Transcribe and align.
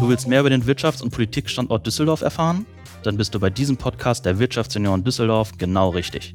Du 0.00 0.08
willst 0.08 0.28
mehr 0.28 0.40
über 0.40 0.50
den 0.50 0.64
Wirtschafts- 0.64 1.02
und 1.02 1.10
Politikstandort 1.10 1.86
Düsseldorf 1.86 2.20
erfahren? 2.20 2.66
Dann 3.04 3.16
bist 3.16 3.34
du 3.34 3.40
bei 3.40 3.48
diesem 3.48 3.76
Podcast 3.76 4.26
der 4.26 4.38
Wirtschaftsunion 4.38 5.04
Düsseldorf 5.04 5.52
genau 5.56 5.90
richtig. 5.90 6.34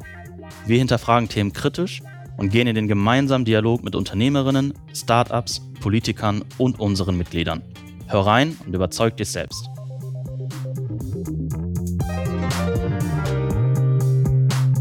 Wir 0.65 0.79
hinterfragen 0.79 1.29
Themen 1.29 1.53
kritisch 1.53 2.01
und 2.37 2.49
gehen 2.49 2.67
in 2.67 2.75
den 2.75 2.87
gemeinsamen 2.87 3.45
Dialog 3.45 3.83
mit 3.83 3.95
Unternehmerinnen, 3.95 4.73
Startups, 4.93 5.61
Politikern 5.81 6.43
und 6.57 6.79
unseren 6.79 7.17
Mitgliedern. 7.17 7.61
Hör 8.07 8.25
rein 8.25 8.57
und 8.65 8.73
überzeug 8.73 9.17
dich 9.17 9.29
selbst. 9.29 9.69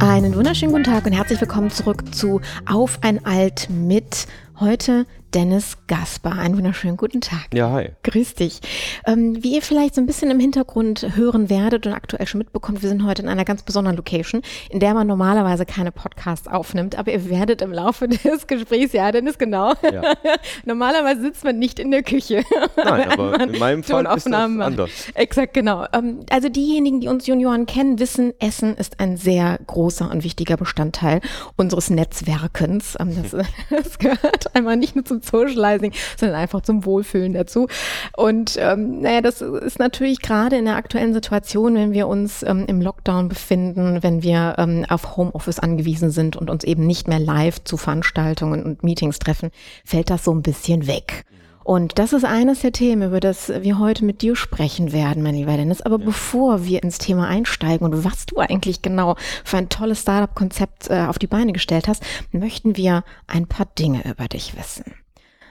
Einen 0.01 0.35
wunderschönen 0.37 0.73
guten 0.73 0.85
Tag 0.85 1.05
und 1.07 1.13
herzlich 1.13 1.41
willkommen 1.41 1.71
zurück 1.71 2.15
zu 2.15 2.41
Auf 2.67 2.99
ein 3.03 3.25
Alt 3.27 3.69
mit 3.69 4.29
heute 4.61 5.07
Dennis 5.35 5.77
Gaspar. 5.89 6.39
Einen 6.39 6.57
wunderschönen 6.57 6.97
guten 6.97 7.21
Tag. 7.21 7.49
Ja, 7.53 7.71
hi. 7.71 7.91
Grüß 8.03 8.35
dich. 8.35 8.61
Ähm, 9.07 9.43
wie 9.43 9.57
ihr 9.57 9.63
vielleicht 9.63 9.95
so 9.95 10.01
ein 10.01 10.07
bisschen 10.07 10.31
im 10.31 10.41
Hintergrund 10.41 11.07
hören 11.17 11.51
werdet 11.51 11.87
und 11.87 11.93
aktuell 11.93 12.27
schon 12.27 12.39
mitbekommt, 12.39 12.83
wir 12.83 12.89
sind 12.89 13.05
heute 13.05 13.23
in 13.23 13.29
einer 13.29 13.45
ganz 13.45 13.63
besonderen 13.63 13.97
Location, 13.97 14.41
in 14.71 14.81
der 14.81 14.95
man 14.95 15.07
normalerweise 15.07 15.67
keine 15.67 15.93
Podcasts 15.93 16.49
aufnimmt. 16.49 16.99
Aber 16.99 17.13
ihr 17.13 17.29
werdet 17.29 17.61
im 17.61 17.73
Laufe 17.73 18.09
des 18.09 18.47
Gesprächs, 18.47 18.95
ja, 18.95 19.13
Dennis, 19.13 19.37
genau. 19.37 19.75
Ja. 19.83 20.15
normalerweise 20.65 21.21
sitzt 21.21 21.45
man 21.45 21.59
nicht 21.59 21.79
in 21.79 21.91
der 21.91 22.03
Küche. 22.03 22.43
Nein, 22.83 23.11
aber 23.19 23.41
in 23.41 23.59
meinem 23.59 23.83
Fall 23.83 24.07
ist 24.17 24.27
das 24.27 24.33
anders. 24.33 24.91
Exakt, 25.15 25.53
genau. 25.53 25.85
Ähm, 25.93 26.21
also 26.31 26.49
diejenigen, 26.49 27.01
die 27.01 27.09
uns 27.09 27.27
Junioren 27.27 27.67
kennen, 27.67 27.99
wissen, 27.99 28.33
Essen 28.39 28.77
ist 28.77 28.99
ein 28.99 29.19
sehr 29.19 29.59
großer 29.67 30.11
und 30.11 30.25
wichtiger 30.25 30.57
Bestandteil 30.57 31.21
unseres 31.57 31.91
Netzwerkens. 31.91 32.97
Ähm, 32.99 33.15
das, 33.23 33.47
das 33.71 33.99
gehört 33.99 34.48
einmal 34.55 34.77
nicht 34.77 34.97
nur 34.97 35.05
zum 35.05 35.19
zum 35.19 35.47
Socializing, 35.47 35.93
sondern 36.17 36.39
einfach 36.39 36.63
zum 36.63 36.85
Wohlfühlen 36.85 37.33
dazu. 37.33 37.69
Und 38.17 38.57
ähm, 38.59 39.01
naja, 39.01 39.21
das 39.21 39.41
ist 39.41 39.79
natürlich 39.79 40.21
gerade 40.21 40.57
in 40.57 40.65
der 40.65 40.77
aktuellen 40.77 41.15
Situation, 41.15 41.75
wenn 41.75 41.93
wir 41.93 42.09
uns 42.09 42.43
ähm, 42.43 42.65
im 42.67 42.81
Lockdown 42.81 43.29
befinden, 43.29 44.03
wenn 44.03 44.23
wir 44.23 44.57
ähm, 44.59 44.85
auf 44.89 45.17
Homeoffice 45.17 45.59
angewiesen 45.59 46.11
sind 46.11 46.37
und 46.37 46.51
uns 46.51 46.65
eben 46.65 46.87
nicht 46.87 47.09
mehr 47.09 47.21
live 47.21 47.63
zu 47.65 47.77
Veranstaltungen 47.77 48.63
und 48.65 48.83
Meetings 48.83 49.19
treffen, 49.19 49.51
fällt 49.85 50.11
das 50.11 50.25
so 50.25 50.33
ein 50.33 50.43
bisschen 50.43 50.87
weg. 50.87 51.25
Und 51.69 51.99
das 51.99 52.15
ist 52.15 52.25
eines 52.25 52.63
der 52.63 52.73
Themen, 52.73 53.09
über 53.09 53.21
das 53.21 53.51
wir 53.51 53.79
heute 53.79 54.03
mit 54.03 54.23
dir 54.23 54.37
sprechen 54.37 54.91
werden, 54.91 55.23
mein 55.23 55.35
lieber 55.35 55.55
Dennis. 55.55 55.83
Aber 55.83 55.99
ja. 55.99 56.07
bevor 56.07 56.65
wir 56.65 56.83
ins 56.83 56.97
Thema 56.97 57.29
einsteigen 57.29 57.85
und 57.85 58.05
was 58.05 58.25
du 58.25 58.39
eigentlich 58.39 58.81
genau 58.81 59.17
für 59.45 59.59
ein 59.59 59.69
tolles 59.69 60.01
Startup-Konzept 60.01 60.89
äh, 60.89 61.03
auf 61.03 61.19
die 61.19 61.27
Beine 61.27 61.53
gestellt 61.53 61.87
hast, 61.87 62.03
möchten 62.33 62.79
wir 62.79 63.05
ein 63.27 63.47
paar 63.47 63.67
Dinge 63.79 64.03
über 64.11 64.29
dich 64.29 64.57
wissen. 64.57 64.95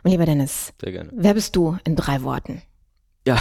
Mein 0.02 0.14
lieber 0.14 0.26
Dennis, 0.26 0.73
Sehr 0.82 0.92
gerne. 0.92 1.12
wer 1.14 1.36
bist 1.36 1.56
du 1.56 1.78
in 1.84 1.95
drei 1.95 2.23
Worten? 2.23 2.64
Ja, 3.28 3.40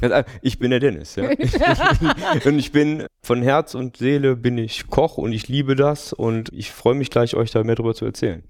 ich 0.42 0.58
bin 0.58 0.70
der 0.70 0.80
Dennis. 0.80 1.14
Ja. 1.14 1.28
und 2.44 2.58
ich 2.58 2.72
bin 2.72 3.06
von 3.22 3.40
Herz 3.40 3.76
und 3.76 3.98
Seele 3.98 4.34
bin 4.34 4.58
ich 4.58 4.88
Koch 4.88 5.16
und 5.16 5.30
ich 5.30 5.46
liebe 5.46 5.76
das 5.76 6.12
und 6.12 6.52
ich 6.52 6.72
freue 6.72 6.96
mich 6.96 7.10
gleich, 7.10 7.36
euch 7.36 7.52
da 7.52 7.62
mehr 7.62 7.76
darüber 7.76 7.94
zu 7.94 8.04
erzählen. 8.04 8.42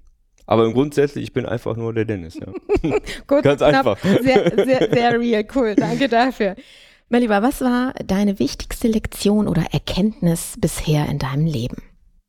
Aber 0.47 0.65
im 0.65 0.73
Grundsätzlich, 0.73 1.25
ich 1.25 1.33
bin 1.33 1.45
einfach 1.45 1.75
nur 1.75 1.93
der 1.93 2.05
Dennis. 2.05 2.35
Ja. 2.35 2.47
Gut, 3.27 3.43
Ganz 3.43 3.61
einfach. 3.61 3.99
Sehr, 3.99 4.65
sehr, 4.65 4.89
sehr 4.93 5.19
real, 5.19 5.45
cool. 5.53 5.75
Danke 5.75 6.07
dafür. 6.07 6.55
Mein 7.09 7.21
Lieber, 7.21 7.41
was 7.41 7.61
war 7.61 7.93
deine 8.05 8.39
wichtigste 8.39 8.87
Lektion 8.87 9.47
oder 9.47 9.65
Erkenntnis 9.71 10.55
bisher 10.59 11.07
in 11.07 11.19
deinem 11.19 11.45
Leben? 11.45 11.83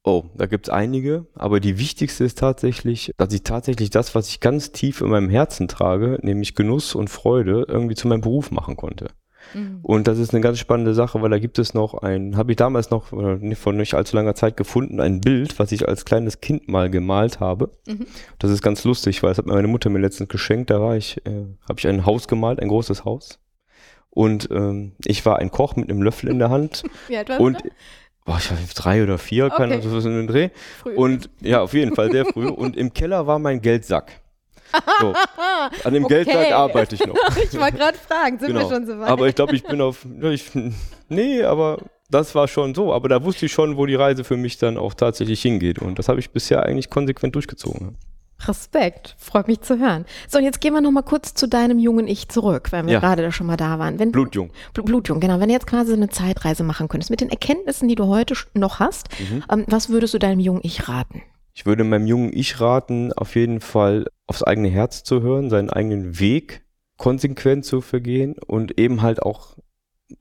Oh, 0.05 0.25
da 0.36 0.47
gibt 0.47 0.69
es 0.69 0.72
einige, 0.72 1.27
aber 1.34 1.60
die 1.60 1.78
wichtigste 1.78 2.25
ist 2.25 2.38
tatsächlich, 2.38 3.12
dass 3.19 3.33
ich 3.33 3.42
tatsächlich 3.42 3.91
das, 3.91 4.14
was 4.14 4.28
ich 4.28 4.41
ganz 4.41 4.72
tief 4.72 5.00
in 5.00 5.08
meinem 5.08 5.28
Herzen 5.28 5.69
trage, 5.69 6.19
nämlich 6.22 6.55
Genuss 6.55 6.94
und 6.94 7.10
Freude, 7.10 7.66
irgendwie 7.69 7.94
zu 7.94 8.08
meinem 8.08 8.20
Beruf 8.20 8.50
machen 8.50 8.77
konnte. 8.77 9.08
Mhm. 9.54 9.80
Und 9.82 10.08
das 10.08 10.18
ist 10.18 10.32
eine 10.32 10.41
ganz 10.41 10.58
spannende 10.58 10.94
Sache, 10.94 11.20
weil 11.22 11.30
da 11.30 11.38
gibt 11.38 11.58
es 11.58 11.74
noch 11.74 11.94
ein, 11.94 12.36
habe 12.36 12.53
ich 12.53 12.56
damals 12.56 12.91
noch 12.91 13.06
vor 13.06 13.72
nicht 13.72 13.94
allzu 13.94 14.16
langer 14.16 14.34
Zeit 14.34 14.56
gefunden, 14.56 15.00
ein 15.00 15.20
Bild, 15.20 15.59
was 15.59 15.72
ich 15.72 15.88
als 15.88 16.04
kleines 16.04 16.41
Kind 16.41 16.69
mal 16.69 16.91
gemalt 16.91 17.41
habe. 17.41 17.70
Mhm. 17.86 18.06
Das 18.38 18.50
ist 18.50 18.62
ganz 18.62 18.84
lustig, 18.84 19.22
weil 19.22 19.31
das 19.31 19.38
hat 19.38 19.47
meine 19.47 19.69
Mutter 19.69 19.91
mir 19.91 19.98
letztens 19.98 20.28
geschenkt. 20.28 20.70
Da 20.70 20.81
war 20.81 20.97
ich, 20.97 21.19
äh, 21.26 21.47
habe 21.69 21.78
ich 21.78 21.86
ein 21.86 22.06
Haus 22.06 22.28
gemalt, 22.28 22.60
ein 22.60 22.69
großes 22.69 23.04
Haus. 23.04 23.41
Und 24.10 24.48
ähm, 24.50 24.92
ich 25.04 25.25
war 25.26 25.38
ein 25.38 25.50
Koch 25.50 25.76
mit 25.76 25.91
einem 25.91 26.03
Löffel 26.03 26.30
in 26.30 26.38
der 26.38 26.50
Hand. 26.50 26.82
Wie 27.09 27.16
alt 27.16 27.28
warst 27.28 27.41
und 27.41 27.65
du? 27.65 27.70
boah, 28.25 28.38
ich 28.38 28.50
war 28.50 28.59
drei 28.75 29.03
oder 29.03 29.19
vier, 29.19 29.47
okay. 29.47 29.56
keine 29.56 29.75
Ahnung, 29.75 30.00
so 30.00 30.09
in 30.09 30.16
den 30.16 30.26
Dreh. 30.26 30.50
Früh. 30.82 30.94
Und 30.94 31.30
ja, 31.41 31.62
auf 31.62 31.72
jeden 31.72 31.94
Fall 31.94 32.10
sehr 32.10 32.26
früh. 32.26 32.48
Und 32.48 32.76
im 32.76 32.92
Keller 32.92 33.26
war 33.26 33.38
mein 33.38 33.60
Geldsack. 33.60 34.20
So. 35.00 35.14
An 35.84 35.94
dem 35.94 36.04
okay. 36.06 36.24
Geldsack 36.24 36.52
arbeite 36.52 36.94
ich 36.94 37.06
noch. 37.06 37.14
ich 37.36 37.58
wollte 37.58 37.76
gerade 37.76 37.98
fragen, 37.98 38.38
sind 38.38 38.48
genau. 38.48 38.60
wir 38.60 38.76
schon 38.76 38.86
so 38.86 38.98
weit? 38.98 39.08
Aber 39.08 39.28
ich 39.28 39.34
glaube, 39.34 39.54
ich 39.54 39.64
bin 39.64 39.80
auf. 39.80 40.06
Ich, 40.22 40.50
nee, 41.08 41.42
aber 41.42 41.78
das 42.10 42.34
war 42.34 42.48
schon 42.48 42.74
so. 42.74 42.92
Aber 42.92 43.08
da 43.08 43.22
wusste 43.22 43.46
ich 43.46 43.52
schon, 43.52 43.76
wo 43.76 43.86
die 43.86 43.94
Reise 43.94 44.24
für 44.24 44.36
mich 44.36 44.58
dann 44.58 44.76
auch 44.76 44.94
tatsächlich 44.94 45.42
hingeht. 45.42 45.78
Und 45.78 45.98
das 45.98 46.08
habe 46.08 46.20
ich 46.20 46.30
bisher 46.30 46.64
eigentlich 46.64 46.90
konsequent 46.90 47.34
durchgezogen. 47.34 47.96
Respekt, 48.46 49.16
freut 49.18 49.48
mich 49.48 49.62
zu 49.62 49.78
hören. 49.78 50.04
So, 50.28 50.38
und 50.38 50.44
jetzt 50.44 50.60
gehen 50.60 50.72
wir 50.72 50.80
noch 50.80 50.92
mal 50.92 51.02
kurz 51.02 51.34
zu 51.34 51.48
deinem 51.48 51.78
jungen 51.78 52.06
Ich 52.06 52.28
zurück, 52.28 52.70
weil 52.70 52.86
wir 52.86 52.94
ja. 52.94 53.00
gerade 53.00 53.22
da 53.22 53.32
schon 53.32 53.48
mal 53.48 53.56
da 53.56 53.78
waren. 53.78 53.98
Wenn 53.98 54.12
Blutjung. 54.12 54.50
Bl 54.74 54.82
Blutjung, 54.82 55.18
genau. 55.18 55.40
Wenn 55.40 55.48
du 55.48 55.54
jetzt 55.54 55.66
quasi 55.66 55.92
eine 55.92 56.08
Zeitreise 56.08 56.62
machen 56.62 56.86
könntest, 56.88 57.10
mit 57.10 57.20
den 57.20 57.30
Erkenntnissen, 57.30 57.88
die 57.88 57.96
du 57.96 58.06
heute 58.06 58.34
noch 58.54 58.78
hast, 58.78 59.08
mhm. 59.18 59.42
ähm, 59.50 59.64
was 59.66 59.88
würdest 59.88 60.14
du 60.14 60.18
deinem 60.18 60.38
jungen 60.38 60.60
Ich 60.62 60.88
raten? 60.88 61.22
Ich 61.58 61.66
würde 61.66 61.82
meinem 61.82 62.06
jungen 62.06 62.30
Ich 62.32 62.60
raten, 62.60 63.12
auf 63.12 63.34
jeden 63.34 63.60
Fall 63.60 64.06
aufs 64.28 64.44
eigene 64.44 64.69
Herz 64.69 65.02
zu 65.02 65.22
hören, 65.22 65.50
seinen 65.50 65.70
eigenen 65.70 66.20
Weg 66.20 66.64
konsequent 66.98 67.64
zu 67.64 67.80
vergehen 67.80 68.36
und 68.46 68.78
eben 68.78 69.02
halt 69.02 69.20
auch, 69.22 69.56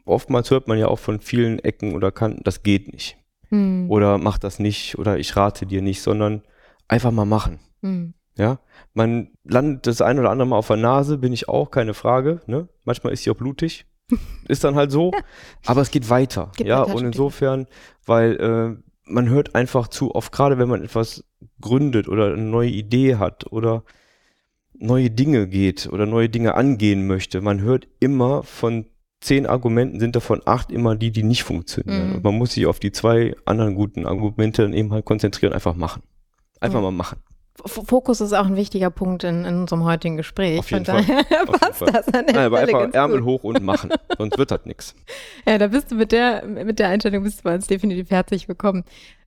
oftmals 0.04 0.50
hört 0.50 0.68
man 0.68 0.80
ja 0.80 0.88
auch 0.88 0.98
von 0.98 1.20
vielen 1.20 1.60
Ecken 1.60 1.94
oder 1.94 2.12
Kanten, 2.12 2.44
das 2.44 2.64
geht 2.64 2.92
nicht. 2.92 3.18
Mhm. 3.52 3.86
Oder 3.92 4.18
mach 4.18 4.40
das 4.40 4.58
nicht 4.58 4.98
oder 4.98 5.20
ich 5.20 5.36
rate 5.36 5.68
dir 5.68 5.84
nicht, 5.84 6.02
sondern 6.02 6.42
einfach 6.88 7.12
mal 7.12 7.26
machen. 7.26 7.60
Mhm. 7.82 8.16
Ja, 8.36 8.58
man 8.96 9.30
landet 9.44 9.86
das 9.86 10.02
ein 10.02 10.18
oder 10.18 10.32
andere 10.32 10.48
Mal 10.48 10.58
auf 10.58 10.68
der 10.68 10.78
Nase, 10.78 11.20
bin 11.20 11.34
ich 11.34 11.48
auch, 11.48 11.70
keine 11.70 11.94
Frage. 11.94 12.42
Ne? 12.48 12.68
Manchmal 12.84 13.14
ist 13.14 13.22
sie 13.22 13.30
auch 13.30 13.38
blutig. 13.38 13.86
ist 14.48 14.64
dann 14.64 14.74
halt 14.74 14.92
so. 14.92 15.12
Aber 15.68 15.82
es 15.82 15.92
geht 15.92 16.10
weiter. 16.10 16.52
Geht 16.56 16.66
ja, 16.66 16.82
weiter, 16.82 16.96
und 16.96 17.06
insofern, 17.06 17.68
weil 18.08 18.80
äh, 18.82 18.87
man 19.08 19.30
hört 19.30 19.56
einfach 19.56 19.88
zu 19.88 20.14
oft, 20.16 20.32
gerade 20.32 20.58
wenn 20.58 20.70
man 20.70 20.84
etwas 20.84 21.24
gründet 21.62 22.08
oder 22.08 22.34
eine 22.34 22.44
neue 22.44 22.70
Idee 22.70 23.16
hat 23.16 23.52
oder 23.52 23.84
neue 24.74 25.10
Dinge 25.10 25.48
geht 25.48 25.88
oder 25.92 26.06
neue 26.06 26.30
Dinge 26.30 26.56
angehen 26.56 27.08
möchte, 27.08 27.42
man 27.42 27.62
hört 27.62 27.88
immer 28.00 28.44
von 28.44 28.86
zehn 29.20 29.48
Argumenten 29.48 30.00
sind 30.00 30.16
davon 30.16 30.42
acht 30.46 30.72
immer 30.72 30.96
die, 30.96 31.12
die 31.12 31.24
nicht 31.24 31.44
funktionieren. 31.44 32.10
Mhm. 32.10 32.16
Und 32.16 32.24
man 32.24 32.38
muss 32.38 32.54
sich 32.54 32.66
auf 32.68 32.80
die 32.80 32.92
zwei 32.92 33.36
anderen 33.46 33.76
guten 33.76 34.06
Argumente 34.06 34.62
dann 34.62 34.74
eben 34.74 34.94
halt 34.94 35.06
konzentrieren, 35.06 35.54
einfach 35.54 35.76
machen. 35.76 36.04
Einfach 36.60 36.80
mhm. 36.80 36.86
mal 36.86 36.92
machen. 36.92 37.20
Fokus 37.66 38.22
ist 38.22 38.34
auch 38.34 38.46
ein 38.46 38.56
wichtiger 38.56 38.90
Punkt 38.90 39.24
in, 39.24 39.46
in 39.46 39.62
unserem 39.62 39.84
heutigen 39.84 40.18
Gespräch. 40.18 40.60
Auf 40.60 40.72
jeden 40.72 40.86
Fall. 40.86 41.04
passt 41.60 41.82
das 41.82 42.08
an 42.08 42.26
der 42.26 42.36
Nein, 42.36 42.46
aber 42.46 42.60
einfach 42.60 42.94
Ärmel 42.94 43.24
hoch 43.24 43.44
und 43.44 43.64
machen, 43.64 43.92
sonst 44.18 44.38
wird 44.38 44.52
das 44.52 44.66
nichts. 44.66 44.96
Ja, 45.48 45.58
da 45.58 45.68
bist 45.68 45.92
du 45.92 45.96
mit 45.96 46.12
der, 46.12 46.46
mit 46.46 46.78
der 46.78 46.90
Einstellung 46.90 47.24
bist 47.24 47.40
du 47.40 47.44
bei 47.44 47.56
uns 47.56 47.68
definitiv 47.68 48.12
herzlich 48.12 48.48
willkommen. 48.48 48.84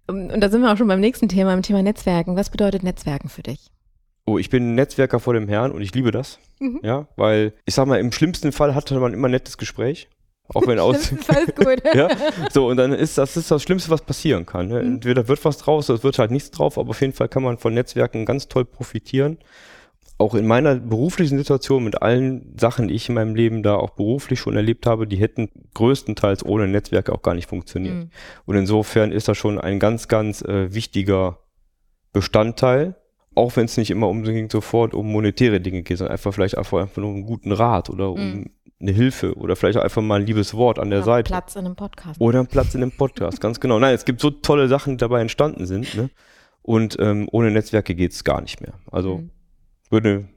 Und 0.07 0.41
da 0.41 0.49
sind 0.49 0.63
wir 0.63 0.73
auch 0.73 0.77
schon 0.77 0.89
beim 0.89 1.01
nächsten 1.01 1.29
Thema, 1.29 1.55
im 1.55 1.63
Thema 1.63 1.83
Netzwerken. 1.83 2.37
Was 2.37 2.51
bedeutet 2.51 2.83
Netzwerken 2.83 3.29
für 3.29 3.43
dich? 3.43 3.71
Oh, 4.27 4.39
ich 4.39 4.51
bin 4.51 4.75
Netzwerker 4.75 5.19
vor 5.19 5.35
dem 5.35 5.49
Herrn 5.49 5.73
und 5.73 5.83
ich 5.83 5.95
liebe 5.95 6.11
das. 6.11 6.39
Mhm. 6.59 6.81
Ja, 6.83 7.09
weil 7.17 7.55
ich 7.65 7.75
sag 7.75 7.87
mal, 7.87 7.99
im 7.99 8.13
schlimmsten 8.13 8.53
Fall 8.53 8.75
hatte 8.75 8.99
man 8.99 9.15
immer 9.15 9.29
ein 9.29 9.33
nettes 9.33 9.57
Gespräch. 9.57 10.09
Auch 10.55 10.67
wenn 10.67 10.79
aus. 10.81 11.13
ja? 11.95 12.09
So, 12.51 12.69
und 12.69 12.77
dann 12.77 12.93
ist 12.93 13.19
das 13.19 13.37
ist 13.37 13.51
das 13.51 13.63
Schlimmste, 13.63 13.91
was 13.91 14.03
passieren 14.03 14.47
kann. 14.47 14.69
Ne? 14.69 14.83
Mhm. 14.83 14.95
Entweder 14.95 15.29
wird 15.29 15.45
was 15.45 15.59
draus, 15.59 15.89
oder 15.89 15.99
es 15.99 16.05
wird 16.05 16.19
halt 16.19 16.31
nichts 16.31 16.51
drauf, 16.51 16.79
aber 16.79 16.91
auf 16.91 17.01
jeden 17.01 17.13
Fall 17.13 17.29
kann 17.29 17.43
man 17.43 17.59
von 17.59 17.75
Netzwerken 17.75 18.25
ganz 18.25 18.49
toll 18.49 18.65
profitieren. 18.65 19.39
Auch 20.19 20.35
in 20.35 20.47
meiner 20.47 20.75
beruflichen 20.75 21.39
Situation 21.39 21.83
mit 21.83 22.03
allen 22.03 22.55
Sachen, 22.59 22.89
die 22.89 22.95
ich 22.95 23.09
in 23.09 23.15
meinem 23.15 23.35
Leben 23.35 23.63
da 23.63 23.77
auch 23.77 23.91
beruflich 23.91 24.39
schon 24.39 24.55
erlebt 24.55 24.87
habe, 24.87 25.07
die 25.07 25.17
hätten 25.17 25.49
größtenteils 25.73 26.45
ohne 26.45 26.69
Netzwerke 26.69 27.13
auch 27.13 27.23
gar 27.23 27.35
nicht 27.35 27.49
funktioniert. 27.49 27.95
Mhm. 27.95 28.11
Und 28.45 28.57
insofern 28.57 29.13
ist 29.13 29.29
das 29.29 29.39
schon 29.39 29.59
ein 29.59 29.79
ganz, 29.79 30.09
ganz 30.09 30.43
äh, 30.43 30.75
wichtiger 30.75 31.39
Bestandteil, 32.13 32.97
auch 33.35 33.57
wenn 33.57 33.65
es 33.65 33.79
nicht 33.79 33.91
immer 33.91 34.09
unbedingt 34.09 34.53
sofort 34.53 34.93
um 34.93 35.11
monetäre 35.11 35.61
Dinge 35.61 35.83
geht, 35.83 35.97
sondern 35.97 36.13
einfach 36.13 36.35
vielleicht 36.35 36.59
einfach, 36.59 36.81
einfach 36.81 37.01
nur 37.01 37.13
einen 37.13 37.25
guten 37.25 37.53
Rat 37.53 37.89
oder 37.89 38.11
um 38.11 38.21
mhm 38.21 38.51
eine 38.81 38.93
Hilfe 38.93 39.35
oder 39.35 39.57
vielleicht 39.57 39.79
auch 39.79 39.83
einfach 39.83 40.03
mal 40.03 40.21
ein 40.21 40.27
liebes 40.27 40.55
Wort 40.55 40.79
an 40.79 40.91
der 40.91 41.01
oder 41.01 41.07
Seite. 41.07 41.31
Platz 41.31 41.55
in 41.55 41.67
einem 41.67 41.77
Podcast. 41.77 42.21
Oder 42.21 42.41
ein 42.41 42.47
Platz 42.47 42.75
in 42.75 42.83
einem 42.83 42.93
Podcast, 42.93 43.41
ganz 43.41 43.61
genau. 43.61 43.79
Nein, 43.79 43.95
es 43.95 44.05
gibt 44.05 44.21
so 44.21 44.31
tolle 44.31 44.69
Sachen, 44.69 44.95
die 44.95 44.97
dabei 44.99 45.21
entstanden 45.21 45.67
sind. 45.67 45.95
Ne? 45.95 46.11
Und 46.63 46.97
ähm, 46.99 47.29
ohne 47.31 47.51
Netzwerke 47.51 47.95
geht 47.95 48.13
es 48.13 48.25
gar 48.25 48.41
nicht 48.41 48.61
mehr. 48.61 48.75
Also 48.91 49.19
mhm. 49.19 49.31
würde 49.91 50.29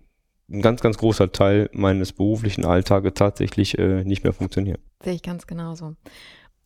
ein 0.49 0.61
ganz, 0.61 0.81
ganz 0.81 0.97
großer 0.97 1.31
Teil 1.31 1.69
meines 1.73 2.11
beruflichen 2.11 2.65
Alltages 2.65 3.13
tatsächlich 3.15 3.77
äh, 3.77 4.03
nicht 4.03 4.23
mehr 4.23 4.33
funktionieren. 4.33 4.79
Sehe 5.03 5.13
ich 5.13 5.23
ganz 5.23 5.47
genauso. 5.47 5.95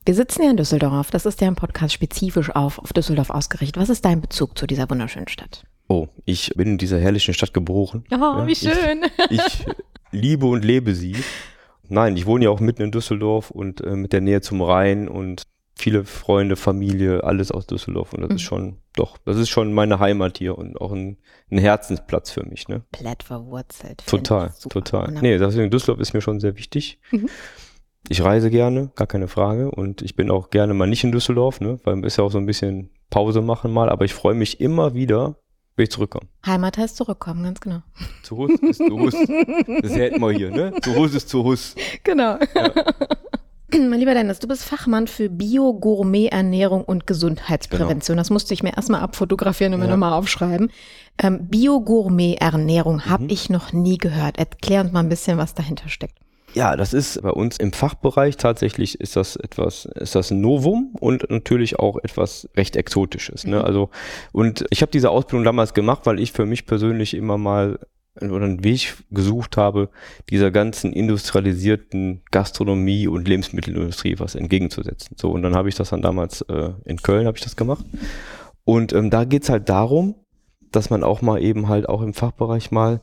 Wir 0.06 0.16
sitzen 0.16 0.44
ja 0.44 0.50
in 0.50 0.58
Düsseldorf. 0.58 1.12
Das 1.12 1.26
ist 1.26 1.42
ja 1.42 1.48
ein 1.48 1.56
Podcast 1.56 1.94
spezifisch 1.94 2.50
auf, 2.56 2.80
auf 2.80 2.94
Düsseldorf 2.94 3.30
ausgerichtet. 3.30 3.82
Was 3.82 3.90
ist 3.90 4.06
dein 4.06 4.22
Bezug 4.22 4.58
zu 4.58 4.66
dieser 4.66 4.90
wunderschönen 4.90 5.28
Stadt? 5.28 5.66
Oh, 5.90 6.08
ich 6.26 6.52
bin 6.56 6.70
in 6.70 6.78
dieser 6.78 7.00
herrlichen 7.00 7.34
Stadt 7.34 7.54
geboren. 7.54 8.04
Oh, 8.12 8.16
ja, 8.16 8.48
wie 8.48 8.56
schön. 8.56 9.06
Ich, 9.30 9.40
ich 9.42 9.66
liebe 10.12 10.46
und 10.46 10.66
lebe 10.66 10.96
sie. 10.96 11.16
Nein, 11.90 12.16
ich 12.18 12.26
wohne 12.26 12.46
ja 12.46 12.50
auch 12.52 12.60
mitten 12.60 12.82
in 12.84 12.92
Düsseldorf 12.92 13.52
und 13.52 13.82
äh, 13.82 13.96
mit 13.96 14.14
der 14.14 14.22
Nähe 14.22 14.42
zum 14.42 14.62
Rhein 14.62 15.08
und 15.08 15.44
viele 15.76 16.06
Freunde, 16.06 16.56
Familie, 16.56 17.24
alles 17.24 17.52
aus 17.52 17.68
Düsseldorf 17.68 18.14
und 18.14 18.22
das 18.22 18.30
Mhm. 18.30 18.36
ist 18.38 18.42
schon, 18.42 18.78
doch, 18.96 19.18
das 19.20 19.38
ist 19.38 19.50
schon 19.50 19.74
meine 19.74 20.00
Heimat 20.00 20.40
hier 20.40 20.58
und 20.58 20.82
auch 20.82 20.92
ein, 20.92 21.18
ein 21.52 21.60
Herzensplatz 21.60 22.32
für 22.32 22.44
mich, 22.44 22.68
ne? 22.68 22.82
Komplett 22.92 23.22
verwurzelt. 23.24 24.04
Total, 24.08 24.54
total. 24.70 25.12
Nee, 25.22 25.38
deswegen 25.38 25.70
Düsseldorf 25.70 26.00
ist 26.00 26.14
mir 26.14 26.22
schon 26.22 26.40
sehr 26.40 26.58
wichtig. 26.58 27.00
Mhm. 27.12 27.30
Ich 28.10 28.24
reise 28.24 28.50
gerne, 28.50 28.90
gar 28.96 29.06
keine 29.08 29.28
Frage. 29.28 29.70
Und 29.70 30.02
ich 30.02 30.16
bin 30.16 30.32
auch 30.32 30.50
gerne 30.50 30.74
mal 30.74 30.88
nicht 30.88 31.04
in 31.04 31.12
Düsseldorf, 31.12 31.60
ne? 31.60 31.78
Weil 31.84 32.04
ist 32.06 32.18
ja 32.18 32.24
auch 32.24 32.32
so 32.32 32.38
ein 32.38 32.46
bisschen 32.46 32.90
Pause 33.10 33.42
machen 33.42 33.72
mal, 33.74 33.90
aber 33.90 34.06
ich 34.06 34.14
freue 34.14 34.34
mich 34.36 34.60
immer 34.62 34.94
wieder, 34.94 35.36
wenn 35.78 35.84
ich 35.84 35.92
zurückkomme. 35.92 36.28
Heimat 36.46 36.78
heißt 36.78 36.98
zurückkommen, 36.98 37.44
ganz 37.44 37.62
genau. 37.62 37.82
Zu 38.24 38.36
Hus 38.38 38.52
ist 38.62 38.78
zu 38.80 39.00
Hus. 39.00 39.14
Das 39.14 39.96
hätten 39.96 40.20
wir 40.22 40.32
hier, 40.32 40.52
ne? 40.52 40.74
Zu 40.82 40.96
Hus 40.96 41.14
ist 41.16 41.30
zu 41.30 41.44
Hus. 41.44 41.76
Genau. 42.04 42.38
Mein 43.72 44.00
lieber 44.00 44.14
Dennis, 44.14 44.40
du 44.40 44.48
bist 44.48 44.64
Fachmann 44.64 45.08
für 45.08 45.30
Bio-Gourmet-Ernährung 45.30 46.86
und 46.86 47.06
Gesundheitsprävention. 47.06 48.16
Das 48.18 48.30
musste 48.30 48.54
ich 48.54 48.64
mir 48.64 48.76
erstmal 48.76 49.02
abfotografieren 49.02 49.74
und 49.74 49.80
mir 49.82 49.86
Genau. 49.88 49.96
Ja. 49.96 50.00
nochmal 50.00 50.18
aufschreiben. 50.18 50.72
Ähm, 51.22 51.48
Bio-Gourmet-Ernährung 51.50 53.06
habe 53.06 53.24
Mhm. 53.26 53.30
ich 53.30 53.50
noch 53.50 53.74
nie 53.74 53.98
gehört. 53.98 54.38
Erklär 54.38 54.82
uns 54.82 54.94
mal 54.94 55.02
ein 55.02 55.10
bisschen, 55.10 55.38
was 55.38 55.54
dahinter 55.54 55.90
steckt. 55.90 56.18
Ja, 56.54 56.76
das 56.76 56.94
ist 56.94 57.22
bei 57.22 57.30
uns 57.30 57.58
im 57.58 57.74
Fachbereich 57.74 58.38
tatsächlich 58.38 59.00
ist 59.00 59.16
das 59.16 59.36
etwas, 59.36 59.86
ist 59.86 60.16
das 60.16 60.32
ein 60.32 60.42
Novum 60.42 60.96
und 61.00 61.30
natürlich 61.30 61.78
auch 61.78 61.98
etwas 61.98 62.50
recht 62.56 62.76
Exotisches. 62.76 63.46
Ne? 63.46 63.60
Mhm. 63.60 63.66
Also, 63.66 63.90
und 64.32 64.66
ich 64.70 64.82
habe 64.82 64.92
diese 64.92 65.10
Ausbildung 65.10 65.44
damals 65.44 65.74
gemacht, 65.74 66.06
weil 66.06 66.20
ich 66.20 66.32
für 66.32 66.46
mich 66.46 66.66
persönlich 66.66 67.14
immer 67.14 67.38
mal 67.38 67.80
oder 68.22 68.46
einen 68.46 68.64
Weg 68.64 68.96
gesucht 69.12 69.58
habe, 69.58 69.90
dieser 70.30 70.52
ganzen 70.52 70.92
industrialisierten 70.94 72.24
Gastronomie 72.32 73.08
und 73.08 73.28
Lebensmittelindustrie 73.28 74.16
was 74.18 74.36
entgegenzusetzen. 74.36 75.16
So, 75.20 75.32
und 75.32 75.44
dann 75.44 75.56
habe 75.56 75.70
ich 75.70 75.76
das 75.76 75.90
dann 75.90 76.02
damals 76.02 76.42
äh, 76.42 76.72
in 76.86 76.98
Köln 76.98 77.28
habe 77.28 77.38
ich 77.38 77.44
das 77.44 77.56
gemacht. 77.56 77.86
Und 78.64 78.92
ähm, 78.94 79.10
da 79.10 79.24
geht's 79.24 79.50
halt 79.50 79.70
darum, 79.70 80.16
dass 80.72 80.90
man 80.90 81.04
auch 81.04 81.22
mal 81.22 81.42
eben 81.42 81.68
halt 81.68 81.88
auch 81.88 82.02
im 82.02 82.14
Fachbereich 82.14 82.72
mal 82.72 83.02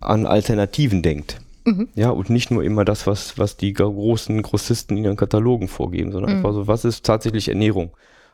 an 0.00 0.26
Alternativen 0.26 1.02
denkt. 1.02 1.40
Mhm. 1.66 1.88
Ja, 1.94 2.10
und 2.10 2.30
nicht 2.30 2.50
nur 2.50 2.62
immer 2.64 2.84
das, 2.84 3.06
was, 3.06 3.38
was 3.38 3.56
die 3.56 3.72
großen 3.72 4.40
Grossisten 4.42 4.96
in 4.96 5.04
ihren 5.04 5.16
Katalogen 5.16 5.68
vorgeben, 5.68 6.12
sondern 6.12 6.30
Mhm. 6.30 6.36
einfach 6.38 6.52
so, 6.54 6.66
was 6.66 6.84
ist 6.84 7.04
tatsächlich 7.04 7.48
Ernährung? 7.48 7.90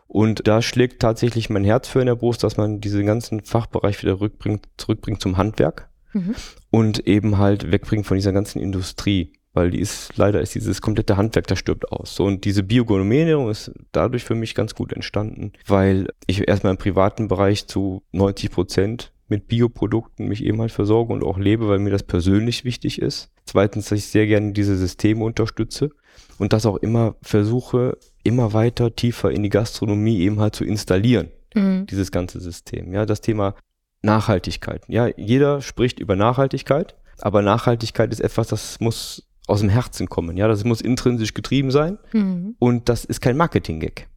Und 0.06 0.46
da 0.46 0.60
schlägt 0.60 1.00
tatsächlich 1.00 1.48
mein 1.48 1.64
Herz 1.64 1.88
für 1.88 2.00
in 2.00 2.06
der 2.06 2.16
Brust, 2.16 2.44
dass 2.44 2.58
man 2.58 2.80
diesen 2.80 3.06
ganzen 3.06 3.40
Fachbereich 3.40 4.02
wieder 4.02 4.20
rückbringt, 4.20 4.68
zurückbringt 4.76 5.20
zum 5.22 5.38
Handwerk 5.38 5.88
Mhm. 6.12 6.34
und 6.70 7.06
eben 7.06 7.38
halt 7.38 7.72
wegbringt 7.72 8.06
von 8.06 8.16
dieser 8.16 8.32
ganzen 8.32 8.60
Industrie. 8.60 9.32
Weil 9.54 9.70
die 9.70 9.80
ist, 9.80 10.16
leider 10.16 10.40
ist 10.40 10.54
dieses 10.54 10.80
komplette 10.80 11.18
Handwerk, 11.18 11.46
das 11.46 11.58
stirbt 11.58 11.92
aus. 11.92 12.14
So, 12.14 12.24
und 12.24 12.44
diese 12.46 12.62
Biogourmet-Ernährung 12.62 13.50
ist 13.50 13.70
dadurch 13.92 14.24
für 14.24 14.34
mich 14.34 14.54
ganz 14.54 14.74
gut 14.74 14.94
entstanden, 14.94 15.52
weil 15.66 16.08
ich 16.26 16.48
erstmal 16.48 16.72
im 16.72 16.78
privaten 16.78 17.28
Bereich 17.28 17.66
zu 17.66 18.02
90 18.12 18.50
Prozent 18.50 19.12
mit 19.32 19.48
Bioprodukten 19.48 20.28
mich 20.28 20.44
eben 20.44 20.60
halt 20.60 20.70
versorge 20.72 21.12
und 21.12 21.24
auch 21.24 21.38
lebe, 21.38 21.68
weil 21.68 21.78
mir 21.78 21.90
das 21.90 22.02
persönlich 22.02 22.64
wichtig 22.64 23.00
ist. 23.00 23.30
Zweitens, 23.46 23.88
dass 23.88 23.98
ich 23.98 24.06
sehr 24.06 24.26
gerne 24.26 24.52
diese 24.52 24.76
Systeme 24.76 25.24
unterstütze 25.24 25.90
und 26.38 26.52
das 26.52 26.66
auch 26.66 26.76
immer 26.76 27.16
versuche, 27.22 27.96
immer 28.22 28.52
weiter 28.52 28.94
tiefer 28.94 29.30
in 29.30 29.42
die 29.42 29.48
Gastronomie 29.48 30.18
eben 30.20 30.38
halt 30.40 30.54
zu 30.54 30.64
installieren 30.64 31.28
Mhm. 31.54 31.86
dieses 31.86 32.10
ganze 32.12 32.40
System. 32.40 32.92
Ja, 32.92 33.04
das 33.06 33.20
Thema 33.20 33.54
Nachhaltigkeit. 34.02 34.82
Ja, 34.88 35.08
jeder 35.16 35.60
spricht 35.62 35.98
über 36.00 36.16
Nachhaltigkeit, 36.16 36.94
aber 37.20 37.40
Nachhaltigkeit 37.42 38.12
ist 38.12 38.20
etwas, 38.20 38.48
das 38.48 38.80
muss 38.80 39.28
aus 39.46 39.60
dem 39.60 39.68
Herzen 39.68 40.08
kommen. 40.08 40.36
Ja, 40.36 40.48
das 40.48 40.64
muss 40.64 40.80
intrinsisch 40.80 41.34
getrieben 41.34 41.70
sein 41.70 41.98
Mhm. 42.12 42.54
und 42.58 42.88
das 42.88 43.04
ist 43.04 43.20
kein 43.20 43.36
Marketing-Gag. 43.36 44.08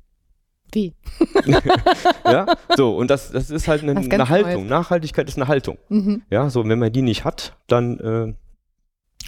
Wie? 0.75 0.93
Ja, 2.25 2.57
so 2.75 2.95
und 2.97 3.09
das, 3.09 3.31
das 3.31 3.49
ist 3.49 3.67
halt 3.67 3.83
eine, 3.83 3.95
eine 3.95 4.29
Haltung. 4.29 4.63
Neues. 4.63 4.69
Nachhaltigkeit 4.69 5.27
ist 5.29 5.37
eine 5.37 5.47
Haltung. 5.47 5.77
Mhm. 5.89 6.23
Ja, 6.29 6.49
so 6.49 6.67
wenn 6.67 6.79
man 6.79 6.91
die 6.91 7.01
nicht 7.01 7.23
hat, 7.23 7.55
dann 7.67 7.99
äh, 7.99 8.33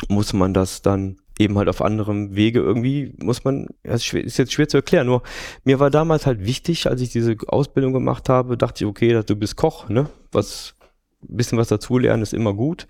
muss 0.09 0.33
man 0.33 0.53
das 0.53 0.81
dann 0.81 1.17
eben 1.39 1.57
halt 1.57 1.69
auf 1.69 1.81
anderem 1.81 2.35
Wege 2.35 2.59
irgendwie, 2.59 3.13
muss 3.21 3.43
man, 3.43 3.67
ja, 3.85 3.93
ist, 3.93 4.11
jetzt 4.11 4.51
schwer 4.51 4.67
zu 4.67 4.77
erklären, 4.77 5.05
nur 5.07 5.21
mir 5.63 5.79
war 5.79 5.91
damals 5.91 6.25
halt 6.25 6.43
wichtig, 6.45 6.87
als 6.87 7.01
ich 7.01 7.11
diese 7.11 7.35
Ausbildung 7.47 7.93
gemacht 7.93 8.29
habe, 8.29 8.57
dachte 8.57 8.83
ich, 8.83 8.89
okay, 8.89 9.21
du 9.25 9.35
bist 9.35 9.55
Koch, 9.55 9.87
ne? 9.89 10.09
Was, 10.31 10.73
ein 11.21 11.37
bisschen 11.37 11.57
was 11.57 11.67
dazulernen 11.67 12.23
ist 12.23 12.33
immer 12.33 12.53
gut. 12.53 12.87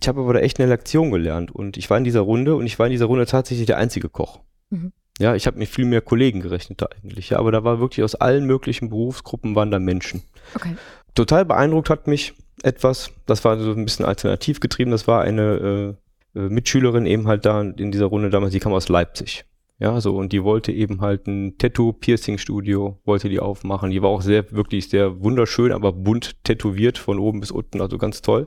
Ich 0.00 0.08
habe 0.08 0.20
aber 0.20 0.34
da 0.34 0.40
echt 0.40 0.58
eine 0.60 0.68
Lektion 0.68 1.10
gelernt 1.10 1.52
und 1.52 1.76
ich 1.76 1.88
war 1.88 1.98
in 1.98 2.04
dieser 2.04 2.20
Runde 2.20 2.56
und 2.56 2.66
ich 2.66 2.78
war 2.78 2.86
in 2.86 2.92
dieser 2.92 3.06
Runde 3.06 3.26
tatsächlich 3.26 3.66
der 3.66 3.78
einzige 3.78 4.08
Koch. 4.08 4.40
Mhm. 4.70 4.92
Ja, 5.20 5.34
ich 5.34 5.46
habe 5.46 5.58
mit 5.58 5.68
viel 5.68 5.84
mehr 5.84 6.00
Kollegen 6.00 6.40
gerechnet 6.40 6.80
da 6.80 6.86
eigentlich, 6.86 7.30
ja, 7.30 7.38
aber 7.38 7.52
da 7.52 7.62
war 7.62 7.78
wirklich 7.78 8.02
aus 8.02 8.14
allen 8.14 8.46
möglichen 8.46 8.88
Berufsgruppen 8.88 9.54
waren 9.54 9.70
da 9.70 9.78
Menschen 9.78 10.22
Okay. 10.54 10.76
total 11.14 11.44
beeindruckt 11.44 11.90
hat 11.90 12.06
mich 12.06 12.34
etwas, 12.62 13.12
das 13.26 13.44
war 13.44 13.58
so 13.58 13.70
ein 13.72 13.84
bisschen 13.84 14.04
alternativ 14.04 14.60
getrieben, 14.60 14.90
das 14.90 15.06
war 15.06 15.22
eine 15.22 15.96
äh, 16.34 16.38
äh, 16.38 16.48
Mitschülerin 16.48 17.06
eben 17.06 17.28
halt 17.28 17.44
da 17.44 17.60
in 17.60 17.90
dieser 17.90 18.06
Runde 18.06 18.30
damals, 18.30 18.52
die 18.52 18.60
kam 18.60 18.72
aus 18.72 18.88
Leipzig. 18.88 19.44
Ja, 19.78 19.98
so, 20.00 20.14
und 20.16 20.32
die 20.32 20.44
wollte 20.44 20.72
eben 20.72 21.00
halt 21.00 21.26
ein 21.26 21.56
Tattoo-Piercing-Studio, 21.56 22.98
wollte 23.04 23.30
die 23.30 23.40
aufmachen. 23.40 23.90
Die 23.90 24.02
war 24.02 24.10
auch 24.10 24.20
sehr, 24.20 24.52
wirklich 24.52 24.90
sehr 24.90 25.22
wunderschön, 25.22 25.72
aber 25.72 25.92
bunt 25.94 26.44
tätowiert 26.44 26.98
von 26.98 27.18
oben 27.18 27.40
bis 27.40 27.50
unten, 27.50 27.80
also 27.80 27.96
ganz 27.96 28.20
toll. 28.20 28.46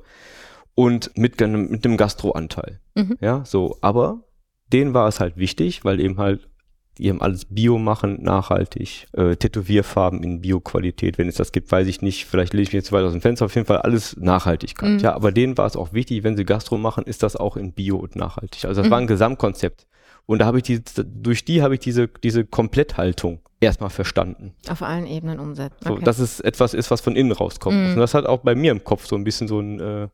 Und 0.76 1.18
mit, 1.18 1.40
mit 1.40 1.86
einem 1.86 1.98
Gastro-Anteil. 1.98 2.80
Mhm. 2.94 3.18
Ja, 3.20 3.44
so, 3.46 3.78
aber 3.82 4.24
denen 4.72 4.94
war 4.94 5.08
es 5.08 5.20
halt 5.20 5.38
wichtig, 5.38 5.84
weil 5.84 6.00
eben 6.00 6.20
halt 6.20 6.50
die 6.98 7.10
haben 7.10 7.22
alles 7.22 7.46
Bio 7.46 7.78
machen, 7.78 8.22
nachhaltig, 8.22 9.08
äh, 9.14 9.36
Tätowierfarben 9.36 10.22
in 10.24 10.42
Bio-Qualität, 10.42 11.18
wenn 11.18 11.28
es 11.28 11.36
das 11.36 11.52
gibt, 11.52 11.72
weiß 11.72 11.88
ich 11.88 12.02
nicht, 12.02 12.26
vielleicht 12.26 12.54
lege 12.54 12.64
ich 12.64 12.70
mich 12.70 12.74
jetzt 12.84 12.92
weit 12.92 13.04
aus 13.04 13.12
dem 13.14 13.22
Fenster, 13.22 13.46
auf 13.46 13.56
jeden 13.56 13.66
Fall 13.68 13.78
alles 13.80 14.16
Nachhaltigkeit. 14.18 14.90
Mhm. 14.92 15.00
Ja, 15.00 15.14
aber 15.16 15.32
denen 15.32 15.58
war 15.58 15.66
es 15.66 15.76
auch 15.76 15.94
wichtig, 15.94 16.24
wenn 16.24 16.38
sie 16.38 16.46
Gastro 16.46 16.78
machen, 16.78 17.04
ist 17.06 17.24
das 17.24 17.36
auch 17.36 17.58
in 17.58 17.74
Bio 17.74 17.98
und 17.98 18.16
nachhaltig. 18.16 18.66
Also 18.66 18.82
das 18.82 18.88
Mhm. 18.88 18.92
war 18.92 18.98
ein 19.00 19.08
Gesamtkonzept. 19.08 19.88
Und 20.26 20.40
da 20.40 20.46
habe 20.46 20.58
ich 20.58 20.64
die, 20.64 20.82
durch 21.06 21.44
die 21.46 21.62
habe 21.62 21.74
ich 21.74 21.80
diese, 21.82 22.08
diese 22.08 22.46
Kompletthaltung 22.46 23.40
erstmal 23.60 23.90
verstanden. 23.90 24.54
Auf 24.70 24.82
allen 24.82 25.06
Ebenen 25.08 25.40
umsetzen. 25.40 25.78
So, 25.86 25.94
Okay. 25.94 26.04
dass 26.04 26.20
es 26.20 26.40
etwas 26.40 26.74
ist, 26.74 26.92
was 26.92 27.02
von 27.02 27.16
innen 27.16 27.32
rauskommt. 27.32 27.76
Mhm. 27.78 27.90
Und 27.94 27.98
das 27.98 28.14
hat 28.14 28.26
auch 28.26 28.40
bei 28.42 28.56
mir 28.56 28.72
im 28.72 28.84
Kopf 28.84 29.06
so 29.06 29.16
ein 29.16 29.24
bisschen 29.24 29.48
so 29.48 29.60
ein, 29.60 29.80
äh, 29.80 30.08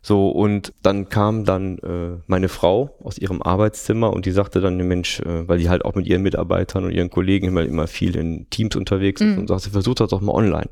So, 0.00 0.30
und 0.30 0.72
dann 0.82 1.08
kam 1.08 1.44
dann 1.44 1.78
äh, 1.78 2.20
meine 2.28 2.48
Frau 2.48 2.96
aus 3.02 3.18
ihrem 3.18 3.42
Arbeitszimmer 3.42 4.12
und 4.12 4.26
die 4.26 4.30
sagte 4.30 4.60
dann, 4.60 4.76
Mensch, 4.76 5.18
äh, 5.20 5.48
weil 5.48 5.58
die 5.58 5.68
halt 5.68 5.84
auch 5.84 5.96
mit 5.96 6.06
ihren 6.06 6.22
Mitarbeitern 6.22 6.84
und 6.84 6.92
ihren 6.92 7.10
Kollegen 7.10 7.48
immer, 7.48 7.64
immer 7.64 7.88
viel 7.88 8.14
in 8.16 8.48
Teams 8.48 8.76
unterwegs 8.76 9.20
ist 9.20 9.26
Mhm. 9.32 9.38
und 9.38 9.48
sagte, 9.48 9.70
versuch 9.70 9.94
das 9.96 10.10
doch 10.10 10.20
mal 10.20 10.32
online. 10.32 10.68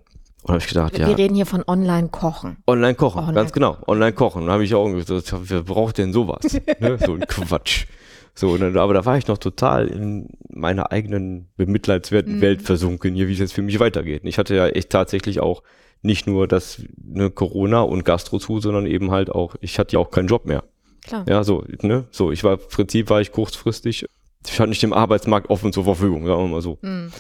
Und 0.47 0.53
habe 0.55 0.63
ich 0.63 0.69
gedacht, 0.69 0.93
Wir, 0.93 1.01
ja, 1.01 1.09
wir 1.09 1.19
reden 1.19 1.35
hier 1.35 1.47
von 1.47 1.65
Online-Kochen. 1.67 2.59
Online 2.69 2.95
kochen, 2.95 3.19
Online 3.19 3.35
ganz 3.35 3.53
genau. 3.53 3.79
Online 3.87 4.13
kochen. 4.13 4.43
Und 4.43 4.47
da 4.47 4.53
habe 4.55 4.65
ich 4.65 4.75
auch 4.75 4.89
gesagt, 4.93 5.35
wer 5.43 5.63
braucht 5.63 5.99
denn 5.99 6.13
sowas? 6.13 6.41
ne? 6.81 6.99
So 7.05 7.15
ein 7.15 7.21
Quatsch. 7.27 7.87
So, 8.35 8.51
und 8.51 8.61
dann, 8.61 8.77
aber 8.77 8.95
da 8.95 9.05
war 9.05 9.19
ich 9.19 9.27
noch 9.27 9.39
total 9.39 9.89
in 9.89 10.29
meiner 10.49 10.93
eigenen 10.93 11.49
bemitleidswerten 11.57 12.37
Mhm. 12.37 12.41
Welt 12.43 12.63
versunken, 12.63 13.15
hier, 13.15 13.27
wie 13.29 13.33
es 13.33 13.39
jetzt 13.39 13.55
für 13.55 13.63
mich 13.63 13.81
weitergeht. 13.81 14.23
Und 14.23 14.29
ich 14.29 14.39
hatte 14.39 14.55
ja 14.55 14.69
echt 14.69 14.91
tatsächlich 14.91 15.41
auch 15.41 15.63
nicht 16.03 16.27
nur 16.29 16.47
das 16.47 16.83
ne, 17.03 17.31
Corona 17.31 17.81
und 17.81 18.05
Gastro 18.05 18.39
zu, 18.39 18.61
sondern 18.61 18.87
eben 18.87 19.11
halt 19.11 19.31
auch, 19.31 19.57
ich 19.61 19.79
hatte 19.81 19.95
ja 19.95 19.99
auch 19.99 20.11
keinen 20.13 20.29
Job 20.29 20.45
mehr. 20.47 20.63
Klar. 21.07 21.25
Ja, 21.29 21.43
so, 21.45 21.65
ne? 21.83 22.05
So, 22.11 22.31
ich 22.31 22.45
war 22.45 22.53
im 22.55 22.69
Prinzip 22.71 23.11
war 23.11 23.21
ich 23.21 23.33
kurzfristig, 23.33 24.05
ich 24.47 24.55
stand 24.55 24.69
nicht 24.69 24.83
dem 24.83 24.93
Arbeitsmarkt 24.93 25.51
offen 25.51 25.73
zur 25.73 25.85
Verfügung, 25.85 26.27
sagen 26.27 26.43
wir 26.43 26.49
mal 26.49 26.63
so 26.63 26.79
Mhm. 26.83 27.11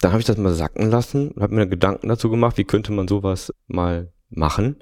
Dann 0.00 0.12
habe 0.12 0.20
ich 0.20 0.26
das 0.26 0.36
mal 0.36 0.52
sacken 0.52 0.90
lassen 0.90 1.30
und 1.30 1.42
habe 1.42 1.54
mir 1.54 1.66
Gedanken 1.66 2.08
dazu 2.08 2.30
gemacht, 2.30 2.56
wie 2.58 2.64
könnte 2.64 2.92
man 2.92 3.06
sowas 3.06 3.52
mal 3.66 4.12
machen. 4.30 4.76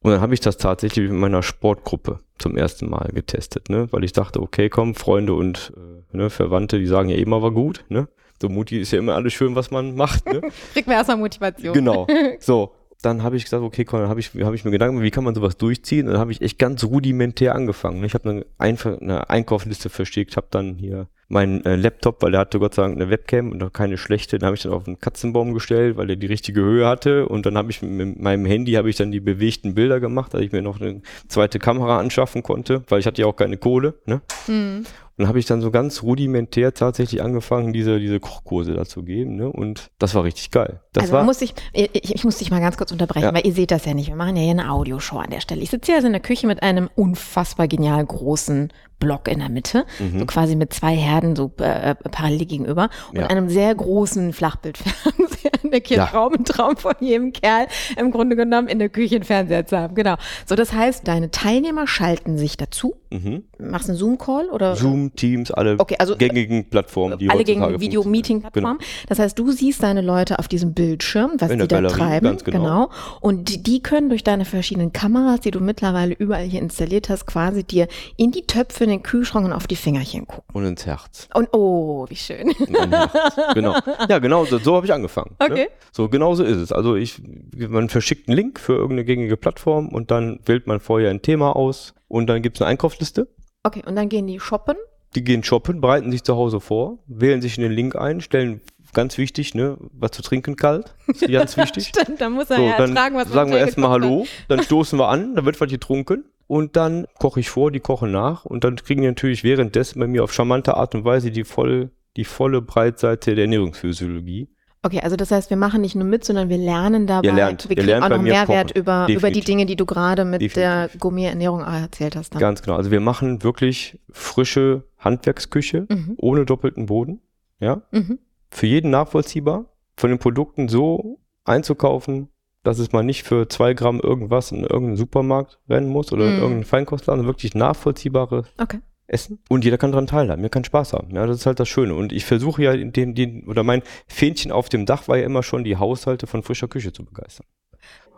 Und 0.00 0.12
dann 0.12 0.20
habe 0.20 0.34
ich 0.34 0.40
das 0.40 0.56
tatsächlich 0.56 1.10
mit 1.10 1.18
meiner 1.18 1.42
Sportgruppe 1.42 2.20
zum 2.38 2.56
ersten 2.56 2.88
Mal 2.88 3.10
getestet, 3.12 3.70
ne? 3.70 3.88
weil 3.90 4.04
ich 4.04 4.12
dachte, 4.12 4.40
okay, 4.40 4.68
komm, 4.68 4.94
Freunde 4.94 5.34
und 5.34 5.72
äh, 5.76 6.16
ne, 6.16 6.30
Verwandte, 6.30 6.78
die 6.78 6.86
sagen 6.86 7.08
ja 7.08 7.16
immer 7.16 7.42
war 7.42 7.50
gut. 7.50 7.84
Ne? 7.88 8.08
So 8.40 8.48
Mutti 8.48 8.78
ist 8.78 8.92
ja 8.92 8.98
immer 8.98 9.14
alles 9.14 9.32
schön, 9.32 9.56
was 9.56 9.70
man 9.70 9.96
macht. 9.96 10.26
Ne? 10.26 10.42
Kriegt 10.72 10.86
man 10.86 10.96
erstmal 10.96 11.16
Motivation. 11.16 11.72
Genau. 11.72 12.06
So, 12.38 12.72
dann 13.06 13.22
habe 13.22 13.36
ich 13.36 13.44
gesagt, 13.44 13.62
okay, 13.62 13.84
komm, 13.84 14.00
dann 14.00 14.08
habe 14.08 14.20
ich, 14.20 14.30
hab 14.42 14.52
ich 14.52 14.64
mir 14.64 14.70
Gedanken, 14.70 15.00
wie 15.02 15.10
kann 15.10 15.24
man 15.24 15.34
sowas 15.34 15.56
durchziehen? 15.56 16.06
Und 16.06 16.12
dann 16.12 16.20
habe 16.20 16.32
ich 16.32 16.42
echt 16.42 16.58
ganz 16.58 16.84
rudimentär 16.84 17.54
angefangen. 17.54 18.04
Ich 18.04 18.14
habe 18.14 18.28
eine, 18.28 18.46
Einf- 18.58 19.00
eine 19.00 19.30
Einkaufsliste 19.30 19.88
verschickt, 19.88 20.36
habe 20.36 20.48
dann 20.50 20.74
hier 20.74 21.06
meinen 21.28 21.64
äh, 21.64 21.74
Laptop, 21.74 22.22
weil 22.22 22.30
der 22.32 22.40
hatte 22.40 22.58
Gott 22.60 22.74
sei 22.74 22.82
Dank 22.82 22.96
eine 22.96 23.10
Webcam 23.10 23.50
und 23.50 23.62
auch 23.62 23.72
keine 23.72 23.98
schlechte, 23.98 24.38
den 24.38 24.46
habe 24.46 24.54
ich 24.54 24.62
dann 24.62 24.72
auf 24.72 24.86
einen 24.86 25.00
Katzenbaum 25.00 25.54
gestellt, 25.54 25.96
weil 25.96 26.06
der 26.06 26.16
die 26.16 26.26
richtige 26.26 26.60
Höhe 26.60 26.86
hatte. 26.86 27.26
Und 27.28 27.46
dann 27.46 27.56
habe 27.56 27.70
ich 27.70 27.82
mit, 27.82 27.90
mit 27.90 28.20
meinem 28.20 28.44
Handy 28.46 28.72
habe 28.72 28.90
ich 28.90 28.96
dann 28.96 29.10
die 29.10 29.20
bewegten 29.20 29.74
Bilder 29.74 29.98
gemacht, 29.98 30.34
dass 30.34 30.40
ich 30.40 30.52
mir 30.52 30.62
noch 30.62 30.80
eine 30.80 31.00
zweite 31.28 31.58
Kamera 31.58 31.98
anschaffen 31.98 32.42
konnte, 32.42 32.82
weil 32.88 33.00
ich 33.00 33.06
hatte 33.06 33.22
ja 33.22 33.26
auch 33.26 33.36
keine 33.36 33.56
Kohle. 33.56 33.94
Ne? 34.04 34.20
Mhm. 34.46 34.84
Und 35.16 35.22
dann 35.22 35.28
habe 35.28 35.38
ich 35.38 35.46
dann 35.46 35.62
so 35.62 35.70
ganz 35.70 36.02
rudimentär 36.02 36.74
tatsächlich 36.74 37.22
angefangen, 37.22 37.72
diese, 37.72 37.98
diese 37.98 38.20
Kochkurse 38.20 38.74
dazu 38.74 39.02
geben. 39.02 39.36
Ne? 39.36 39.48
Und 39.50 39.90
das 39.98 40.14
war 40.14 40.24
richtig 40.24 40.50
geil. 40.50 40.80
Das 40.92 41.04
also 41.04 41.14
war, 41.14 41.24
muss 41.24 41.40
ich, 41.40 41.54
ich, 41.72 42.14
ich 42.14 42.24
muss 42.24 42.36
dich 42.36 42.50
mal 42.50 42.60
ganz 42.60 42.76
kurz 42.76 42.92
unterbrechen, 42.92 43.24
Ja. 43.24 43.34
weil 43.34 43.46
ihr 43.46 43.54
seht 43.54 43.70
das 43.70 43.86
ja 43.86 43.94
nicht. 43.94 44.08
Wir 44.08 44.16
machen 44.16 44.36
ja 44.36 44.42
hier 44.42 44.50
eine 44.50 44.70
Audioshow 44.70 45.18
an 45.18 45.30
der 45.30 45.40
Stelle. 45.40 45.62
Ich 45.62 45.70
sitze 45.70 45.86
hier 45.86 45.94
also 45.96 46.06
in 46.06 46.12
der 46.12 46.20
Küche 46.20 46.46
mit 46.46 46.62
einem 46.62 46.90
unfassbar 46.94 47.66
genial 47.66 48.04
großen 48.04 48.70
Block 48.98 49.28
in 49.28 49.40
der 49.40 49.48
Mitte, 49.50 49.84
Mhm. 49.98 50.20
so 50.20 50.26
quasi 50.26 50.56
mit 50.56 50.72
zwei 50.72 50.94
Herden 50.96 51.36
so 51.36 51.52
äh, 51.58 51.94
parallel 51.94 52.46
gegenüber 52.46 52.88
und 53.12 53.20
Ja. 53.20 53.26
einem 53.26 53.48
sehr 53.48 53.74
großen 53.74 54.32
Flachbildfernseher 54.32 55.50
in 55.62 55.70
der 55.70 55.80
Küche. 55.80 55.94
Ja. 55.96 56.06
Traum, 56.06 56.34
ein 56.34 56.44
Traum 56.44 56.76
von 56.76 56.94
jedem 57.00 57.32
Kerl 57.32 57.66
im 57.98 58.10
Grunde 58.10 58.36
genommen 58.36 58.68
in 58.68 58.78
der 58.78 58.88
Küche 58.88 59.16
einen 59.16 59.24
Fernseher 59.24 59.66
zu 59.66 59.76
haben. 59.78 59.94
Genau. 59.94 60.16
So, 60.46 60.54
das 60.54 60.72
heißt, 60.72 61.06
deine 61.06 61.30
Teilnehmer 61.30 61.86
schalten 61.86 62.38
sich 62.38 62.56
dazu. 62.56 62.94
mhm. 63.10 63.44
Machst 63.58 63.88
einen 63.88 63.96
Zoom-Call 63.98 64.50
oder? 64.50 64.76
Zoom, 64.76 65.14
Teams, 65.16 65.50
alle 65.50 65.76
Okay, 65.78 65.96
also 65.98 66.16
gängigen 66.16 66.68
Plattformen, 66.68 67.18
die 67.18 67.28
alle 67.30 67.38
funktionieren. 67.44 67.80
Video-Meeting-Plattformen. 67.80 68.78
Das 69.08 69.18
heißt, 69.18 69.38
du 69.38 69.50
siehst 69.52 69.82
deine 69.82 70.00
Leute 70.02 70.38
auf 70.38 70.48
diesem 70.48 70.74
Bildschirm, 70.74 71.32
was 71.38 71.50
In 71.50 71.58
die 71.60 71.68
da 71.68 71.76
Galerie, 71.80 71.94
treiben. 71.96 72.24
ganz 72.26 72.44
genau. 72.44 72.90
Und 73.20 73.48
die, 73.48 73.62
die 73.62 73.82
können 73.82 74.08
durch 74.10 74.24
deine 74.24 74.44
verschiedenen 74.44 74.92
Kameras, 74.92 75.40
die 75.40 75.50
du 75.50 75.60
mittlerweile 75.60 76.14
überall 76.14 76.44
hier 76.44 76.60
installiert 76.60 77.08
hast, 77.08 77.26
quasi 77.26 77.64
dir 77.64 77.88
in 78.16 78.30
die 78.32 78.42
Töpfe, 78.42 78.85
in 78.86 78.92
den 78.92 79.02
Kühlschrank 79.02 79.44
und 79.44 79.52
auf 79.52 79.66
die 79.66 79.76
Fingerchen 79.76 80.26
gucken. 80.26 80.44
Und 80.54 80.64
ins 80.64 80.86
Herz. 80.86 81.28
Und 81.34 81.48
oh, 81.52 82.06
wie 82.08 82.16
schön. 82.16 82.52
Mein 82.68 82.90
Herz. 82.90 83.12
genau. 83.54 83.76
Ja, 84.08 84.18
genau, 84.18 84.44
so, 84.44 84.58
so 84.58 84.76
habe 84.76 84.86
ich 84.86 84.92
angefangen. 84.92 85.34
Okay. 85.38 85.64
Ne? 85.64 85.68
So, 85.92 86.08
genau 86.08 86.34
so 86.34 86.44
ist 86.44 86.56
es. 86.56 86.72
Also 86.72 86.96
ich, 86.96 87.20
man 87.56 87.88
verschickt 87.88 88.28
einen 88.28 88.36
Link 88.36 88.60
für 88.60 88.74
irgendeine 88.74 89.04
gängige 89.04 89.36
Plattform 89.36 89.88
und 89.88 90.10
dann 90.10 90.40
wählt 90.44 90.66
man 90.66 90.80
vorher 90.80 91.10
ein 91.10 91.22
Thema 91.22 91.56
aus 91.56 91.94
und 92.08 92.28
dann 92.28 92.42
gibt 92.42 92.56
es 92.56 92.62
eine 92.62 92.70
Einkaufsliste. 92.70 93.28
Okay, 93.62 93.82
und 93.84 93.96
dann 93.96 94.08
gehen 94.08 94.26
die 94.26 94.38
shoppen. 94.38 94.76
Die 95.14 95.24
gehen 95.24 95.42
shoppen, 95.42 95.80
bereiten 95.80 96.12
sich 96.12 96.22
zu 96.22 96.36
Hause 96.36 96.60
vor, 96.60 96.98
wählen 97.06 97.40
sich 97.40 97.56
in 97.56 97.62
den 97.62 97.72
Link 97.72 97.96
ein, 97.96 98.20
stellen, 98.20 98.60
ganz 98.96 99.16
wichtig, 99.18 99.54
ne, 99.54 99.76
was 99.92 100.10
zu 100.10 100.22
trinken 100.22 100.56
kalt. 100.56 100.94
Ist 101.06 101.30
ganz 101.30 101.56
wichtig. 101.62 101.86
Stimmt, 101.86 102.20
dann 102.20 102.32
muss 102.32 102.50
er 102.50 102.56
So, 102.56 102.62
ja 102.64 102.76
dann 102.76 102.90
ertragen, 102.90 103.14
was 103.16 103.28
sagen 103.28 103.52
wir 103.52 103.58
erstmal. 103.58 103.90
Hallo, 103.90 104.26
dann 104.48 104.60
stoßen 104.62 104.98
wir 104.98 105.08
an, 105.08 105.34
dann 105.36 105.44
wird 105.44 105.60
was 105.60 105.70
getrunken 105.70 106.24
und 106.48 106.74
dann 106.76 107.06
koche 107.20 107.38
ich 107.40 107.48
vor, 107.50 107.70
die 107.70 107.80
kochen 107.80 108.10
nach 108.10 108.44
und 108.44 108.64
dann 108.64 108.74
kriegen 108.76 109.02
die 109.02 109.08
natürlich 109.08 109.44
währenddessen 109.44 110.00
bei 110.00 110.08
mir 110.08 110.24
auf 110.24 110.32
charmante 110.32 110.76
Art 110.76 110.94
und 110.96 111.04
Weise 111.04 111.30
die 111.30 111.44
voll, 111.44 111.90
die 112.16 112.24
volle 112.24 112.60
Breitseite 112.62 113.34
der 113.36 113.44
Ernährungsphysiologie. 113.44 114.48
Okay, 114.82 115.00
also 115.00 115.16
das 115.16 115.32
heißt, 115.32 115.50
wir 115.50 115.56
machen 115.56 115.80
nicht 115.80 115.96
nur 115.96 116.04
mit, 116.04 116.24
sondern 116.24 116.48
wir 116.48 116.58
lernen 116.58 117.08
dabei. 117.08 117.26
Ihr 117.26 117.32
lernt. 117.34 117.68
wir 117.68 117.76
Ihr 117.76 117.82
kriegen 117.82 118.02
auch 118.04 118.08
noch 118.08 118.22
Mehrwert 118.22 118.68
kochen. 118.68 118.80
über, 118.80 119.06
über 119.10 119.30
die. 119.32 119.40
Dinge, 119.40 119.66
die 119.66 119.74
du 119.74 119.84
gerade 119.84 120.24
mit 120.24 120.54
der 120.54 120.82
Definitiv. 120.82 121.00
Gourmet-Ernährung 121.00 121.60
erzählt 121.62 122.14
hast. 122.14 122.34
Dann. 122.34 122.40
Ganz 122.40 122.62
genau. 122.62 122.76
Also 122.76 122.92
wir 122.92 123.00
machen 123.00 123.42
wirklich 123.42 123.98
frische 124.12 124.84
Handwerksküche 124.98 125.86
Mhm. 125.90 126.14
ohne 126.18 126.44
doppelten 126.44 126.86
Boden. 126.86 127.20
Ja. 127.58 127.82
Mhm. 127.90 128.20
Für 128.50 128.66
jeden 128.66 128.90
nachvollziehbar. 128.90 129.66
Von 129.96 130.10
den 130.10 130.18
Produkten 130.18 130.68
so 130.68 131.18
einzukaufen, 131.44 132.28
dass 132.62 132.78
es 132.78 132.92
mal 132.92 133.02
nicht 133.02 133.22
für 133.22 133.48
zwei 133.48 133.74
Gramm 133.74 134.00
irgendwas 134.00 134.52
in 134.52 134.62
irgendeinen 134.62 134.96
Supermarkt 134.96 135.58
rennen 135.68 135.88
muss 135.88 136.12
oder 136.12 136.24
in 136.26 136.32
Mhm. 136.34 136.38
irgendeinen 136.38 136.64
Feinkostladen. 136.64 137.24
Wirklich 137.26 137.54
nachvollziehbare 137.54 138.44
Okay. 138.58 138.80
Essen. 139.06 139.38
Und 139.48 139.64
jeder 139.64 139.78
kann 139.78 139.92
dran 139.92 140.08
teilhaben. 140.08 140.42
Mir 140.42 140.48
kann 140.48 140.64
Spaß 140.64 140.92
haben. 140.92 141.14
Ja, 141.14 141.26
das 141.26 141.36
ist 141.38 141.46
halt 141.46 141.60
das 141.60 141.68
Schöne. 141.68 141.94
Und 141.94 142.12
ich 142.12 142.24
versuche 142.24 142.62
ja 142.64 142.76
den, 142.76 143.14
den, 143.14 143.46
oder 143.46 143.62
mein 143.62 143.82
Fähnchen 144.08 144.50
auf 144.50 144.68
dem 144.68 144.84
Dach 144.84 145.06
war 145.06 145.16
ja 145.16 145.24
immer 145.24 145.44
schon, 145.44 145.62
die 145.62 145.76
Haushalte 145.76 146.26
von 146.26 146.42
frischer 146.42 146.66
Küche 146.68 146.92
zu 146.92 147.04
begeistern. 147.04 147.46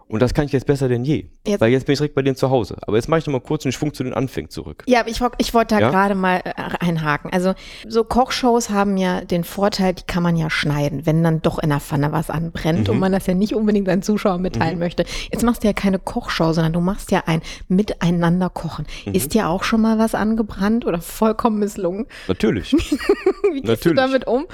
Und 0.08 0.20
das 0.22 0.32
kann 0.32 0.46
ich 0.46 0.52
jetzt 0.52 0.66
besser 0.66 0.88
denn 0.88 1.04
je. 1.04 1.26
Jetzt- 1.46 1.60
Weil 1.60 1.70
jetzt 1.70 1.84
bin 1.86 1.92
ich 1.92 1.98
direkt 1.98 2.14
bei 2.14 2.22
denen 2.22 2.34
zu 2.36 2.48
Hause. 2.50 2.76
Aber 2.86 2.96
jetzt 2.96 3.08
mache 3.08 3.18
ich 3.20 3.26
noch 3.26 3.32
mal 3.32 3.40
kurz 3.40 3.64
einen 3.66 3.72
Schwung 3.72 3.92
zu 3.92 4.02
den 4.04 4.14
Anfängen 4.14 4.50
zurück. 4.50 4.82
Ja, 4.86 5.00
aber 5.00 5.10
ich, 5.10 5.20
ich 5.36 5.52
wollte 5.52 5.74
da 5.74 5.80
Ja? 5.82 5.90
gerade 5.90 6.14
mal 6.14 6.40
äh, 6.44 6.52
einhaken. 6.80 7.30
Also 7.32 7.54
so 7.86 8.04
Kochshows 8.04 8.70
haben 8.70 8.96
ja 8.96 9.20
den 9.20 9.44
Vorteil, 9.44 9.92
die 9.94 10.04
kann 10.06 10.22
man 10.22 10.36
ja 10.36 10.48
schneiden, 10.48 11.04
wenn 11.04 11.22
dann 11.22 11.42
doch 11.42 11.58
in 11.58 11.68
der 11.68 11.80
Pfanne 11.80 12.10
was 12.10 12.30
anbrennt 12.30 12.88
Mhm. 12.88 12.94
und 12.94 12.98
man 13.00 13.12
das 13.12 13.26
ja 13.26 13.34
nicht 13.34 13.54
unbedingt 13.54 13.86
seinen 13.86 14.02
Zuschauern 14.02 14.40
mitteilen 14.40 14.78
möchte. 14.78 15.04
Jetzt 15.30 15.42
machst 15.44 15.62
du 15.62 15.66
ja 15.68 15.74
keine 15.74 15.98
Kochshow, 15.98 16.52
sondern 16.54 16.72
du 16.72 16.80
machst 16.80 17.10
ja 17.10 17.24
ein 17.26 17.42
Miteinander 17.68 18.48
kochen. 18.50 18.86
Mhm. 19.04 19.12
Ist 19.12 19.34
dir 19.34 19.48
auch 19.48 19.62
schon 19.62 19.80
mal 19.82 19.98
was 19.98 20.14
angebrannt 20.14 20.86
oder 20.86 21.00
vollkommen 21.00 21.58
misslungen? 21.58 22.06
Natürlich. 22.28 22.72
Wie 23.52 23.60
gehst 23.60 23.64
du 23.64 23.90
Natürlich. 23.90 23.96
damit 23.98 24.26
um? 24.26 24.46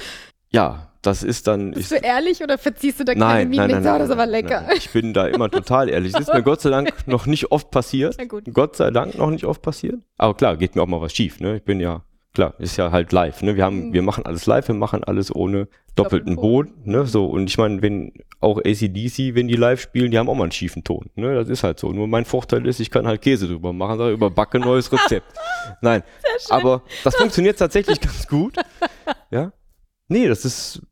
ja, 0.50 0.88
das 1.06 1.22
ist 1.22 1.46
dann. 1.46 1.72
Bist 1.72 1.92
Ich, 1.92 1.98
du 2.00 2.04
ehrlich 2.04 2.42
oder 2.42 2.58
verziehst 2.58 3.00
du 3.00 3.04
da 3.04 3.12
keine 3.14 3.24
nein, 3.24 3.48
Miene 3.48 3.62
nein, 3.62 3.70
nein, 3.72 3.82
nein, 3.84 3.98
das 4.00 4.08
ist 4.08 4.12
aber 4.12 4.26
lecker? 4.26 4.62
nein. 4.62 4.76
Ich 4.76 4.90
bin 4.90 5.12
da 5.12 5.26
immer 5.26 5.50
total 5.50 5.88
ehrlich. 5.88 6.12
Das 6.12 6.22
ist 6.28 6.34
mir 6.34 6.42
Gott 6.44 6.60
sei 6.60 6.70
Dank 6.70 7.06
noch 7.06 7.26
nicht 7.26 7.52
oft 7.52 7.70
passiert. 7.70 8.14
Na 8.18 8.24
gut. 8.24 8.44
Gott 8.52 8.76
sei 8.76 8.90
Dank 8.90 9.16
noch 9.16 9.30
nicht 9.30 9.44
oft 9.44 9.62
passiert. 9.62 9.96
Aber 10.18 10.34
klar, 10.34 10.56
geht 10.56 10.74
mir 10.76 10.82
auch 10.82 10.86
mal 10.86 11.00
was 11.00 11.12
schief. 11.12 11.40
Ne? 11.40 11.56
Ich 11.56 11.64
bin 11.64 11.80
ja, 11.80 12.04
klar, 12.34 12.54
ist 12.58 12.76
ja 12.76 12.90
halt 12.90 13.12
live. 13.12 13.42
Ne? 13.42 13.56
Wir, 13.56 13.64
haben, 13.64 13.92
wir 13.92 14.02
machen 14.02 14.26
alles 14.26 14.46
live, 14.46 14.68
wir 14.68 14.74
machen 14.74 15.04
alles 15.04 15.34
ohne 15.34 15.68
doppelten 15.96 16.32
Mhm. 16.32 16.36
Doppelten 16.36 16.36
Boden. 16.36 16.72
Ne? 16.84 17.06
So, 17.06 17.26
und 17.26 17.48
ich 17.48 17.56
meine, 17.58 17.80
wenn 17.82 18.12
auch 18.40 18.58
ACDC, 18.58 19.34
wenn 19.36 19.46
die 19.46 19.54
live 19.56 19.80
spielen, 19.80 20.10
die 20.10 20.18
haben 20.18 20.28
auch 20.28 20.34
mal 20.34 20.42
einen 20.44 20.52
schiefen 20.52 20.82
Ton. 20.84 21.08
Ne? 21.14 21.34
Das 21.36 21.48
ist 21.48 21.62
halt 21.62 21.78
so. 21.78 21.92
Nur 21.92 22.08
mein 22.08 22.24
Vorteil 22.24 22.66
ist, 22.66 22.80
ich 22.80 22.90
kann 22.90 23.06
halt 23.06 23.22
Käse 23.22 23.46
drüber 23.46 23.72
machen, 23.72 23.98
sage 23.98 24.12
überbacke 24.12 24.58
neues 24.58 24.90
Rezept. 24.92 25.26
Nein, 25.82 26.02
aber 26.50 26.82
das 27.04 27.14
funktioniert 27.14 27.58
tatsächlich 27.58 28.00
ganz 28.00 28.26
gut. 28.26 28.56
Ja. 29.30 29.52
Nee, 30.08 30.28
das 30.28 30.44
ist, 30.44 30.82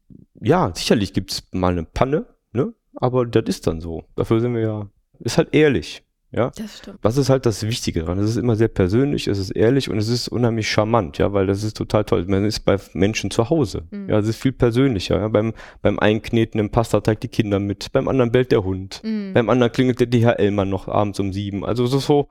ja, 0.42 0.72
sicherlich 0.74 1.12
gibt's 1.12 1.44
mal 1.52 1.72
eine 1.72 1.84
Panne, 1.84 2.26
ne? 2.52 2.72
Aber 2.96 3.24
das 3.26 3.44
ist 3.46 3.66
dann 3.66 3.80
so. 3.80 4.04
Dafür 4.16 4.40
sind 4.40 4.54
wir 4.54 4.60
ja, 4.62 4.88
ist 5.20 5.38
halt 5.38 5.54
ehrlich. 5.54 6.02
Ja. 6.34 6.50
Das 6.56 6.78
stimmt. 6.78 6.98
Was 7.02 7.18
ist 7.18 7.28
halt 7.28 7.44
das 7.44 7.62
Wichtige 7.62 8.00
daran? 8.00 8.18
Es 8.18 8.30
ist 8.30 8.36
immer 8.36 8.56
sehr 8.56 8.68
persönlich, 8.68 9.28
es 9.28 9.38
ist 9.38 9.50
ehrlich 9.50 9.90
und 9.90 9.98
es 9.98 10.08
ist 10.08 10.28
unheimlich 10.28 10.66
charmant, 10.70 11.18
ja, 11.18 11.34
weil 11.34 11.46
das 11.46 11.62
ist 11.62 11.76
total 11.76 12.04
toll. 12.04 12.24
Man 12.26 12.46
ist 12.46 12.60
bei 12.60 12.78
Menschen 12.94 13.30
zu 13.30 13.50
Hause. 13.50 13.82
Mhm. 13.90 14.08
Ja, 14.08 14.18
es 14.18 14.26
ist 14.28 14.40
viel 14.40 14.52
persönlicher. 14.52 15.18
Ja? 15.18 15.28
Beim, 15.28 15.52
beim 15.82 15.98
Einkneten 15.98 16.58
im 16.58 16.70
Pastateig 16.70 17.20
die 17.20 17.28
Kinder 17.28 17.58
mit, 17.58 17.92
beim 17.92 18.08
anderen 18.08 18.32
bellt 18.32 18.50
der 18.50 18.64
Hund, 18.64 19.02
Mhm. 19.04 19.34
beim 19.34 19.50
anderen 19.50 19.72
klingelt 19.72 20.00
der 20.00 20.06
DHL-Mann 20.06 20.70
noch 20.70 20.88
abends 20.88 21.20
um 21.20 21.34
sieben. 21.34 21.66
Also 21.66 21.84
es 21.84 21.92
ist 21.92 22.06
so 22.06 22.28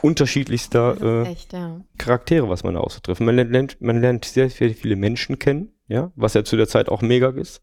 unterschiedlichster 0.00 0.96
äh, 1.24 1.32
echt, 1.32 1.52
ja. 1.52 1.80
Charaktere, 1.98 2.48
was 2.48 2.62
man 2.62 2.74
da 2.74 2.80
auszutrifft. 2.80 3.20
Man 3.20 3.34
lernt, 3.36 3.80
man 3.80 4.00
lernt 4.00 4.24
sehr, 4.26 4.48
sehr 4.50 4.70
viele 4.70 4.96
Menschen 4.96 5.38
kennen, 5.38 5.70
ja, 5.88 6.12
was 6.16 6.34
ja 6.34 6.44
zu 6.44 6.56
der 6.56 6.68
Zeit 6.68 6.88
auch 6.88 7.02
mega 7.02 7.28
ist. 7.30 7.62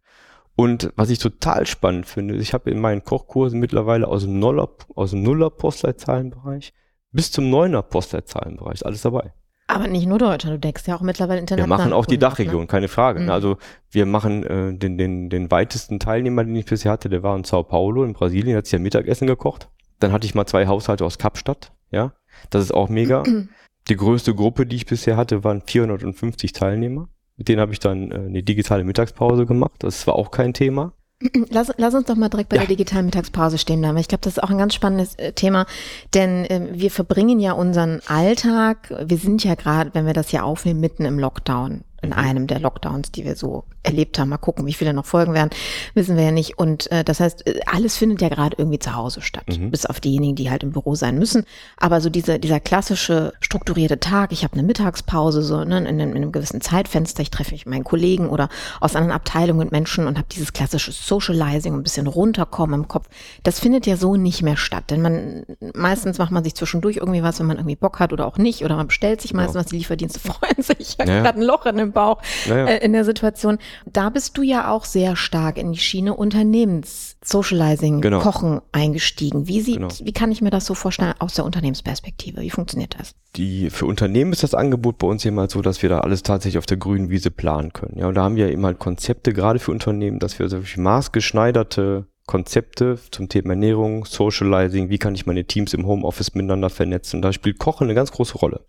Und 0.56 0.92
was 0.96 1.10
ich 1.10 1.20
total 1.20 1.66
spannend 1.66 2.06
finde, 2.06 2.36
ich 2.36 2.54
habe 2.54 2.70
in 2.70 2.80
meinen 2.80 3.04
Kochkursen 3.04 3.60
mittlerweile 3.60 4.08
aus 4.08 4.24
dem 4.24 4.40
Nuller, 4.40 4.70
aus 4.96 5.12
dem 5.12 5.24
Nuller 5.24 5.50
Postleitzahlenbereich 5.50 6.74
bis 7.12 7.32
zum 7.32 7.50
Neuner 7.50 7.82
Postleitzahlenbereich 7.82 8.86
alles 8.86 9.02
dabei. 9.02 9.34
Aber 9.68 9.88
nicht 9.88 10.06
nur 10.06 10.18
Deutschland, 10.18 10.56
du 10.56 10.60
deckst 10.60 10.88
ja 10.88 10.96
auch 10.96 11.02
mittlerweile 11.02 11.38
Wir 11.38 11.44
international. 11.44 11.78
machen 11.78 11.94
auch 11.94 12.06
die 12.06 12.16
ab, 12.16 12.22
Dachregion, 12.22 12.68
keine 12.68 12.90
Frage. 12.90 13.22
Mhm. 13.22 13.28
Ne? 13.28 13.34
Also 13.34 13.58
wir 13.90 14.06
machen 14.06 14.44
äh, 14.44 14.74
den, 14.78 14.98
den, 14.98 15.30
den 15.30 15.50
weitesten 15.50 16.00
Teilnehmer, 16.00 16.44
den 16.44 16.56
ich 16.56 16.66
bisher 16.66 16.92
hatte, 16.92 17.08
der 17.08 17.24
war 17.24 17.36
in 17.38 17.46
Sao 17.46 17.64
Paulo 17.64 18.04
in 18.04 18.14
Brasilien, 18.14 18.58
hat 18.58 18.66
sich 18.66 18.74
ja 18.74 18.80
Mittagessen 18.80 19.28
gekocht. 19.28 19.70
Dann 20.00 20.12
hatte 20.12 20.26
ich 20.26 20.36
mal 20.36 20.46
zwei 20.46 20.68
Haushalte 20.68 21.06
aus 21.06 21.18
Kapstadt, 21.18 21.72
ja. 21.90 22.14
Das 22.50 22.64
ist 22.64 22.74
auch 22.74 22.90
mega. 22.90 23.24
die 23.88 23.96
größte 23.96 24.36
Gruppe, 24.36 24.66
die 24.66 24.76
ich 24.76 24.86
bisher 24.86 25.16
hatte, 25.16 25.44
waren 25.44 25.62
450 25.62 26.52
Teilnehmer. 26.52 27.08
Mit 27.42 27.48
denen 27.48 27.60
habe 27.60 27.74
ich 27.74 27.80
dann 27.80 28.12
äh, 28.12 28.16
eine 28.18 28.44
digitale 28.44 28.84
Mittagspause 28.84 29.48
gemacht. 29.48 29.74
Das 29.80 30.06
war 30.06 30.14
auch 30.14 30.30
kein 30.30 30.54
Thema. 30.54 30.94
Lass, 31.50 31.72
lass 31.78 31.96
uns 31.96 32.06
doch 32.06 32.16
mal 32.16 32.30
direkt 32.30 32.50
bei 32.50 32.58
Ja. 32.58 32.62
der 32.62 32.68
digitalen 32.70 33.08
Mittagspause 33.08 33.58
stehen 33.58 33.80
bleiben. 33.82 33.98
Ich 33.98 34.08
glaube, 34.08 34.22
das 34.24 34.34
ist 34.38 34.44
auch 34.44 34.52
ein 34.52 34.60
ganz 34.60 34.76
spannendes 34.76 35.16
äh, 35.16 35.34
Thema, 35.34 35.66
denn 36.14 36.46
ähm, 36.50 36.68
wir 36.74 36.92
verbringen 36.92 37.40
ja 37.40 37.54
unseren 37.54 38.00
Alltag, 38.06 38.94
wir 39.06 39.18
sind 39.18 39.44
ja 39.44 39.56
gerade, 39.56 39.90
wenn 39.96 40.06
wir 40.06 40.14
das 40.14 40.30
hier 40.30 40.46
aufnehmen, 40.46 40.80
mitten 40.82 41.04
im 41.04 41.18
Lockdown, 41.18 41.82
in 42.02 42.14
einem 42.14 42.48
der 42.48 42.60
Lockdowns, 42.60 43.12
die 43.12 43.26
wir 43.26 43.36
so 43.36 43.64
erlebt 43.84 44.18
haben. 44.20 44.30
Mal 44.30 44.38
gucken, 44.38 44.66
wie 44.66 44.74
viele 44.74 44.94
noch 44.94 45.06
folgen 45.06 45.34
werden, 45.34 45.50
wissen 45.94 46.16
wir 46.18 46.24
ja 46.26 46.32
nicht. 46.32 46.58
Und 46.58 46.92
äh, 46.92 47.04
das 47.04 47.20
heißt, 47.20 47.46
äh, 47.48 47.60
alles 47.66 47.98
findet 47.98 48.22
ja 48.22 48.30
gerade 48.30 48.56
irgendwie 48.58 48.80
zu 48.80 48.96
Hause 48.96 49.22
statt, 49.22 49.46
Mhm. 49.48 49.72
bis 49.72 49.86
auf 49.86 50.00
diejenigen, 50.00 50.36
die 50.36 50.50
halt 50.52 50.64
im 50.64 50.72
Büro 50.72 50.96
sein 50.96 51.18
müssen. 51.18 51.46
Aber 51.78 52.02
so 52.02 52.10
diese, 52.10 52.40
dieser 52.40 52.60
klassische 52.60 53.34
strukturierte 53.40 54.00
Tag, 54.00 54.32
ich 54.32 54.44
habe 54.44 54.54
eine 54.54 54.64
Mittagspause, 54.64 55.42
so 55.44 55.64
ne, 55.64 55.78
in, 55.80 55.88
einem, 55.88 56.10
in 56.12 56.16
einem 56.18 56.32
gewissen 56.32 56.62
Zeitfenster, 56.62 57.22
ich 57.22 57.32
treffe 57.32 57.52
mich 57.52 57.66
mit 57.66 57.74
meinen 57.76 57.84
Kollegen 57.84 58.30
oder 58.30 58.50
aus 58.80 58.96
anderen 58.96 59.14
Abteilungen 59.16 59.60
mit 59.60 59.72
Menschen 59.72 60.08
und 60.08 60.18
habe 60.18 60.28
dieses 60.32 60.54
klassische 60.54 60.92
Socializing, 60.92 61.74
ein 61.74 61.84
bisschen 61.84 62.08
runterkommen 62.08 62.82
im 62.82 62.88
Kopf. 62.88 63.08
Das 63.44 63.60
findet 63.60 63.86
ja 63.88 63.96
so 63.98 64.16
nicht 64.16 64.42
mehr 64.42 64.58
statt, 64.58 64.86
denn 64.90 65.02
man 65.02 65.44
meistens 65.76 66.18
macht 66.18 66.32
man 66.32 66.44
sich 66.44 66.56
zwischendurch 66.56 66.98
irgendwie 66.98 67.24
was, 67.24 67.40
wenn 67.40 67.48
man 67.48 67.58
irgendwie 67.58 67.76
Bock 67.76 68.00
hat 68.00 68.14
oder 68.14 68.26
auch 68.26 68.38
nicht, 68.38 68.64
oder 68.64 68.76
man 68.76 68.88
bestellt 68.88 69.22
sich 69.22 69.34
meistens 69.34 69.52
Genau. 69.54 69.64
was, 69.66 69.70
die 69.72 69.78
Lieferdienste 69.78 70.20
freuen 70.22 70.62
sich, 70.64 70.98
Ja. 70.98 71.06
gerade 71.06 71.40
ein 71.40 71.44
Loch 71.44 71.66
in 71.66 71.91
dem 71.92 71.94
Bauch 71.94 72.22
Naja. 72.48 72.66
äh, 72.68 72.86
in 72.86 72.94
der 72.94 73.06
Situation. 73.06 73.58
Da 73.86 74.10
bist 74.10 74.38
du 74.38 74.42
ja 74.42 74.72
auch 74.72 74.86
sehr 74.86 75.16
stark 75.16 75.58
in 75.58 75.72
die 75.72 75.80
Schiene 75.80 76.16
Unternehmens 76.16 77.18
Socializing, 77.24 78.02
Genau. 78.02 78.20
Kochen 78.20 78.62
eingestiegen. 78.72 79.48
Wie 79.48 79.62
sieht, 79.62 79.76
Genau. 79.76 79.90
wie 80.02 80.12
kann 80.14 80.32
ich 80.32 80.42
mir 80.42 80.50
das 80.50 80.66
so 80.66 80.74
vorstellen 80.74 81.14
aus 81.20 81.36
der 81.36 81.46
Unternehmensperspektive? 81.46 82.42
Wie 82.42 82.50
funktioniert 82.50 82.96
das? 83.00 83.14
die 83.38 83.70
für 83.70 83.86
Unternehmen 83.86 84.34
ist 84.34 84.44
das 84.44 84.54
Angebot 84.54 84.98
bei 84.98 85.08
uns 85.08 85.24
eben 85.24 85.40
halt 85.40 85.52
so, 85.52 85.62
dass 85.62 85.82
wir 85.82 85.88
da 85.88 86.00
alles 86.00 86.22
tatsächlich 86.22 86.58
auf 86.58 86.66
der 86.66 86.76
grünen 86.76 87.10
Wiese 87.10 87.32
planen 87.32 87.72
können. 87.72 87.98
Ja, 87.98 88.08
und 88.08 88.16
da 88.16 88.24
haben 88.24 88.36
wir 88.36 88.50
eben 88.52 88.66
halt 88.66 88.78
Konzepte, 88.78 89.32
gerade 89.32 89.58
für 89.60 89.72
Unternehmen, 89.72 90.20
dass 90.20 90.38
wir 90.38 90.50
solche 90.50 90.82
maßgeschneiderte 90.82 92.08
Konzepte 92.28 93.00
zum 93.12 93.30
Thema 93.30 93.52
Ernährung, 93.52 94.04
Socializing, 94.06 94.90
wie 94.90 94.98
kann 94.98 95.16
ich 95.16 95.26
meine 95.26 95.46
Teams 95.46 95.74
im 95.74 95.86
Homeoffice 95.86 96.34
miteinander 96.36 96.70
vernetzen. 96.70 97.22
Da 97.22 97.32
spielt 97.32 97.58
Kochen 97.58 97.86
eine 97.86 97.94
ganz 97.96 98.12
große 98.12 98.38
Rolle. 98.38 98.66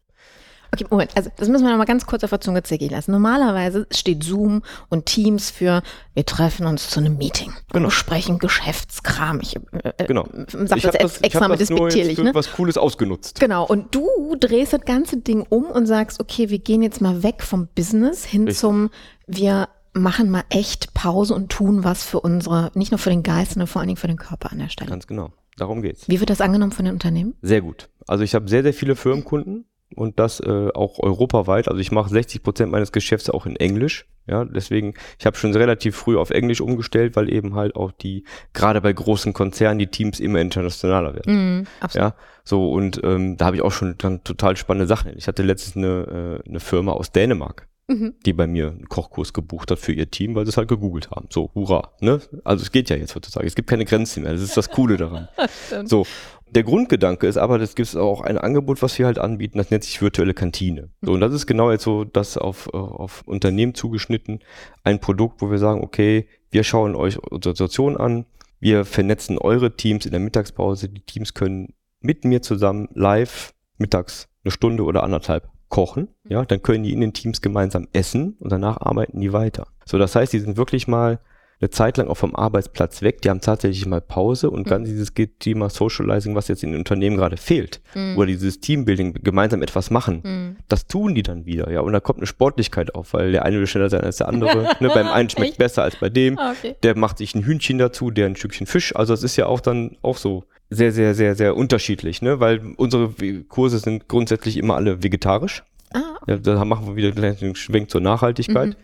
Okay, 0.74 0.86
Moment, 0.88 1.10
also 1.14 1.30
das 1.36 1.48
müssen 1.48 1.64
wir 1.64 1.70
noch 1.70 1.76
mal 1.76 1.84
ganz 1.84 2.06
kurz 2.06 2.24
auf 2.24 2.30
der 2.30 2.40
Zunge 2.40 2.62
zergehen 2.62 2.90
lassen. 2.90 3.12
Normalerweise 3.12 3.86
steht 3.90 4.24
Zoom 4.24 4.62
und 4.88 5.04
Teams 5.04 5.50
für, 5.50 5.82
wir 6.14 6.24
treffen 6.24 6.66
uns 6.66 6.88
zu 6.88 6.98
einem 7.00 7.18
Meeting 7.18 7.52
Genau. 7.72 7.88
besprechen 7.88 8.38
Geschäftskram. 8.38 9.40
Ich 9.40 9.56
äh, 9.56 10.06
Genau. 10.06 10.26
sag 10.48 10.78
ich 10.78 10.82
das, 10.84 10.96
das, 10.96 11.18
extra 11.18 11.48
nur 11.48 11.58
jetzt 11.58 11.68
despektierlich, 11.68 12.16
für 12.16 12.24
ne? 12.24 12.34
was 12.34 12.52
Cooles 12.52 12.78
ausgenutzt. 12.78 13.38
Genau, 13.38 13.66
und 13.66 13.94
du 13.94 14.08
drehst 14.40 14.72
das 14.72 14.80
ganze 14.86 15.18
Ding 15.18 15.44
um 15.46 15.64
und 15.64 15.84
sagst, 15.84 16.20
okay, 16.20 16.48
wir 16.48 16.58
gehen 16.58 16.82
jetzt 16.82 17.02
mal 17.02 17.22
weg 17.22 17.42
vom 17.42 17.68
Business 17.74 18.24
hin 18.24 18.44
Richtig. 18.44 18.60
zum, 18.60 18.88
wir 19.26 19.68
machen 19.92 20.30
mal 20.30 20.44
echt 20.48 20.94
Pause 20.94 21.34
und 21.34 21.50
tun 21.50 21.84
was 21.84 22.02
für 22.02 22.20
unsere, 22.20 22.70
nicht 22.74 22.92
nur 22.92 22.98
für 22.98 23.10
den 23.10 23.22
Geist, 23.22 23.52
sondern 23.52 23.66
vor 23.66 23.80
allen 23.80 23.88
Dingen 23.88 23.98
für 23.98 24.06
den 24.08 24.16
Körper 24.16 24.50
an 24.52 24.58
der 24.58 24.70
Stelle. 24.70 24.88
Ganz 24.90 25.06
genau. 25.06 25.32
Darum 25.58 25.82
geht's. 25.82 26.08
Wie 26.08 26.18
wird 26.18 26.30
das 26.30 26.40
angenommen 26.40 26.72
von 26.72 26.86
den 26.86 26.94
Unternehmen? 26.94 27.34
Sehr 27.42 27.60
gut. 27.60 27.90
Also 28.06 28.24
ich 28.24 28.34
habe 28.34 28.48
sehr, 28.48 28.62
sehr 28.62 28.72
viele 28.72 28.96
Firmenkunden 28.96 29.66
und 29.94 30.18
das 30.18 30.40
äh, 30.40 30.68
auch 30.74 30.98
europaweit. 30.98 31.68
Also 31.68 31.80
ich 31.80 31.92
mache 31.92 32.10
60 32.10 32.42
Prozent 32.42 32.72
meines 32.72 32.92
Geschäfts 32.92 33.30
auch 33.30 33.46
in 33.46 33.56
Englisch. 33.56 34.06
Ja, 34.28 34.44
deswegen, 34.44 34.94
ich 35.18 35.26
habe 35.26 35.36
schon 35.36 35.52
relativ 35.54 35.96
früh 35.96 36.16
auf 36.16 36.30
Englisch 36.30 36.60
umgestellt, 36.60 37.16
weil 37.16 37.32
eben 37.32 37.56
halt 37.56 37.74
auch 37.74 37.90
die, 37.90 38.24
gerade 38.52 38.80
bei 38.80 38.92
großen 38.92 39.32
Konzernen, 39.32 39.80
die 39.80 39.88
Teams 39.88 40.20
immer 40.20 40.40
internationaler 40.40 41.14
werden. 41.14 41.58
Mhm, 41.58 41.66
absolut. 41.80 42.10
Ja, 42.10 42.14
so 42.44 42.70
und 42.70 43.00
ähm, 43.02 43.36
da 43.36 43.46
habe 43.46 43.56
ich 43.56 43.62
auch 43.62 43.72
schon 43.72 43.96
dann 43.98 44.22
total 44.22 44.56
spannende 44.56 44.86
Sachen. 44.86 45.12
Ich 45.16 45.26
hatte 45.26 45.42
letztens 45.42 45.76
eine, 45.76 46.40
äh, 46.44 46.48
eine 46.48 46.60
Firma 46.60 46.92
aus 46.92 47.10
Dänemark, 47.10 47.66
Mhm. 47.88 48.14
die 48.24 48.32
bei 48.32 48.46
mir 48.46 48.68
einen 48.68 48.88
Kochkurs 48.88 49.32
gebucht 49.32 49.72
hat 49.72 49.78
für 49.80 49.92
ihr 49.92 50.08
Team, 50.08 50.36
weil 50.36 50.46
sie 50.46 50.50
es 50.50 50.56
halt 50.56 50.68
gegoogelt 50.68 51.10
haben. 51.10 51.26
So, 51.30 51.50
hurra. 51.56 51.90
Ne? 52.00 52.20
Also 52.44 52.62
es 52.62 52.70
geht 52.70 52.88
ja 52.90 52.96
jetzt 52.96 53.16
heutzutage. 53.16 53.44
Es 53.48 53.56
gibt 53.56 53.68
keine 53.68 53.84
Grenzen 53.84 54.22
mehr. 54.22 54.30
Das 54.32 54.40
ist 54.40 54.56
das 54.56 54.70
Coole 54.70 54.96
daran. 54.96 55.28
So. 55.84 56.06
Der 56.54 56.64
Grundgedanke 56.64 57.26
ist 57.26 57.38
aber, 57.38 57.58
das 57.58 57.74
gibt 57.74 57.96
auch 57.96 58.20
ein 58.20 58.36
Angebot, 58.36 58.82
was 58.82 58.98
wir 58.98 59.06
halt 59.06 59.18
anbieten, 59.18 59.56
das 59.56 59.70
nennt 59.70 59.84
sich 59.84 60.02
virtuelle 60.02 60.34
Kantine. 60.34 60.90
So, 61.00 61.12
und 61.12 61.20
das 61.20 61.32
ist 61.32 61.46
genau 61.46 61.70
jetzt 61.70 61.84
so, 61.84 62.04
das 62.04 62.36
auf, 62.36 62.68
äh, 62.74 62.76
auf 62.76 63.22
Unternehmen 63.24 63.74
zugeschnitten, 63.74 64.40
ein 64.84 65.00
Produkt, 65.00 65.40
wo 65.40 65.50
wir 65.50 65.56
sagen, 65.56 65.82
okay, 65.82 66.28
wir 66.50 66.62
schauen 66.62 66.94
euch 66.94 67.18
unsere 67.18 67.54
Situation 67.54 67.96
an, 67.96 68.26
wir 68.60 68.84
vernetzen 68.84 69.38
eure 69.38 69.76
Teams 69.76 70.04
in 70.04 70.10
der 70.10 70.20
Mittagspause, 70.20 70.90
die 70.90 71.00
Teams 71.00 71.32
können 71.32 71.72
mit 72.00 72.26
mir 72.26 72.42
zusammen 72.42 72.90
live 72.92 73.54
mittags 73.78 74.28
eine 74.44 74.52
Stunde 74.52 74.84
oder 74.84 75.04
anderthalb 75.04 75.48
kochen, 75.70 76.08
ja, 76.28 76.44
dann 76.44 76.60
können 76.60 76.84
die 76.84 76.92
in 76.92 77.00
den 77.00 77.14
Teams 77.14 77.40
gemeinsam 77.40 77.88
essen 77.94 78.36
und 78.40 78.52
danach 78.52 78.78
arbeiten 78.78 79.22
die 79.22 79.32
weiter. 79.32 79.68
So, 79.86 79.96
das 79.96 80.14
heißt, 80.14 80.34
die 80.34 80.40
sind 80.40 80.58
wirklich 80.58 80.86
mal 80.86 81.18
eine 81.62 81.70
Zeit 81.70 81.96
lang 81.96 82.08
auch 82.08 82.16
vom 82.16 82.34
Arbeitsplatz 82.34 83.02
weg, 83.02 83.22
die 83.22 83.30
haben 83.30 83.40
tatsächlich 83.40 83.86
mal 83.86 84.00
Pause 84.00 84.50
und 84.50 84.66
ganz 84.66 84.88
dieses 84.88 85.12
Thema 85.38 85.70
Socializing, 85.70 86.34
was 86.34 86.48
jetzt 86.48 86.64
in 86.64 86.72
den 86.72 86.78
Unternehmen 86.80 87.16
gerade 87.16 87.36
fehlt, 87.36 87.80
Mhm. 87.94 88.18
oder 88.18 88.26
dieses 88.26 88.58
Teambuilding, 88.60 89.14
gemeinsam 89.22 89.62
etwas 89.62 89.90
machen, 89.90 90.20
Mhm. 90.24 90.56
das 90.68 90.86
tun 90.88 91.14
die 91.14 91.22
dann 91.22 91.46
wieder, 91.46 91.70
ja, 91.70 91.80
und 91.80 91.92
da 91.92 92.00
kommt 92.00 92.18
eine 92.18 92.26
Sportlichkeit 92.26 92.94
auf, 92.96 93.14
weil 93.14 93.30
der 93.32 93.44
eine 93.44 93.58
will 93.60 93.66
schneller 93.68 93.88
sein 93.90 94.00
als 94.02 94.16
der 94.16 94.28
andere, 94.28 94.68
ne, 94.80 94.90
beim 94.92 95.06
einen 95.06 95.30
schmeckt 95.30 95.50
Echt? 95.50 95.58
besser 95.58 95.84
als 95.84 95.96
bei 95.96 96.08
dem, 96.10 96.36
Ah, 96.38 96.50
okay. 96.52 96.74
der 96.82 96.98
macht 96.98 97.18
sich 97.18 97.34
ein 97.34 97.44
Hühnchen 97.44 97.78
dazu, 97.78 98.10
der 98.10 98.26
ein 98.26 98.34
Stückchen 98.36 98.66
Fisch. 98.66 98.94
Also 98.96 99.14
es 99.14 99.22
ist 99.22 99.36
ja 99.36 99.46
auch 99.46 99.60
dann 99.60 99.96
auch 100.02 100.16
so 100.16 100.44
sehr, 100.68 100.90
sehr, 100.90 101.14
sehr, 101.14 101.36
sehr 101.36 101.56
unterschiedlich, 101.56 102.22
ne? 102.22 102.40
Weil 102.40 102.60
unsere 102.76 103.10
Kurse 103.48 103.78
sind 103.78 104.08
grundsätzlich 104.08 104.56
immer 104.56 104.74
alle 104.74 105.02
vegetarisch. 105.02 105.62
Ah, 105.94 106.00
Ja, 106.26 106.38
da 106.38 106.64
machen 106.64 106.86
wir 106.86 106.96
wieder 106.96 107.22
einen 107.22 107.54
Schwenk 107.54 107.90
zur 107.90 108.00
Nachhaltigkeit. 108.00 108.70
Mhm. 108.70 108.74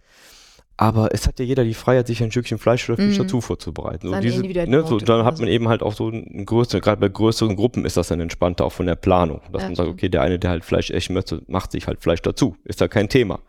Aber 0.81 1.12
es 1.12 1.27
hat 1.27 1.41
ja 1.41 1.45
jeder 1.45 1.64
die 1.64 1.75
Freiheit, 1.75 2.07
sich 2.07 2.23
ein 2.23 2.31
Stückchen 2.31 2.59
Fleisch 2.59 2.88
oder 2.88 2.97
Fisch 3.03 3.19
Mhm. 3.19 3.23
dazu 3.25 3.41
vorzubereiten. 3.41 4.09
So 4.09 4.21
diese, 4.21 4.43
ne, 4.43 4.85
so, 4.87 4.99
dann 4.99 5.25
hat 5.25 5.41
man 5.41 5.49
eben 5.49 5.69
halt 5.69 5.83
auch 5.83 5.93
so 5.93 6.09
ein 6.09 6.47
größere, 6.47 6.81
gerade 6.81 7.01
bei 7.01 7.09
größeren 7.09 7.57
Gruppen 7.57 7.85
ist 7.85 7.97
das 7.97 8.09
dann 8.09 8.21
entspannter, 8.21 8.64
auch 8.64 8.73
von 8.73 8.87
der 8.87 8.95
Planung. 8.95 9.41
Dass 9.53 9.62
Ja, 9.62 9.69
man 9.69 9.75
sagt, 9.75 9.88
okay, 9.88 10.09
der 10.09 10.23
eine, 10.23 10.38
der 10.38 10.51
halt 10.51 10.64
Fleisch 10.64 10.91
essen 10.91 11.14
möchte, 11.14 11.43
macht 11.49 11.73
sich 11.73 11.88
halt 11.88 12.01
Fleisch 12.01 12.23
dazu. 12.23 12.55
Ist 12.64 12.81
da 12.81 12.87
kein 12.87 13.09
Thema. 13.09 13.41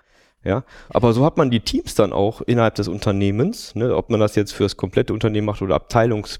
Ja, 0.43 0.63
aber 0.89 1.13
so 1.13 1.23
hat 1.23 1.37
man 1.37 1.51
die 1.51 1.59
Teams 1.59 1.93
dann 1.95 2.13
auch 2.13 2.41
innerhalb 2.41 2.73
des 2.75 2.87
Unternehmens, 2.87 3.75
ne, 3.75 3.95
ob 3.95 4.09
man 4.09 4.19
das 4.19 4.35
jetzt 4.35 4.53
für 4.53 4.63
das 4.63 4.75
komplette 4.75 5.13
Unternehmen 5.13 5.45
macht 5.45 5.61
oder 5.61 5.75
Abteilungs 5.75 6.39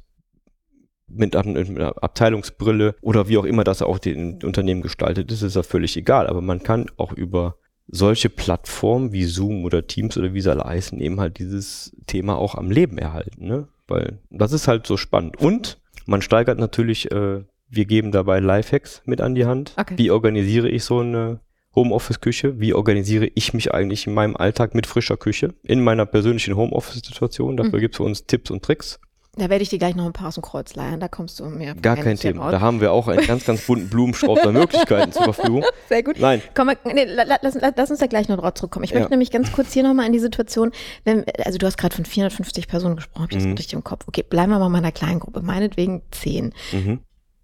mit, 1.07 1.35
Ab- 1.35 1.45
mit 1.45 1.69
einer 1.69 2.01
Abteilungsbrille 2.01 2.95
oder 3.01 3.27
wie 3.27 3.37
auch 3.37 3.45
immer 3.45 3.63
das 3.63 3.81
auch 3.81 3.99
den 3.99 4.41
Unternehmen 4.43 4.81
gestaltet 4.81 5.31
ist, 5.31 5.41
ist 5.43 5.55
ja 5.55 5.63
völlig 5.63 5.97
egal. 5.97 6.27
Aber 6.27 6.41
man 6.41 6.63
kann 6.63 6.87
auch 6.97 7.11
über 7.13 7.57
solche 7.91 8.29
Plattformen 8.29 9.11
wie 9.11 9.25
Zoom 9.25 9.65
oder 9.65 9.87
Teams 9.87 10.17
oder 10.17 10.33
wie 10.33 10.41
sie 10.41 10.51
alle 10.51 10.63
heißen, 10.63 10.99
eben 10.99 11.19
halt 11.19 11.39
dieses 11.39 11.91
Thema 12.07 12.37
auch 12.37 12.55
am 12.55 12.71
Leben 12.71 12.97
erhalten. 12.97 13.47
Ne? 13.47 13.67
Weil 13.87 14.19
das 14.29 14.51
ist 14.51 14.67
halt 14.67 14.85
so 14.85 14.95
spannend. 14.97 15.37
Und 15.37 15.79
man 16.05 16.21
steigert 16.21 16.59
natürlich, 16.59 17.11
äh, 17.11 17.43
wir 17.69 17.85
geben 17.85 18.11
dabei 18.11 18.39
Lifehacks 18.39 19.01
mit 19.05 19.21
an 19.21 19.35
die 19.35 19.45
Hand. 19.45 19.73
Okay. 19.77 19.95
Wie 19.97 20.11
organisiere 20.11 20.69
ich 20.69 20.83
so 20.83 20.99
eine 20.99 21.39
Homeoffice-Küche? 21.75 22.59
Wie 22.59 22.73
organisiere 22.73 23.29
ich 23.35 23.53
mich 23.53 23.73
eigentlich 23.73 24.07
in 24.07 24.13
meinem 24.13 24.35
Alltag 24.35 24.73
mit 24.75 24.87
frischer 24.87 25.17
Küche? 25.17 25.53
In 25.63 25.83
meiner 25.83 26.05
persönlichen 26.05 26.55
Homeoffice-Situation. 26.55 27.57
Dafür 27.57 27.77
Mhm. 27.77 27.81
gibt 27.81 27.93
es 27.95 27.97
für 27.97 28.03
uns 28.03 28.25
Tipps 28.25 28.51
und 28.51 28.63
Tricks. 28.63 28.99
Da 29.35 29.49
werde 29.49 29.61
ich 29.63 29.69
dir 29.69 29.79
gleich 29.79 29.95
noch 29.95 30.05
ein 30.05 30.11
paar 30.13 30.27
aus 30.29 30.33
dem 30.35 30.43
Kreuz 30.43 30.75
leihen. 30.75 30.99
Da 30.99 31.07
kommst 31.07 31.39
du 31.39 31.45
mir. 31.45 31.75
Gar 31.75 31.95
kein 31.97 32.17
Thema. 32.17 32.43
raus. 32.45 32.51
Da 32.51 32.59
haben 32.61 32.81
wir 32.81 32.91
auch 32.91 33.07
einen 33.07 33.25
ganz, 33.25 33.45
ganz 33.45 33.65
bunten 33.65 33.87
Blumenstrauß 33.89 34.39
an 34.39 34.53
Möglichkeiten 34.53 35.11
zur 35.11 35.23
Verfügung. 35.33 35.63
Sehr 35.89 36.03
gut. 36.03 36.19
Nein, 36.19 36.41
Komm, 36.55 36.67
mal, 36.67 36.77
nee, 36.85 37.05
la- 37.05 37.23
la- 37.23 37.37
lass, 37.41 37.53
la- 37.53 37.71
lass 37.75 37.89
uns 37.91 37.99
da 37.99 38.07
gleich 38.07 38.27
noch 38.27 38.37
drauf 38.37 38.55
zurückkommen. 38.55 38.83
Ich 38.85 38.91
Ja. 38.91 38.97
möchte 38.97 39.11
nämlich 39.11 39.31
ganz 39.31 39.51
kurz 39.51 39.71
hier 39.71 39.83
nochmal 39.83 40.07
in 40.07 40.13
die 40.13 40.19
Situation, 40.19 40.71
wenn, 41.05 41.23
also 41.45 41.57
du 41.57 41.65
hast 41.67 41.77
gerade 41.77 41.95
von 41.95 42.05
450 42.05 42.67
Personen 42.67 42.95
gesprochen, 42.97 43.23
hab 43.23 43.31
ich 43.31 43.37
das 43.37 43.45
Mhm. 43.45 43.53
richtig 43.53 43.73
im 43.73 43.83
Kopf. 43.83 44.05
Okay, 44.07 44.23
bleiben 44.27 44.51
wir 44.51 44.59
mal 44.59 44.69
bei 44.69 44.77
einer 44.79 44.91
kleinen 44.91 45.19
Gruppe, 45.19 45.41
meinetwegen 45.41 46.01
10. 46.11 46.53
mhm. 46.73 46.99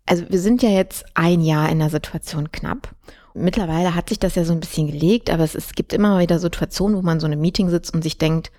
Also 0.07 0.23
wir 0.29 0.39
sind 0.39 0.61
ja 0.61 0.69
jetzt 0.69 1.03
ein 1.15 1.41
Jahr 1.41 1.69
in 1.69 1.79
der 1.79 1.89
Situation 1.89 2.51
knapp. 2.51 2.89
Mittlerweile 3.33 3.95
hat 3.95 4.09
sich 4.09 4.19
das 4.19 4.35
ja 4.35 4.43
so 4.45 4.53
ein 4.53 4.59
bisschen 4.59 4.87
gelegt, 4.87 5.29
aber 5.29 5.43
es, 5.43 5.55
es 5.55 5.73
gibt 5.73 5.93
immer 5.93 6.19
wieder 6.19 6.39
Situationen, 6.39 6.95
wo 6.97 7.01
man 7.01 7.19
so 7.19 7.25
in 7.27 7.33
einem 7.33 7.41
Meeting 7.41 7.69
sitzt 7.69 7.93
und 7.93 8.01
sich 8.03 8.17
denkt, 8.17 8.51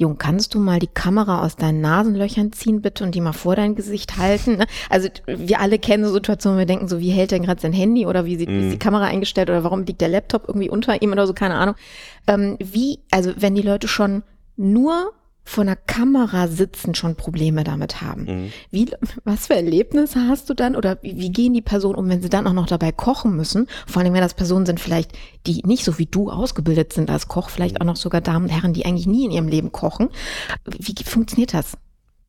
Jung, 0.00 0.16
kannst 0.16 0.54
du 0.54 0.60
mal 0.60 0.78
die 0.78 0.86
Kamera 0.86 1.44
aus 1.44 1.56
deinen 1.56 1.80
Nasenlöchern 1.80 2.52
ziehen, 2.52 2.80
bitte, 2.82 3.02
und 3.02 3.14
die 3.16 3.20
mal 3.20 3.32
vor 3.32 3.56
dein 3.56 3.74
Gesicht 3.74 4.16
halten? 4.16 4.56
ne? 4.56 4.66
Also 4.88 5.08
wir 5.26 5.60
alle 5.60 5.78
kennen 5.80 6.04
so 6.04 6.12
Situationen, 6.12 6.56
wir 6.58 6.66
denken, 6.66 6.86
so 6.86 7.00
wie 7.00 7.10
hält 7.10 7.32
er 7.32 7.40
gerade 7.40 7.60
sein 7.60 7.72
Handy 7.72 8.06
oder 8.06 8.24
wie, 8.24 8.36
sieht, 8.36 8.48
wie 8.48 8.58
ist 8.60 8.64
Mhm. 8.66 8.70
die 8.70 8.78
Kamera 8.78 9.04
eingestellt 9.06 9.50
oder 9.50 9.64
warum 9.64 9.82
liegt 9.82 10.00
der 10.00 10.08
Laptop 10.08 10.44
irgendwie 10.46 10.70
unter 10.70 11.02
ihm 11.02 11.10
oder 11.12 11.26
so, 11.26 11.34
keine 11.34 11.56
Ahnung. 11.56 11.74
Ähm, 12.28 12.56
wie, 12.60 13.00
also 13.10 13.32
wenn 13.36 13.56
die 13.56 13.62
Leute 13.62 13.88
schon 13.88 14.22
nur 14.56 15.12
vor 15.48 15.62
einer 15.62 15.76
Kamera 15.76 16.46
sitzen 16.46 16.94
schon 16.94 17.16
Probleme 17.16 17.64
damit 17.64 18.02
haben. 18.02 18.24
Mhm. 18.24 18.52
Wie, 18.70 18.90
was 19.24 19.46
für 19.46 19.54
Erlebnisse 19.54 20.28
hast 20.28 20.50
du 20.50 20.54
dann 20.54 20.76
oder 20.76 20.98
wie, 21.00 21.16
wie 21.16 21.32
gehen 21.32 21.54
die 21.54 21.62
Personen 21.62 21.94
um, 21.94 22.06
wenn 22.10 22.20
sie 22.20 22.28
dann 22.28 22.46
auch 22.46 22.52
noch 22.52 22.66
dabei 22.66 22.92
kochen 22.92 23.34
müssen? 23.34 23.66
Vor 23.86 24.02
allem, 24.02 24.12
wenn 24.12 24.20
das 24.20 24.34
Personen 24.34 24.66
sind 24.66 24.78
vielleicht, 24.78 25.12
die 25.46 25.62
nicht 25.64 25.84
so 25.84 25.98
wie 25.98 26.04
du 26.04 26.30
ausgebildet 26.30 26.92
sind 26.92 27.10
als 27.10 27.28
Koch, 27.28 27.48
vielleicht 27.48 27.80
auch 27.80 27.86
noch 27.86 27.96
sogar 27.96 28.20
Damen 28.20 28.44
und 28.44 28.50
Herren, 28.50 28.74
die 28.74 28.84
eigentlich 28.84 29.06
nie 29.06 29.24
in 29.24 29.30
ihrem 29.30 29.48
Leben 29.48 29.72
kochen. 29.72 30.10
Wie 30.66 30.94
funktioniert 31.02 31.54
das? 31.54 31.78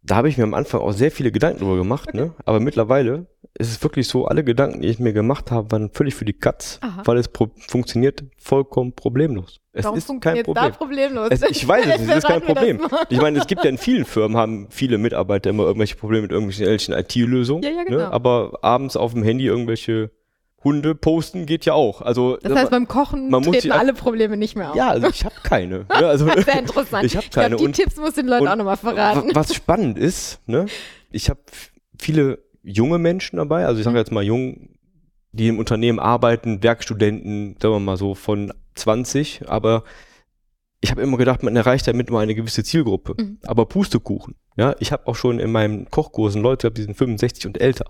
Da 0.02 0.16
habe 0.16 0.30
ich 0.30 0.38
mir 0.38 0.44
am 0.44 0.54
Anfang 0.54 0.82
auch 0.82 0.92
sehr 0.92 1.12
viele 1.12 1.32
Gedanken 1.32 1.60
drüber 1.60 1.76
gemacht, 1.76 2.14
ne? 2.14 2.34
aber 2.46 2.60
mittlerweile 2.60 3.28
ist 3.58 3.72
es 3.72 3.84
wirklich 3.84 4.08
so, 4.08 4.26
alle 4.26 4.44
Gedanken, 4.44 4.82
die 4.82 4.88
ich 4.88 5.00
mir 5.00 5.12
gemacht 5.12 5.52
habe, 5.52 5.72
waren 5.72 5.90
völlig 5.92 6.16
für 6.16 6.24
die 6.24 6.34
Katz, 6.34 6.80
Aha. 6.82 7.02
weil 7.06 7.18
es 7.18 7.30
funktioniert 7.68 8.24
vollkommen 8.38 8.94
problemlos. 8.94 9.60
Es 9.74 9.84
Warum 9.84 9.98
ist 9.98 10.06
kein 10.06 10.14
funktioniert 10.14 10.46
Problem. 10.46 10.72
da 10.72 10.78
problemlos? 10.78 11.28
Es, 11.32 11.42
ich 11.42 11.68
weiß 11.68 11.86
es, 11.86 12.02
es 12.02 12.18
ist 12.18 12.28
kein 12.28 12.42
Problem. 12.42 12.80
Ich 13.10 13.20
meine, 13.20 13.40
es 13.40 13.48
gibt 13.48 13.64
ja 13.64 13.70
in 13.70 13.78
vielen 13.78 14.06
Firmen, 14.06 14.38
haben 14.38 14.68
viele 14.70 14.98
Mitarbeiter 14.98 15.50
immer 15.50 15.64
irgendwelche 15.64 15.96
Probleme 15.96 16.24
mit 16.24 16.32
irgendwelchen 16.32 16.94
IT-Lösungen. 16.94 17.64
Ja, 17.64 17.70
ja, 17.72 17.84
genau. 17.84 17.98
ne? 17.98 18.12
Aber 18.12 18.60
abends 18.62 18.96
auf 18.96 19.14
dem 19.14 19.24
Handy 19.24 19.46
irgendwelche 19.46 20.12
Hunde 20.64 20.94
posten 20.96 21.46
geht 21.46 21.66
ja 21.66 21.74
auch. 21.74 22.02
Also, 22.02 22.38
Das 22.42 22.54
heißt, 22.54 22.72
beim 22.72 22.88
Kochen 22.88 23.30
Man 23.30 23.44
muss 23.44 23.52
treten 23.58 23.72
alle 23.72 23.94
Probleme 23.94 24.36
nicht 24.36 24.56
mehr 24.56 24.72
auf. 24.72 24.76
ja, 24.76 24.90
also 24.90 25.08
ich 25.08 25.24
habe 25.24 25.36
keine. 25.44 25.80
Ne? 25.80 25.86
Also, 25.90 26.26
Sehr 26.26 26.60
interessant. 26.60 27.06
Ich 27.06 27.16
habe 27.16 27.26
Ich 27.26 27.32
glaube, 27.32 27.46
keine. 27.50 27.56
die 27.56 27.66
Und- 27.66 27.74
Tipps 27.74 27.96
muss 27.98 28.14
den 28.16 28.28
Leuten 28.28 28.48
auch 28.48 28.56
nochmal 28.56 28.78
verraten. 28.78 29.30
wa- 29.30 29.36
Was 29.36 29.54
spannend 29.56 29.98
ist, 29.98 30.40
ne? 30.48 30.66
ich 31.12 31.30
habe 31.30 31.40
viele 31.98 32.40
junge 32.64 32.98
Menschen 33.00 33.38
dabei, 33.38 33.66
also 33.66 33.80
ich 33.80 33.86
Mhm. 33.86 33.90
sage 33.92 34.00
jetzt 34.00 34.12
mal 34.12 34.24
jung, 34.24 34.70
die 35.32 35.48
im 35.48 35.60
Unternehmen 35.60 36.00
arbeiten, 36.00 36.62
Werkstudenten, 36.64 37.56
sagen 37.62 37.76
wir 37.76 37.80
mal 37.80 37.98
so 37.98 38.16
von 38.16 38.52
20, 38.76 39.44
aber 39.48 39.84
ich 40.82 40.92
habe 40.92 41.02
immer 41.02 41.18
gedacht, 41.18 41.44
man 41.44 41.56
erreicht 41.56 41.88
damit 41.88 42.10
nur 42.10 42.20
eine 42.20 42.36
gewisse 42.36 42.64
Zielgruppe. 42.64 43.16
Mhm. 43.22 43.38
Aber 43.46 43.66
Pustekuchen, 43.66 44.36
ja, 44.58 44.76
ich 44.80 44.92
habe 44.92 45.08
auch 45.08 45.16
schon 45.16 45.40
in 45.40 45.52
meinen 45.52 45.90
Kochkursen 45.90 46.42
Leute 46.42 46.64
gehabt, 46.68 46.78
die 46.78 46.84
sind 46.84 46.96
65 46.98 47.48
und 47.48 47.60
älter. 47.62 47.86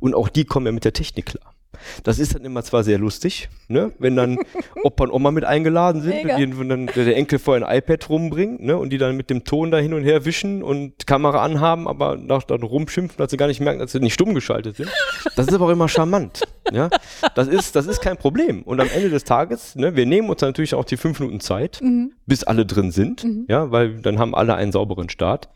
Und 0.00 0.14
auch 0.14 0.28
die 0.28 0.44
kommen 0.44 0.66
ja 0.66 0.72
mit 0.72 0.84
der 0.84 0.92
Technik 0.92 1.26
klar. 1.26 1.54
Das 2.02 2.18
ist 2.18 2.34
dann 2.34 2.44
immer 2.44 2.62
zwar 2.64 2.82
sehr 2.82 2.98
lustig, 2.98 3.48
ne? 3.68 3.92
wenn 3.98 4.16
dann 4.16 4.38
Opa 4.82 5.04
und 5.04 5.12
Oma 5.12 5.30
mit 5.30 5.44
eingeladen 5.44 6.00
sind 6.02 6.24
Mega. 6.24 6.36
und 6.36 6.68
dann 6.68 6.86
der 6.86 7.16
Enkel 7.16 7.38
vorher 7.38 7.66
ein 7.68 7.78
iPad 7.78 8.08
rumbringt 8.08 8.60
ne? 8.62 8.76
und 8.76 8.90
die 8.90 8.98
dann 8.98 9.16
mit 9.16 9.30
dem 9.30 9.44
Ton 9.44 9.70
da 9.70 9.78
hin 9.78 9.94
und 9.94 10.02
her 10.02 10.24
wischen 10.24 10.62
und 10.62 11.06
Kamera 11.06 11.42
anhaben, 11.44 11.86
aber 11.86 12.16
nach 12.16 12.42
dann 12.42 12.62
rumschimpfen, 12.62 13.18
dass 13.18 13.30
sie 13.30 13.36
gar 13.36 13.46
nicht 13.46 13.60
merken, 13.60 13.78
dass 13.80 13.92
sie 13.92 14.00
nicht 14.00 14.14
stumm 14.14 14.34
geschaltet 14.34 14.76
sind. 14.76 14.90
Das 15.36 15.46
ist 15.46 15.54
aber 15.54 15.66
auch 15.66 15.70
immer 15.70 15.88
charmant. 15.88 16.40
Ja? 16.72 16.88
Das, 17.34 17.46
ist, 17.48 17.76
das 17.76 17.86
ist 17.86 18.00
kein 18.00 18.16
Problem. 18.16 18.62
Und 18.62 18.80
am 18.80 18.88
Ende 18.88 19.10
des 19.10 19.24
Tages, 19.24 19.76
ne, 19.76 19.94
wir 19.94 20.06
nehmen 20.06 20.30
uns 20.30 20.40
dann 20.40 20.48
natürlich 20.50 20.74
auch 20.74 20.84
die 20.84 20.96
fünf 20.96 21.20
Minuten 21.20 21.40
Zeit, 21.40 21.80
Mhm. 21.82 22.12
bis 22.26 22.44
alle 22.44 22.66
drin 22.66 22.90
sind, 22.90 23.24
Mhm. 23.24 23.44
ja, 23.48 23.70
weil 23.70 24.00
dann 24.00 24.18
haben 24.18 24.34
alle 24.34 24.54
einen 24.54 24.72
sauberen 24.72 25.08
Start. 25.10 25.48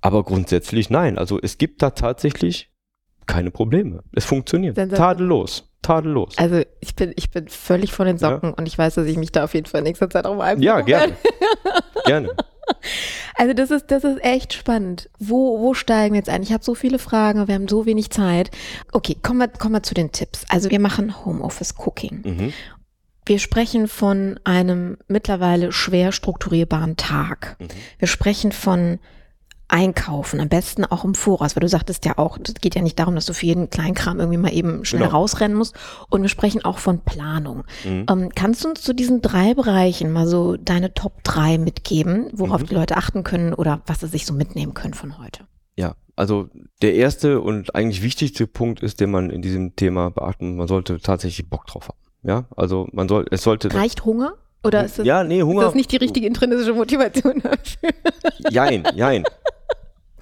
Aber 0.00 0.24
grundsätzlich 0.24 0.90
nein. 0.90 1.18
Also 1.18 1.38
es 1.40 1.58
gibt 1.58 1.82
da 1.82 1.90
tatsächlich 1.90 2.71
keine 3.26 3.50
Probleme. 3.50 4.02
Es 4.14 4.24
funktioniert. 4.24 4.76
Tadellos. 4.76 5.68
Tadellos. 5.82 6.38
Also 6.38 6.62
ich 6.80 6.94
bin, 6.94 7.12
ich 7.16 7.30
bin 7.30 7.48
völlig 7.48 7.92
von 7.92 8.06
den 8.06 8.18
Socken 8.18 8.54
und 8.54 8.66
ich 8.68 8.78
weiß, 8.78 8.94
dass 8.94 9.06
ich 9.06 9.16
mich 9.16 9.32
da 9.32 9.44
auf 9.44 9.54
jeden 9.54 9.66
Fall 9.66 9.78
in 9.78 9.84
nächster 9.84 10.08
Zeit 10.08 10.26
auch 10.26 10.36
mal 10.36 10.62
Ja, 10.62 10.80
gerne. 10.80 11.16
gerne. 12.06 12.30
Also 13.34 13.54
das 13.54 13.70
ist, 13.70 13.90
das 13.90 14.04
ist 14.04 14.22
echt 14.22 14.52
spannend. 14.52 15.10
Wo, 15.18 15.60
wo 15.60 15.74
steigen 15.74 16.14
wir 16.14 16.18
jetzt 16.18 16.28
ein? 16.28 16.42
Ich 16.42 16.52
habe 16.52 16.62
so 16.62 16.74
viele 16.74 16.98
Fragen, 16.98 17.48
wir 17.48 17.54
haben 17.54 17.68
so 17.68 17.86
wenig 17.86 18.10
Zeit. 18.10 18.50
Okay, 18.92 19.16
kommen 19.20 19.40
wir, 19.40 19.48
kommen 19.48 19.74
wir 19.74 19.82
zu 19.82 19.94
den 19.94 20.12
Tipps. 20.12 20.44
Also 20.48 20.70
wir 20.70 20.80
machen 20.80 21.24
Homeoffice 21.24 21.74
Cooking. 21.78 22.22
Mhm. 22.24 22.52
Wir 23.24 23.38
sprechen 23.38 23.88
von 23.88 24.38
einem 24.44 24.98
mittlerweile 25.08 25.72
schwer 25.72 26.12
strukturierbaren 26.12 26.96
Tag. 26.96 27.56
Mhm. 27.58 27.68
Wir 27.98 28.08
sprechen 28.08 28.52
von 28.52 28.98
Einkaufen, 29.72 30.38
am 30.40 30.48
besten 30.48 30.84
auch 30.84 31.04
im 31.04 31.14
Voraus, 31.14 31.56
weil 31.56 31.62
du 31.62 31.68
sagtest 31.68 32.04
ja 32.04 32.18
auch, 32.18 32.38
es 32.46 32.54
geht 32.60 32.74
ja 32.74 32.82
nicht 32.82 32.98
darum, 32.98 33.14
dass 33.14 33.24
du 33.26 33.32
für 33.32 33.46
jeden 33.46 33.70
Kleinkram 33.70 34.20
irgendwie 34.20 34.36
mal 34.38 34.52
eben 34.52 34.84
schnell 34.84 35.02
Genau. 35.04 35.12
rausrennen 35.16 35.56
musst. 35.56 35.74
Und 36.10 36.20
wir 36.22 36.28
sprechen 36.28 36.62
auch 36.64 36.78
von 36.78 37.00
Planung. 37.00 37.64
Mhm. 37.84 38.06
Ähm, 38.10 38.28
kannst 38.34 38.64
du 38.64 38.68
uns 38.68 38.82
zu 38.82 38.92
diesen 38.94 39.22
drei 39.22 39.54
Bereichen 39.54 40.12
mal 40.12 40.26
so 40.26 40.56
deine 40.58 40.92
Top 40.92 41.24
drei 41.24 41.56
mitgeben, 41.56 42.28
worauf 42.34 42.60
Mhm. 42.62 42.66
die 42.66 42.74
Leute 42.74 42.96
achten 42.98 43.24
können 43.24 43.54
oder 43.54 43.80
was 43.86 44.00
sie 44.00 44.08
sich 44.08 44.26
so 44.26 44.34
mitnehmen 44.34 44.74
können 44.74 44.94
von 44.94 45.18
heute? 45.18 45.44
Ja, 45.74 45.94
also 46.16 46.50
der 46.82 46.94
erste 46.94 47.40
und 47.40 47.74
eigentlich 47.74 48.02
wichtigste 48.02 48.46
Punkt 48.46 48.82
ist, 48.82 49.00
den 49.00 49.10
man 49.10 49.30
in 49.30 49.40
diesem 49.40 49.74
Thema 49.74 50.10
beachten 50.10 50.50
muss, 50.50 50.58
man 50.58 50.68
sollte 50.68 51.00
tatsächlich 51.00 51.48
Bock 51.48 51.66
drauf 51.66 51.88
haben. 51.88 51.98
Ja, 52.24 52.44
also 52.56 52.88
man 52.92 53.08
soll, 53.08 53.24
es 53.30 53.42
sollte. 53.42 53.72
Reicht 53.74 54.04
Hunger? 54.04 54.34
Oder 54.64 54.84
ist 54.84 54.98
das, 55.00 55.06
ja, 55.06 55.24
nee, 55.24 55.38
ist 55.40 55.44
Hunger. 55.46 55.62
das 55.62 55.74
nicht 55.74 55.90
die 55.90 55.96
richtige 55.96 56.24
intrinsische 56.26 56.72
Motivation 56.74 57.40
dafür? 57.42 57.90
Jein, 58.50 58.84
jein. 58.94 59.24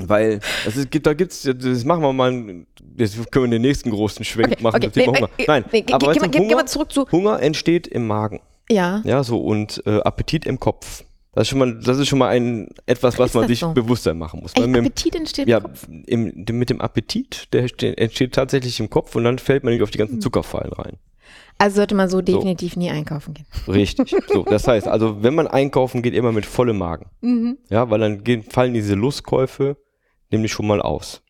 Weil 0.08 0.40
es 0.66 0.76
ist, 0.76 0.90
gibt, 0.90 1.06
da 1.06 1.14
gibt's, 1.14 1.42
das 1.42 1.84
machen 1.84 2.02
wir 2.02 2.12
mal, 2.12 2.64
das 2.96 3.14
können 3.30 3.46
wir 3.46 3.58
den 3.58 3.62
nächsten 3.62 3.90
großen 3.90 4.24
Schwenk 4.24 4.52
Okay, 4.52 4.62
machen 4.62 4.76
okay, 4.76 4.90
zum 4.90 4.92
Thema 4.92 5.12
nee, 5.12 5.18
Hunger. 5.18 5.30
äh, 5.38 5.44
Nein, 5.46 5.64
nee, 5.72 5.84
aber 5.92 6.06
mal- 6.06 6.14
geh- 6.14 6.28
geh 6.28 6.38
Hunger, 6.54 6.66
zurück 6.66 6.92
zu- 6.92 7.06
Hunger 7.10 7.40
entsteht 7.42 7.86
im 7.86 8.06
Magen. 8.06 8.40
Ja. 8.70 9.02
Ja, 9.04 9.22
so 9.24 9.40
und 9.42 9.82
äh, 9.86 10.00
Appetit 10.00 10.46
im 10.46 10.58
Kopf. 10.60 11.04
Das 11.32 11.42
ist 11.42 11.48
schon 11.50 11.58
mal, 11.60 11.78
das 11.78 11.98
ist 11.98 12.08
schon 12.08 12.18
mal 12.18 12.28
ein 12.28 12.68
etwas, 12.86 13.18
was 13.18 13.34
man 13.34 13.46
sich 13.46 13.60
so? 13.60 13.72
bewusster 13.72 14.14
machen 14.14 14.40
muss. 14.40 14.52
Echt, 14.56 14.66
mit, 14.66 14.76
dem- 14.76 14.84
Appetit 14.86 15.14
entsteht 15.14 15.48
ja, 15.48 15.58
im 15.58 15.62
Kopf. 15.64 15.86
im, 16.06 16.44
dem- 16.44 16.58
mit 16.58 16.70
dem 16.70 16.80
Appetit, 16.80 17.48
der 17.52 17.62
entsteht, 17.98 18.32
tatsächlich 18.34 18.80
im 18.80 18.90
Kopf 18.90 19.14
und 19.14 19.24
dann 19.24 19.38
fällt 19.38 19.62
man 19.64 19.72
nicht 19.72 19.82
auf 19.82 19.90
die 19.90 19.98
Hm. 19.98 20.06
ganzen 20.06 20.20
Zuckerfallen 20.20 20.72
rein. 20.72 20.96
Also 21.58 21.76
sollte 21.76 21.94
man 21.94 22.08
so 22.08 22.22
definitiv 22.22 22.74
nie 22.76 22.90
einkaufen 22.90 23.34
gehen. 23.34 23.46
Richtig. 23.68 24.16
So, 24.32 24.42
das 24.48 24.66
heißt, 24.66 24.88
also 24.88 25.22
wenn 25.22 25.34
man 25.34 25.46
einkaufen 25.46 26.00
geht, 26.02 26.14
immer 26.14 26.32
mit 26.32 26.46
vollem 26.46 26.78
Magen. 26.78 27.06
Mhm. 27.20 27.58
Ja, 27.68 27.90
weil 27.90 28.00
dann 28.00 28.24
gehen, 28.24 28.42
fallen 28.42 28.72
diese 28.74 28.94
Lustkäufe 28.94 29.76
nämlich 30.30 30.52
schon 30.52 30.66
mal 30.66 30.80
aus. 30.82 31.22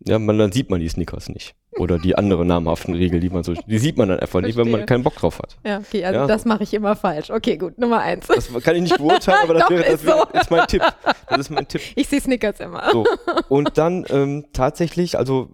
Ja, 0.00 0.18
man, 0.18 0.38
dann 0.38 0.52
sieht 0.52 0.68
man 0.70 0.80
die 0.80 0.88
Snickers 0.88 1.28
nicht. 1.30 1.54
Oder 1.78 1.98
die 1.98 2.16
anderen 2.16 2.46
namhaften 2.48 2.94
Riegel, 2.94 3.20
die 3.20 3.28
man 3.30 3.42
so, 3.44 3.52
die 3.54 3.78
sieht 3.78 3.96
man 3.98 4.08
dann 4.08 4.20
einfach 4.20 4.40
nicht, 4.40 4.56
wenn 4.56 4.64
man 4.70 4.80
Verstehe. 4.80 4.86
keinen 4.86 5.02
Bock 5.04 5.14
drauf 5.16 5.38
hat. 5.38 5.56
Ja, 5.64 5.78
okay, 5.78 6.04
also 6.04 6.20
Ja. 6.20 6.26
das 6.26 6.44
mache 6.44 6.62
ich 6.62 6.72
immer 6.74 6.96
falsch. 6.96 7.30
Okay, 7.30 7.56
gut, 7.56 7.78
Nummer 7.78 8.00
eins. 8.00 8.26
Das 8.26 8.50
kann 8.62 8.76
ich 8.76 8.82
nicht 8.82 8.96
beurteilen, 8.98 9.38
aber 9.42 9.54
das, 9.54 9.62
Doch, 9.64 9.70
wäre, 9.70 9.82
das 9.82 9.94
ist 9.94 10.02
so. 10.02 10.06
wäre, 10.08 10.28
ist 10.40 10.50
mein 10.50 10.66
Tipp. 10.68 10.82
Das 11.28 11.38
ist 11.38 11.50
mein 11.50 11.68
Tipp. 11.68 11.80
Ich 11.94 12.08
sehe 12.08 12.20
Snickers 12.20 12.60
immer. 12.60 12.90
So. 12.92 13.04
Und 13.48 13.76
dann 13.78 14.04
ähm, 14.10 14.46
tatsächlich, 14.52 15.18
also 15.18 15.48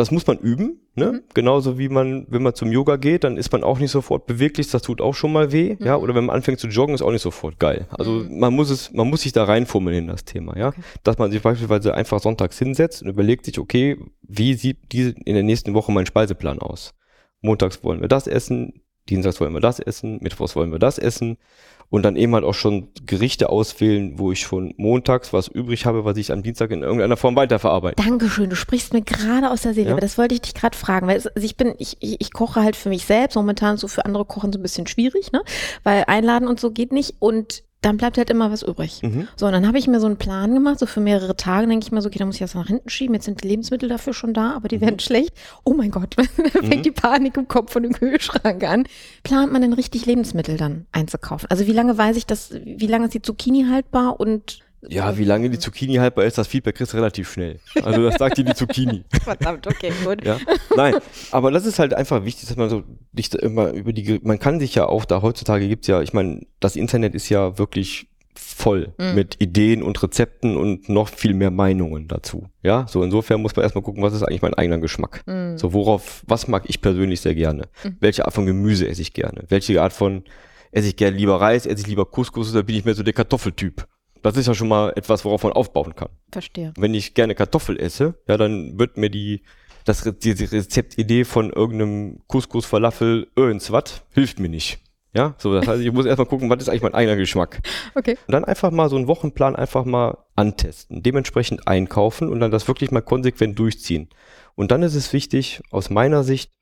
das 0.00 0.10
muss 0.10 0.26
man 0.26 0.38
üben, 0.38 0.80
ne? 0.94 1.12
Mhm. 1.12 1.20
Genauso 1.34 1.78
wie 1.78 1.88
man, 1.88 2.26
wenn 2.28 2.42
man 2.42 2.54
zum 2.54 2.72
Yoga 2.72 2.96
geht, 2.96 3.24
dann 3.24 3.36
ist 3.36 3.52
man 3.52 3.62
auch 3.62 3.78
nicht 3.78 3.90
sofort 3.90 4.26
beweglich, 4.26 4.70
das 4.70 4.82
tut 4.82 5.00
auch 5.00 5.14
schon 5.14 5.32
mal 5.32 5.52
weh, 5.52 5.76
ja. 5.80 5.96
Mhm. 5.96 6.02
Oder 6.02 6.14
wenn 6.14 6.24
man 6.26 6.36
anfängt 6.36 6.58
zu 6.58 6.68
joggen, 6.68 6.94
ist 6.94 7.02
auch 7.02 7.12
nicht 7.12 7.22
sofort 7.22 7.58
geil. 7.58 7.86
Also 7.90 8.12
Mhm. 8.12 8.38
man 8.38 8.54
muss 8.54 8.70
es, 8.70 8.92
man 8.92 9.08
muss 9.08 9.22
sich 9.22 9.32
da 9.32 9.44
reinfummeln 9.44 9.96
in 9.96 10.06
das 10.08 10.24
Thema, 10.24 10.56
ja. 10.56 10.68
Okay. 10.68 10.80
Dass 11.04 11.18
man 11.18 11.30
sich 11.30 11.42
beispielsweise 11.42 11.94
einfach 11.94 12.20
sonntags 12.20 12.58
hinsetzt 12.58 13.02
und 13.02 13.08
überlegt 13.08 13.44
sich, 13.44 13.58
okay, 13.58 13.98
wie 14.22 14.54
sieht 14.54 14.78
diese 14.92 15.10
in 15.10 15.34
der 15.34 15.44
nächsten 15.44 15.74
Woche 15.74 15.92
mein 15.92 16.06
Speiseplan 16.06 16.58
aus? 16.58 16.94
Montags 17.42 17.84
wollen 17.84 18.00
wir 18.00 18.08
das 18.08 18.26
essen, 18.26 18.82
Dienstags 19.08 19.40
wollen 19.40 19.52
wir 19.52 19.60
das 19.60 19.80
essen, 19.80 20.18
Mittwochs 20.22 20.56
wollen 20.56 20.72
wir 20.72 20.78
das 20.78 20.98
essen 20.98 21.36
und 21.90 22.02
dann 22.04 22.16
eben 22.16 22.34
halt 22.34 22.44
auch 22.44 22.54
schon 22.54 22.88
Gerichte 23.04 23.50
auswählen, 23.50 24.18
wo 24.18 24.32
ich 24.32 24.40
schon 24.40 24.72
montags 24.76 25.32
was 25.32 25.48
übrig 25.48 25.86
habe, 25.86 26.04
was 26.04 26.16
ich 26.16 26.32
am 26.32 26.42
Dienstag 26.42 26.70
in 26.70 26.82
irgendeiner 26.82 27.16
Form 27.16 27.36
weiterverarbeite. 27.36 28.02
Dankeschön, 28.02 28.48
du 28.48 28.56
sprichst 28.56 28.92
mir 28.92 29.02
gerade 29.02 29.50
aus 29.50 29.62
der 29.62 29.74
Seele, 29.74 29.88
Ja. 29.88 29.92
aber 29.92 30.00
das 30.00 30.16
wollte 30.16 30.34
ich 30.34 30.40
dich 30.40 30.54
gerade 30.54 30.76
fragen, 30.76 31.06
weil 31.08 31.16
es, 31.16 31.26
also 31.26 31.44
ich 31.44 31.56
bin, 31.56 31.74
ich, 31.78 31.96
ich, 32.00 32.20
ich 32.20 32.32
koche 32.32 32.62
halt 32.62 32.76
für 32.76 32.88
mich 32.88 33.04
selbst, 33.04 33.34
momentan 33.34 33.76
so 33.76 33.88
für 33.88 34.04
andere 34.04 34.24
kochen 34.24 34.52
so 34.52 34.58
ein 34.58 34.62
bisschen 34.62 34.86
schwierig, 34.86 35.32
ne? 35.32 35.42
Weil 35.82 36.04
einladen 36.06 36.46
und 36.48 36.60
so 36.60 36.70
geht 36.70 36.92
nicht 36.92 37.16
und 37.18 37.64
dann 37.82 37.96
bleibt 37.96 38.18
halt 38.18 38.28
immer 38.30 38.50
was 38.50 38.62
übrig. 38.62 39.00
Mhm. 39.02 39.26
So, 39.36 39.46
und 39.46 39.52
dann 39.52 39.66
habe 39.66 39.78
ich 39.78 39.86
mir 39.86 40.00
so 40.00 40.06
einen 40.06 40.16
Plan 40.18 40.52
gemacht, 40.52 40.78
so 40.78 40.86
für 40.86 41.00
mehrere 41.00 41.34
Tage, 41.36 41.66
denke 41.66 41.84
ich 41.86 41.92
mir 41.92 42.02
so, 42.02 42.08
okay, 42.08 42.18
da 42.18 42.26
muss 42.26 42.34
ich 42.34 42.40
das 42.40 42.54
nach 42.54 42.66
hinten 42.66 42.88
schieben, 42.90 43.14
jetzt 43.14 43.24
sind 43.24 43.42
die 43.42 43.48
Lebensmittel 43.48 43.88
dafür 43.88 44.12
schon 44.12 44.34
da, 44.34 44.52
aber 44.54 44.68
die 44.68 44.76
Mhm. 44.76 44.80
werden 44.82 44.98
schlecht. 45.00 45.32
Oh 45.64 45.72
mein 45.72 45.90
Gott, 45.90 46.14
da 46.18 46.24
fängt 46.60 46.76
Mhm. 46.76 46.82
die 46.82 46.90
Panik 46.90 47.36
im 47.36 47.48
Kopf 47.48 47.72
von 47.72 47.82
dem 47.82 47.92
Kühlschrank 47.92 48.64
an. 48.64 48.84
Plant 49.22 49.52
man 49.52 49.62
denn 49.62 49.72
richtig 49.72 50.04
Lebensmittel 50.06 50.56
dann 50.56 50.86
einzukaufen? 50.92 51.48
Also 51.50 51.66
wie 51.66 51.72
lange 51.72 51.96
weiß 51.96 52.16
ich 52.16 52.26
das, 52.26 52.52
wie 52.52 52.86
lange 52.86 53.06
ist 53.06 53.14
die 53.14 53.22
Zucchini 53.22 53.64
haltbar 53.70 54.20
und 54.20 54.58
Ja, 54.88 55.18
wie 55.18 55.24
lange 55.24 55.50
die 55.50 55.58
Zucchini 55.58 55.96
haltbar 55.96 56.24
ist, 56.24 56.38
das 56.38 56.46
Feedback 56.48 56.76
kriegst 56.76 56.92
du 56.94 56.96
relativ 56.96 57.30
schnell. 57.30 57.60
Also 57.82 58.02
das 58.02 58.14
sagt 58.16 58.38
dir 58.38 58.44
die 58.44 58.54
Zucchini. 58.54 59.04
verdammt, 59.22 59.66
okay, 59.66 59.92
gut. 60.04 60.24
Ja, 60.24 60.38
nein, 60.76 60.94
aber 61.32 61.50
das 61.50 61.66
ist 61.66 61.78
halt 61.78 61.92
einfach 61.92 62.24
wichtig, 62.24 62.48
dass 62.48 62.56
man 62.56 62.70
so 62.70 62.82
nicht 63.12 63.34
immer 63.34 63.72
über 63.72 63.92
die, 63.92 64.20
man 64.22 64.38
kann 64.38 64.58
sich 64.58 64.74
ja 64.74 64.86
auch 64.86 65.04
da 65.04 65.20
heutzutage 65.22 65.68
gibt's 65.68 65.86
ja, 65.86 66.00
ich 66.00 66.12
meine, 66.14 66.46
das 66.60 66.76
Internet 66.76 67.14
ist 67.14 67.28
ja 67.28 67.58
wirklich 67.58 68.06
voll 68.34 68.94
Mhm. 68.96 69.14
mit 69.16 69.36
Ideen 69.40 69.82
und 69.82 70.02
Rezepten 70.02 70.56
und 70.56 70.88
noch 70.88 71.08
viel 71.08 71.34
mehr 71.34 71.50
Meinungen 71.50 72.08
dazu. 72.08 72.46
Ja, 72.62 72.86
so 72.88 73.02
insofern 73.02 73.42
muss 73.42 73.54
man 73.56 73.64
erstmal 73.64 73.82
gucken, 73.82 74.02
was 74.02 74.14
ist 74.14 74.22
eigentlich 74.22 74.40
mein 74.42 74.54
eigener 74.54 74.78
Geschmack. 74.78 75.22
Mhm. 75.26 75.58
So, 75.58 75.72
worauf, 75.74 76.22
was 76.26 76.48
mag 76.48 76.64
ich 76.68 76.80
persönlich 76.80 77.20
sehr 77.20 77.34
gerne? 77.34 77.64
Mhm. 77.84 77.96
Welche 78.00 78.24
Art 78.24 78.32
von 78.32 78.46
Gemüse 78.46 78.88
esse 78.88 79.02
ich 79.02 79.12
gerne? 79.12 79.44
Welche 79.48 79.82
Art 79.82 79.92
von, 79.92 80.24
esse 80.72 80.88
ich 80.88 80.96
gerne 80.96 81.16
lieber 81.18 81.38
Reis, 81.40 81.66
esse 81.66 81.82
ich 81.82 81.86
lieber 81.86 82.06
Couscous 82.06 82.52
oder 82.52 82.62
bin 82.62 82.76
ich 82.76 82.84
mehr 82.84 82.94
so 82.94 83.02
der 83.02 83.12
Kartoffeltyp? 83.12 83.86
Das 84.22 84.36
ist 84.36 84.46
ja 84.46 84.54
schon 84.54 84.68
mal 84.68 84.92
etwas, 84.96 85.24
worauf 85.24 85.42
man 85.42 85.52
aufbauen 85.52 85.94
kann. 85.94 86.10
Verstehe. 86.30 86.72
Wenn 86.76 86.94
ich 86.94 87.14
gerne 87.14 87.34
Kartoffel 87.34 87.78
esse, 87.78 88.14
ja, 88.28 88.36
dann 88.36 88.78
wird 88.78 88.96
mir 88.96 89.10
die, 89.10 89.42
das, 89.84 90.04
Re- 90.04 90.12
diese 90.12 90.50
Rezeptidee 90.52 91.24
von 91.24 91.50
irgendeinem 91.50 92.20
Couscous, 92.26 92.66
Falafel, 92.66 93.28
irgendwas, 93.36 94.02
hilft 94.10 94.38
mir 94.38 94.48
nicht. 94.48 94.80
Ja, 95.12 95.34
so, 95.38 95.52
das 95.52 95.66
heißt, 95.66 95.82
ich 95.82 95.90
muss 95.90 96.06
erstmal 96.06 96.28
gucken, 96.28 96.48
was 96.50 96.62
ist 96.62 96.68
eigentlich 96.68 96.82
mein 96.82 96.94
eigener 96.94 97.16
Geschmack. 97.16 97.60
Okay. 97.96 98.16
Und 98.28 98.32
dann 98.32 98.44
einfach 98.44 98.70
mal 98.70 98.88
so 98.88 98.94
einen 98.94 99.08
Wochenplan 99.08 99.56
einfach 99.56 99.84
mal 99.84 100.18
antesten, 100.36 101.02
dementsprechend 101.02 101.66
einkaufen 101.66 102.28
und 102.28 102.38
dann 102.38 102.52
das 102.52 102.68
wirklich 102.68 102.92
mal 102.92 103.00
konsequent 103.00 103.58
durchziehen. 103.58 104.08
Und 104.54 104.70
dann 104.70 104.84
ist 104.84 104.94
es 104.94 105.12
wichtig, 105.12 105.62
aus 105.72 105.90
meiner 105.90 106.22
Sicht, 106.22 106.52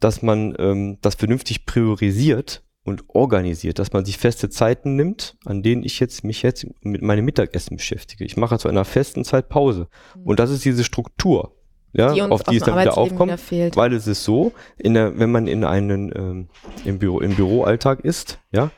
dass 0.00 0.20
man 0.20 0.54
ähm, 0.58 0.98
das 1.00 1.14
vernünftig 1.14 1.64
priorisiert 1.64 2.62
und 2.88 3.04
organisiert, 3.08 3.78
dass 3.78 3.92
man 3.92 4.04
sich 4.04 4.18
feste 4.18 4.48
Zeiten 4.50 4.96
nimmt, 4.96 5.36
an 5.44 5.62
denen 5.62 5.84
ich 5.84 6.00
jetzt 6.00 6.24
mich 6.24 6.42
jetzt 6.42 6.66
mit 6.80 7.02
meinem 7.02 7.24
Mittagessen 7.24 7.76
beschäftige. 7.76 8.24
Ich 8.24 8.36
mache 8.36 8.58
zu 8.58 8.68
einer 8.68 8.84
festen 8.84 9.24
Zeit 9.24 9.48
Pause. 9.48 9.88
Und 10.24 10.40
das 10.40 10.50
ist 10.50 10.64
diese 10.64 10.84
Struktur, 10.84 11.54
ja, 11.92 12.12
Die 12.12 12.22
auf 12.22 12.42
die 12.42 12.56
es 12.56 12.64
dann 12.64 12.78
wieder 12.78 12.98
aufkommt. 12.98 13.30
wieder 13.30 13.38
fehlt. 13.38 13.76
Weil 13.76 13.92
es 13.92 14.06
ist 14.06 14.24
so, 14.24 14.52
in 14.76 14.94
der, 14.94 15.18
wenn 15.18 15.30
man 15.30 15.46
in 15.46 15.64
einen 15.64 16.12
ähm, 16.14 16.48
im 16.84 16.98
Büro 16.98 17.20
im 17.20 17.34
Büroalltag 17.34 18.00
ist, 18.00 18.40
ja, 18.50 18.70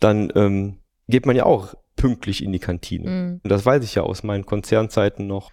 dann 0.00 0.32
ähm, 0.34 0.78
geht 1.08 1.26
man 1.26 1.36
ja 1.36 1.44
auch 1.44 1.74
pünktlich 1.96 2.42
in 2.42 2.52
die 2.52 2.58
Kantine. 2.58 3.10
Mhm. 3.10 3.40
Und 3.42 3.50
das 3.50 3.64
weiß 3.64 3.84
ich 3.84 3.94
ja 3.94 4.02
aus 4.02 4.22
meinen 4.22 4.46
Konzernzeiten 4.46 5.26
noch 5.26 5.50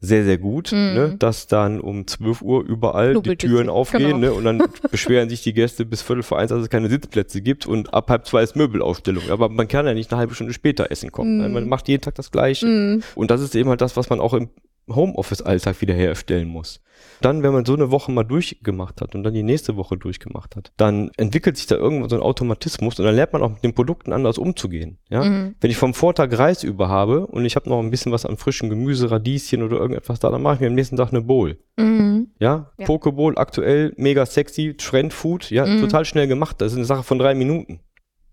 sehr, 0.00 0.24
sehr 0.24 0.36
gut, 0.38 0.72
Mhm. 0.72 0.78
ne, 0.94 1.16
dass 1.18 1.46
dann 1.46 1.80
um 1.80 2.06
12 2.06 2.42
Uhr 2.42 2.64
überall 2.64 3.12
Knubbelt 3.12 3.42
die 3.42 3.46
Türen 3.48 3.68
aufgehen 3.70 4.02
genau. 4.02 4.18
ne, 4.18 4.32
und 4.34 4.44
dann 4.44 4.58
beschweren 4.90 5.28
sich 5.30 5.42
die 5.42 5.54
Gäste 5.54 5.86
bis 5.86 6.02
Viertel 6.02 6.22
vor 6.22 6.38
eins, 6.38 6.50
dass 6.50 6.62
es 6.62 6.68
keine 6.68 6.88
Sitzplätze 6.90 7.40
gibt 7.40 7.66
und 7.66 7.94
ab 7.94 8.10
halb 8.10 8.26
zwei 8.26 8.42
ist 8.42 8.56
Möbelaufstellung. 8.56 9.30
Aber 9.30 9.48
man 9.48 9.68
kann 9.68 9.86
ja 9.86 9.94
nicht 9.94 10.12
eine 10.12 10.18
halbe 10.18 10.34
Stunde 10.34 10.52
später 10.52 10.90
essen 10.90 11.12
kommen. 11.12 11.38
ne? 11.38 11.48
Mhm. 11.48 11.54
Man 11.54 11.68
macht 11.68 11.88
jeden 11.88 12.02
Tag 12.02 12.14
das 12.14 12.30
Gleiche. 12.30 12.66
Mhm. 12.66 13.02
Und 13.14 13.30
das 13.30 13.40
ist 13.40 13.54
eben 13.56 13.70
halt 13.70 13.80
das, 13.80 13.96
was 13.96 14.10
man 14.10 14.20
auch 14.20 14.34
im 14.34 14.50
Homeoffice-Alltag 14.88 15.80
wiederherstellen 15.80 16.48
muss. 16.48 16.80
Dann, 17.20 17.42
wenn 17.42 17.52
man 17.52 17.64
so 17.64 17.74
eine 17.74 17.90
Woche 17.90 18.10
mal 18.12 18.24
durchgemacht 18.24 19.00
hat 19.00 19.14
und 19.14 19.22
dann 19.22 19.34
die 19.34 19.42
nächste 19.42 19.76
Woche 19.76 19.96
durchgemacht 19.98 20.56
hat, 20.56 20.72
dann 20.76 21.10
entwickelt 21.16 21.56
sich 21.56 21.66
da 21.66 21.74
irgendwann 21.76 22.08
so 22.08 22.16
ein 22.16 22.22
Automatismus 22.22 22.98
und 22.98 23.04
dann 23.04 23.14
lernt 23.14 23.32
man 23.32 23.42
auch 23.42 23.50
mit 23.50 23.62
den 23.64 23.74
Produkten 23.74 24.12
anders 24.12 24.38
umzugehen. 24.38 24.98
Ja? 25.10 25.24
Mhm. 25.24 25.54
Wenn 25.60 25.70
ich 25.70 25.76
vom 25.76 25.92
Vortag 25.94 26.36
Reis 26.38 26.62
über 26.64 26.88
habe 26.88 27.26
und 27.26 27.44
ich 27.44 27.56
habe 27.56 27.68
noch 27.68 27.80
ein 27.80 27.90
bisschen 27.90 28.12
was 28.12 28.24
an 28.24 28.36
frischem 28.36 28.70
Gemüse, 28.70 29.10
Radieschen 29.10 29.62
oder 29.62 29.76
irgendetwas 29.78 30.20
da, 30.20 30.30
dann 30.30 30.42
mache 30.42 30.54
ich 30.54 30.60
mir 30.60 30.68
am 30.68 30.74
nächsten 30.74 30.96
Tag 30.96 31.10
eine 31.10 31.22
Bowl. 31.22 31.58
Mhm. 31.76 32.28
Ja, 32.38 32.70
Ja. 32.78 32.86
Pokeball 32.86 33.36
aktuell, 33.36 33.92
mega 33.96 34.24
sexy, 34.24 34.74
Trendfood, 34.76 35.50
ja, 35.50 35.66
Mhm. 35.66 35.80
total 35.80 36.04
schnell 36.04 36.28
gemacht. 36.28 36.60
Das 36.60 36.72
ist 36.72 36.76
eine 36.78 36.86
Sache 36.86 37.02
von 37.02 37.18
drei 37.18 37.34
Minuten. 37.34 37.80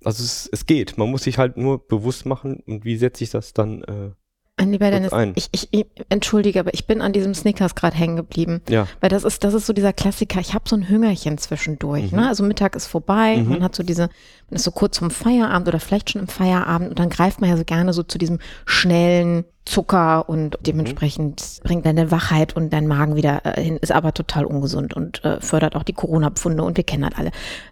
Also 0.05 0.23
es, 0.23 0.49
es 0.51 0.65
geht. 0.65 0.97
Man 0.97 1.09
muss 1.09 1.23
sich 1.23 1.37
halt 1.37 1.57
nur 1.57 1.85
bewusst 1.87 2.25
machen 2.25 2.61
und 2.67 2.83
wie 2.85 2.95
setze 2.97 3.23
ich 3.23 3.29
das 3.29 3.53
dann, 3.53 3.83
äh, 3.83 4.11
lieber 4.61 4.89
Kurz 4.91 5.09
Dennis, 5.11 5.33
ich, 5.35 5.49
ich, 5.51 5.67
ich 5.71 5.85
entschuldige, 6.09 6.59
aber 6.59 6.73
ich 6.73 6.85
bin 6.87 7.01
an 7.01 7.11
diesem 7.11 7.33
Snickers 7.33 7.75
gerade 7.75 7.97
hängen 7.97 8.15
geblieben. 8.15 8.61
ja. 8.69 8.87
Weil 9.01 9.09
das 9.09 9.23
ist, 9.23 9.43
das 9.43 9.53
ist 9.53 9.65
so 9.65 9.73
dieser 9.73 9.93
Klassiker. 9.93 10.39
Ich 10.39 10.53
habe 10.53 10.69
so 10.69 10.75
ein 10.75 10.87
Hüngerchen 10.87 11.37
zwischendurch. 11.37 12.11
Mhm. 12.11 12.19
Ne? 12.19 12.27
Also 12.27 12.43
Mittag 12.43 12.75
ist 12.75 12.87
vorbei, 12.87 13.37
Mhm. 13.37 13.49
man 13.49 13.63
hat 13.63 13.75
so 13.75 13.83
diese, 13.83 14.03
man 14.49 14.55
ist 14.55 14.63
so 14.63 14.71
kurz 14.71 14.97
vom 14.99 15.09
Feierabend 15.11 15.67
oder 15.67 15.79
vielleicht 15.79 16.11
schon 16.11 16.21
im 16.21 16.27
Feierabend 16.27 16.89
und 16.91 16.99
dann 16.99 17.09
greift 17.09 17.41
man 17.41 17.49
ja 17.49 17.57
so 17.57 17.63
gerne 17.63 17.93
so 17.93 18.03
zu 18.03 18.17
diesem 18.17 18.39
schnellen 18.65 19.45
Zucker 19.65 20.27
und 20.27 20.57
dementsprechend 20.61 21.61
bringt 21.63 21.85
deine 21.85 22.11
Wachheit 22.11 22.55
und 22.55 22.71
dein 22.73 22.85
Magen 22.85 23.15
wieder 23.15 23.45
äh, 23.45 23.61
hin, 23.61 23.77
ist 23.77 23.93
aber 23.93 24.13
total 24.13 24.45
ungesund 24.45 24.93
und 24.93 25.23
äh, 25.23 25.39
fördert 25.39 25.75
auch 25.75 25.83
die 25.83 25.93
Corona-Pfunde 25.93 26.63
und 26.63 26.75
wir 26.77 26.83
kennen 26.83 27.07
das 27.09 27.17
alle. 27.17 27.31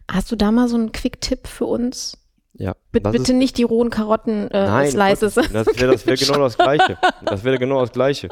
Hast 0.09 0.31
du 0.31 0.35
da 0.37 0.51
mal 0.51 0.67
so 0.69 0.77
einen 0.77 0.91
Quick-Tipp 0.93 1.47
für 1.47 1.65
uns? 1.65 2.17
Ja. 2.53 2.75
Bitte, 2.91 3.03
Das 3.03 3.11
bitte 3.13 3.31
ist- 3.31 3.37
nicht 3.37 3.57
die 3.57 3.63
rohen 3.63 3.89
Karotten 3.89 4.49
äh, 4.51 4.65
Nein, 4.65 4.91
Slices. 4.91 5.35
Gott, 5.35 5.49
das 5.53 5.67
wäre 5.79 5.91
das 5.93 6.05
wär 6.05 6.15
genau 6.17 6.39
das 6.39 6.57
Gleiche. 6.57 6.97
Das 7.25 7.43
wäre 7.43 7.57
genau 7.57 7.79
das 7.81 7.91
Gleiche. 7.91 8.29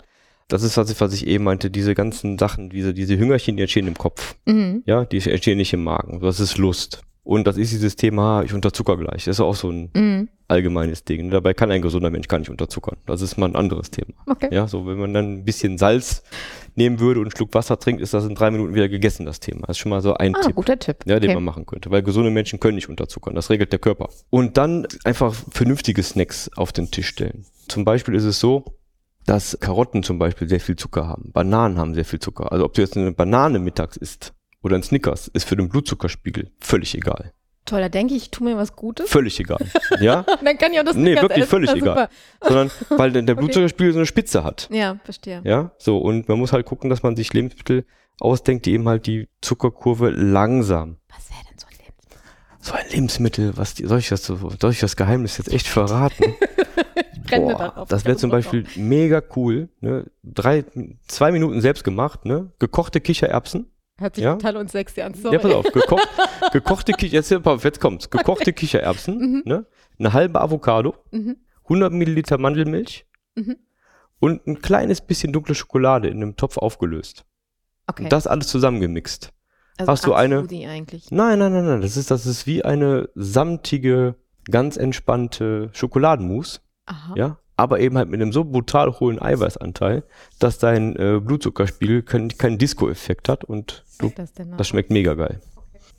Das 0.48 0.64
ist, 0.64 0.76
was 0.78 0.90
ich, 0.90 1.00
was 1.00 1.14
ich 1.14 1.28
eben 1.28 1.44
meinte, 1.44 1.70
diese 1.70 1.94
ganzen 1.94 2.38
Sachen, 2.40 2.70
diese, 2.72 2.94
diese 2.94 3.18
Hüngerchen, 3.18 3.56
die 3.56 3.62
entstehen 3.64 3.88
im 3.88 3.98
Kopf. 3.98 4.36
Mhm. 4.46 4.82
Ja, 4.86 5.06
die 5.06 5.18
entstehen 5.30 5.58
nicht 5.58 5.74
im 5.74 5.84
Magen. 5.84 6.20
Das 6.22 6.40
ist 6.40 6.58
Lust. 6.58 7.02
Und 7.30 7.46
das 7.46 7.58
ist 7.58 7.72
dieses 7.72 7.96
Thema, 7.96 8.42
ich 8.42 8.56
unterzucker 8.56 8.98
gleich. 8.98 9.26
Das 9.26 9.36
ist 9.36 9.40
auch 9.40 9.54
so 9.54 9.70
ein 9.70 9.92
Mhm. 9.94 10.30
allgemeines 10.48 11.04
Ding. 11.04 11.30
Dabei 11.30 11.54
kann 11.54 11.70
ein 11.70 11.84
gesunder 11.84 12.10
Mensch 12.10 12.28
gar 12.28 12.40
nicht 12.40 12.50
unterzuckern. 12.50 12.98
Das 13.06 13.22
ist 13.22 13.38
mal 13.38 13.46
ein 13.48 13.56
anderes 13.56 13.92
Thema. 13.92 14.14
Okay. 14.26 14.48
Ja, 14.52 14.68
so 14.68 14.88
wenn 14.88 14.98
man 14.98 15.14
dann 15.14 15.34
ein 15.34 15.46
bisschen 15.46 15.78
Salz 15.78 16.24
nehmen 16.74 17.00
würde 17.00 17.20
und 17.20 17.28
einen 17.28 17.36
Schluck 17.38 17.54
Wasser 17.54 17.78
trinkt, 17.78 18.02
ist 18.02 18.16
das 18.16 18.26
in 18.26 18.34
drei 18.34 18.50
Minuten 18.50 18.74
wieder 18.74 18.90
gegessen, 18.90 19.28
das 19.28 19.40
Thema. 19.40 19.68
Das 19.68 19.78
ist 19.78 19.78
schon 19.78 19.92
mal 19.92 20.02
so 20.02 20.16
ein 20.16 20.34
Ah, 20.34 20.42
Tipp. 20.42 20.56
guter 20.56 20.80
Tipp. 20.80 20.98
Ja, 21.06 21.20
den 21.20 21.30
okay. 21.30 21.36
man 21.36 21.44
machen 21.44 21.68
könnte, 21.68 21.92
weil 21.92 22.02
gesunde 22.02 22.32
Menschen 22.32 22.60
können 22.60 22.74
nicht 22.76 22.90
unterzuckern. 22.90 23.36
Das 23.36 23.52
regelt 23.52 23.72
der 23.74 23.80
Körper. 23.80 24.10
Und 24.32 24.58
dann 24.58 24.88
einfach 25.04 25.36
vernünftige 25.52 26.02
Snacks 26.02 26.50
auf 26.56 26.72
den 26.72 26.90
Tisch 26.90 27.10
stellen. 27.10 27.46
Zum 27.68 27.86
Beispiel 27.86 28.16
ist 28.16 28.24
es 28.24 28.40
so, 28.40 28.66
dass 29.28 29.56
Karotten 29.60 30.02
zum 30.02 30.18
Beispiel 30.18 30.50
sehr 30.50 30.60
viel 30.62 30.78
Zucker 30.78 31.08
haben. 31.08 31.30
Bananen 31.32 31.78
haben 31.78 31.94
sehr 31.94 32.06
viel 32.06 32.18
Zucker. 32.20 32.52
Also 32.52 32.66
ob 32.66 32.74
du 32.74 32.82
jetzt 32.82 32.98
eine 32.98 33.12
Banane 33.12 33.60
mittags 33.60 33.98
isst 33.98 34.34
oder 34.62 34.76
ein 34.76 34.84
Snickers, 34.84 35.28
ist 35.28 35.48
für 35.48 35.56
den 35.56 35.70
Blutzuckerspiegel 35.70 36.52
völlig 36.60 36.96
egal. 36.96 37.34
Toll, 37.66 37.82
da 37.82 37.90
denke 37.90 38.16
ich, 38.16 38.24
ich 38.24 38.32
tue 38.32 38.48
mir 38.48 38.58
was 38.58 38.76
Gutes. 38.76 39.10
Völlig 39.10 39.40
egal. 39.40 39.60
Ja? 40.00 40.26
Dann 40.44 40.58
kann 40.58 40.72
ich 40.74 40.80
auch 40.80 40.86
das 40.86 40.96
Nee, 40.96 41.16
wirklich 41.16 41.40
essen. 41.40 41.50
völlig 41.50 41.74
egal. 41.74 42.10
Sondern 42.42 42.72
weil 42.90 43.12
der 43.12 43.36
Blutzuckerspiegel 43.36 43.94
so 43.94 44.00
eine 44.00 44.06
Spitze 44.06 44.44
hat. 44.44 44.68
Ja, 44.72 44.98
verstehe. 45.04 45.42
Ja, 45.44 45.72
so. 45.78 45.98
Und 46.00 46.28
man 46.30 46.40
muss 46.40 46.52
halt 46.54 46.66
gucken, 46.66 46.90
dass 46.90 47.04
man 47.04 47.16
sich 47.16 47.32
Lebensmittel 47.34 47.86
ausdenkt, 48.20 48.66
die 48.66 48.74
eben 48.74 48.88
halt 48.88 49.06
die 49.06 49.28
Zuckerkurve 49.42 50.10
langsam 50.10 50.98
Was 51.10 51.30
wäre 51.30 51.42
denn 51.50 51.60
so 51.60 51.68
ein 51.68 51.78
Lebensmittel? 51.78 52.22
So 52.60 52.74
ein 52.74 52.86
Lebensmittel, 52.90 53.58
was 53.58 53.74
die, 53.76 53.86
soll 53.86 54.00
ich 54.00 54.10
das 54.10 54.24
so, 54.24 54.52
soll 54.60 54.72
ich 54.72 54.80
das 54.80 54.96
Geheimnis 54.96 55.38
jetzt 55.38 55.52
echt 55.52 55.68
verraten? 55.68 56.34
brenne 57.30 57.56
Boah, 57.56 57.86
das 57.88 58.06
wäre 58.06 58.18
zum 58.18 58.30
Beispiel 58.30 58.66
mega 58.76 59.22
cool, 59.36 59.70
ne? 59.82 60.06
Drei, 60.24 60.66
zwei 61.08 61.32
Minuten 61.32 61.62
selbst 61.62 61.84
gemacht, 61.84 62.26
ne? 62.26 62.52
Gekochte 62.60 63.02
Kichererbsen. 63.02 63.72
Hört 64.00 64.16
sich 64.16 64.24
ja? 64.24 64.34
total 64.34 64.58
unsexy 64.58 65.02
an, 65.02 65.14
sorry. 65.14 65.36
Ja, 65.36 65.42
pass 65.42 65.52
auf, 65.54 65.66
gekocht, 65.72 66.08
gekochte 66.54 66.94
Kicher, 66.94 67.14
jetzt, 67.16 67.30
jetzt 67.32 67.80
kommt's. 67.82 68.10
Gekochte 68.10 68.54
Kichererbsen, 68.54 69.18
Mhm. 69.18 69.42
ne? 69.46 69.66
Eine 69.98 70.14
halbe 70.14 70.40
Avocado, 70.42 70.96
Mhm. 71.12 71.38
100 71.68 71.92
Milliliter 71.94 72.38
Mandelmilch 72.38 73.06
Mhm. 73.36 73.58
und 74.20 74.48
ein 74.48 74.62
kleines 74.62 75.02
bisschen 75.02 75.34
dunkle 75.34 75.56
Schokolade 75.56 76.08
in 76.08 76.18
einem 76.18 76.36
Topf 76.38 76.58
aufgelöst. 76.58 77.26
Okay. 77.88 78.04
Und 78.04 78.12
das 78.14 78.28
alles 78.28 78.48
zusammengemixt. 78.48 79.32
also 79.78 79.92
hast 79.92 80.06
du 80.06 80.14
eine- 80.14 80.46
eigentlich. 80.70 81.10
Nein, 81.12 81.40
nein, 81.40 81.54
nein, 81.54 81.66
nein. 81.66 81.82
Das 81.82 81.96
ist, 81.98 82.12
das 82.12 82.26
ist 82.26 82.46
wie 82.48 82.64
eine 82.66 83.10
samtige, 83.16 84.16
ganz 84.52 84.76
entspannte 84.78 85.70
Schokoladenmousse. 85.74 86.60
Aha. 86.86 87.14
Ja. 87.16 87.38
Aber 87.60 87.80
eben 87.80 87.98
halt 87.98 88.10
mit 88.10 88.22
einem 88.22 88.32
so 88.32 88.44
brutal 88.44 89.00
hohen 89.00 89.22
Eiweißanteil, 89.22 90.04
dass 90.40 90.58
dein 90.60 90.96
äh, 90.96 91.20
Blutzuckerspiegel 91.24 92.04
keinen 92.04 92.30
keinen 92.38 92.58
Disco-Effekt 92.58 93.30
hat 93.30 93.44
und 93.44 93.84
du, 94.00 94.12
das 94.16 94.32
das 94.58 94.68
schmeckt 94.68 94.90
mega 94.92 95.14
geil. 95.14 95.42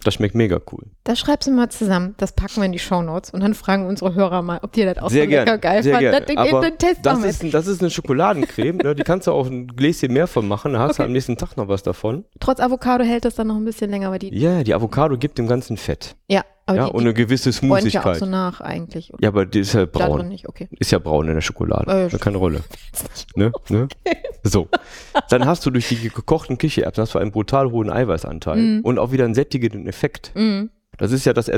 Das 0.02 0.14
schmeckt 0.14 0.34
mega 0.34 0.58
cool. 0.72 0.84
Das 1.04 1.18
schreibst 1.18 1.46
du 1.46 1.52
mal 1.52 1.68
zusammen, 1.68 2.14
das 2.16 2.32
packen 2.32 2.56
wir 2.56 2.64
in 2.64 2.72
die 2.72 2.78
Shownotes 2.78 3.32
und 3.34 3.40
dann 3.42 3.52
fragen 3.52 3.84
unsere 3.86 4.14
Hörer 4.14 4.40
mal, 4.40 4.58
ob 4.62 4.72
die 4.72 4.82
das 4.82 4.96
auch 4.96 5.10
Sehr 5.10 5.24
so 5.24 5.30
lecker 5.30 5.58
geil 5.58 5.82
sehr 5.82 5.92
fanden. 6.00 6.24
gerne. 6.26 6.50
Aber 6.56 6.78
Test 6.78 7.00
das 7.04 7.22
ist, 7.22 7.44
ein- 7.44 7.50
das 7.50 7.66
ist 7.66 7.82
eine 7.82 7.90
Schokoladencreme, 7.90 8.78
ne? 8.78 8.94
die 8.94 9.02
kannst 9.02 9.26
du 9.26 9.32
auch 9.32 9.46
ein 9.46 9.66
Gläschen 9.66 10.10
mehr 10.14 10.26
von 10.26 10.48
machen, 10.48 10.72
da 10.72 10.78
hast 10.78 10.98
du 10.98 11.02
Okay. 11.02 11.08
am 11.08 11.12
nächsten 11.12 11.36
Tag 11.36 11.58
noch 11.58 11.68
was 11.68 11.82
davon. 11.82 12.24
Trotz 12.40 12.60
Avocado 12.60 13.04
hält 13.04 13.26
das 13.26 13.34
dann 13.34 13.48
noch 13.48 13.56
ein 13.56 13.64
bisschen 13.66 13.90
länger, 13.90 14.06
aber 14.08 14.18
die, 14.18 14.34
Ja, 14.34 14.62
die 14.62 14.72
Avocado 14.72 15.18
gibt 15.18 15.36
dem 15.36 15.46
Ganzen 15.46 15.76
Fett. 15.76 16.16
ja, 16.28 16.44
aber 16.70 16.78
ja, 16.78 16.86
die, 16.86 16.92
und 16.92 17.00
eine 17.02 17.14
gewisse 17.14 17.50
bräunt 17.66 17.92
ja 17.92 18.04
auch 18.04 18.14
so 18.14 18.26
nach 18.26 18.60
eigentlich. 18.60 19.12
ja, 19.20 19.28
aber 19.28 19.46
die 19.46 19.60
ist 19.60 19.74
ja 19.74 19.86
braun. 19.86 20.28
nicht, 20.28 20.48
okay. 20.48 20.68
Ist 20.78 20.90
ja 20.92 20.98
braun 20.98 21.28
in 21.28 21.34
der 21.34 21.40
Schokolade. 21.40 22.08
Äh, 22.12 22.18
keine 22.18 22.38
Rolle. 22.38 22.62
Ne? 23.36 23.52
Ne? 23.68 23.88
So. 24.42 24.68
Dann 25.30 25.46
hast 25.46 25.64
du 25.64 25.70
durch 25.70 25.88
die 25.88 26.08
gekochten 26.08 26.58
Kichererbsen 26.58 27.02
hast 27.02 27.14
du 27.14 27.18
einen 27.18 27.30
brutal 27.30 27.70
hohen 27.70 27.90
Eiweißanteil 27.90 28.56
Mhm. 28.56 28.80
und 28.82 28.98
auch 28.98 29.12
wieder 29.12 29.24
einen 29.24 29.34
sättigenden 29.34 29.86
Effekt. 29.86 30.32
Mhm. 30.34 30.70
Das 30.98 31.12
ist 31.12 31.24
ja 31.24 31.32
das, 31.32 31.48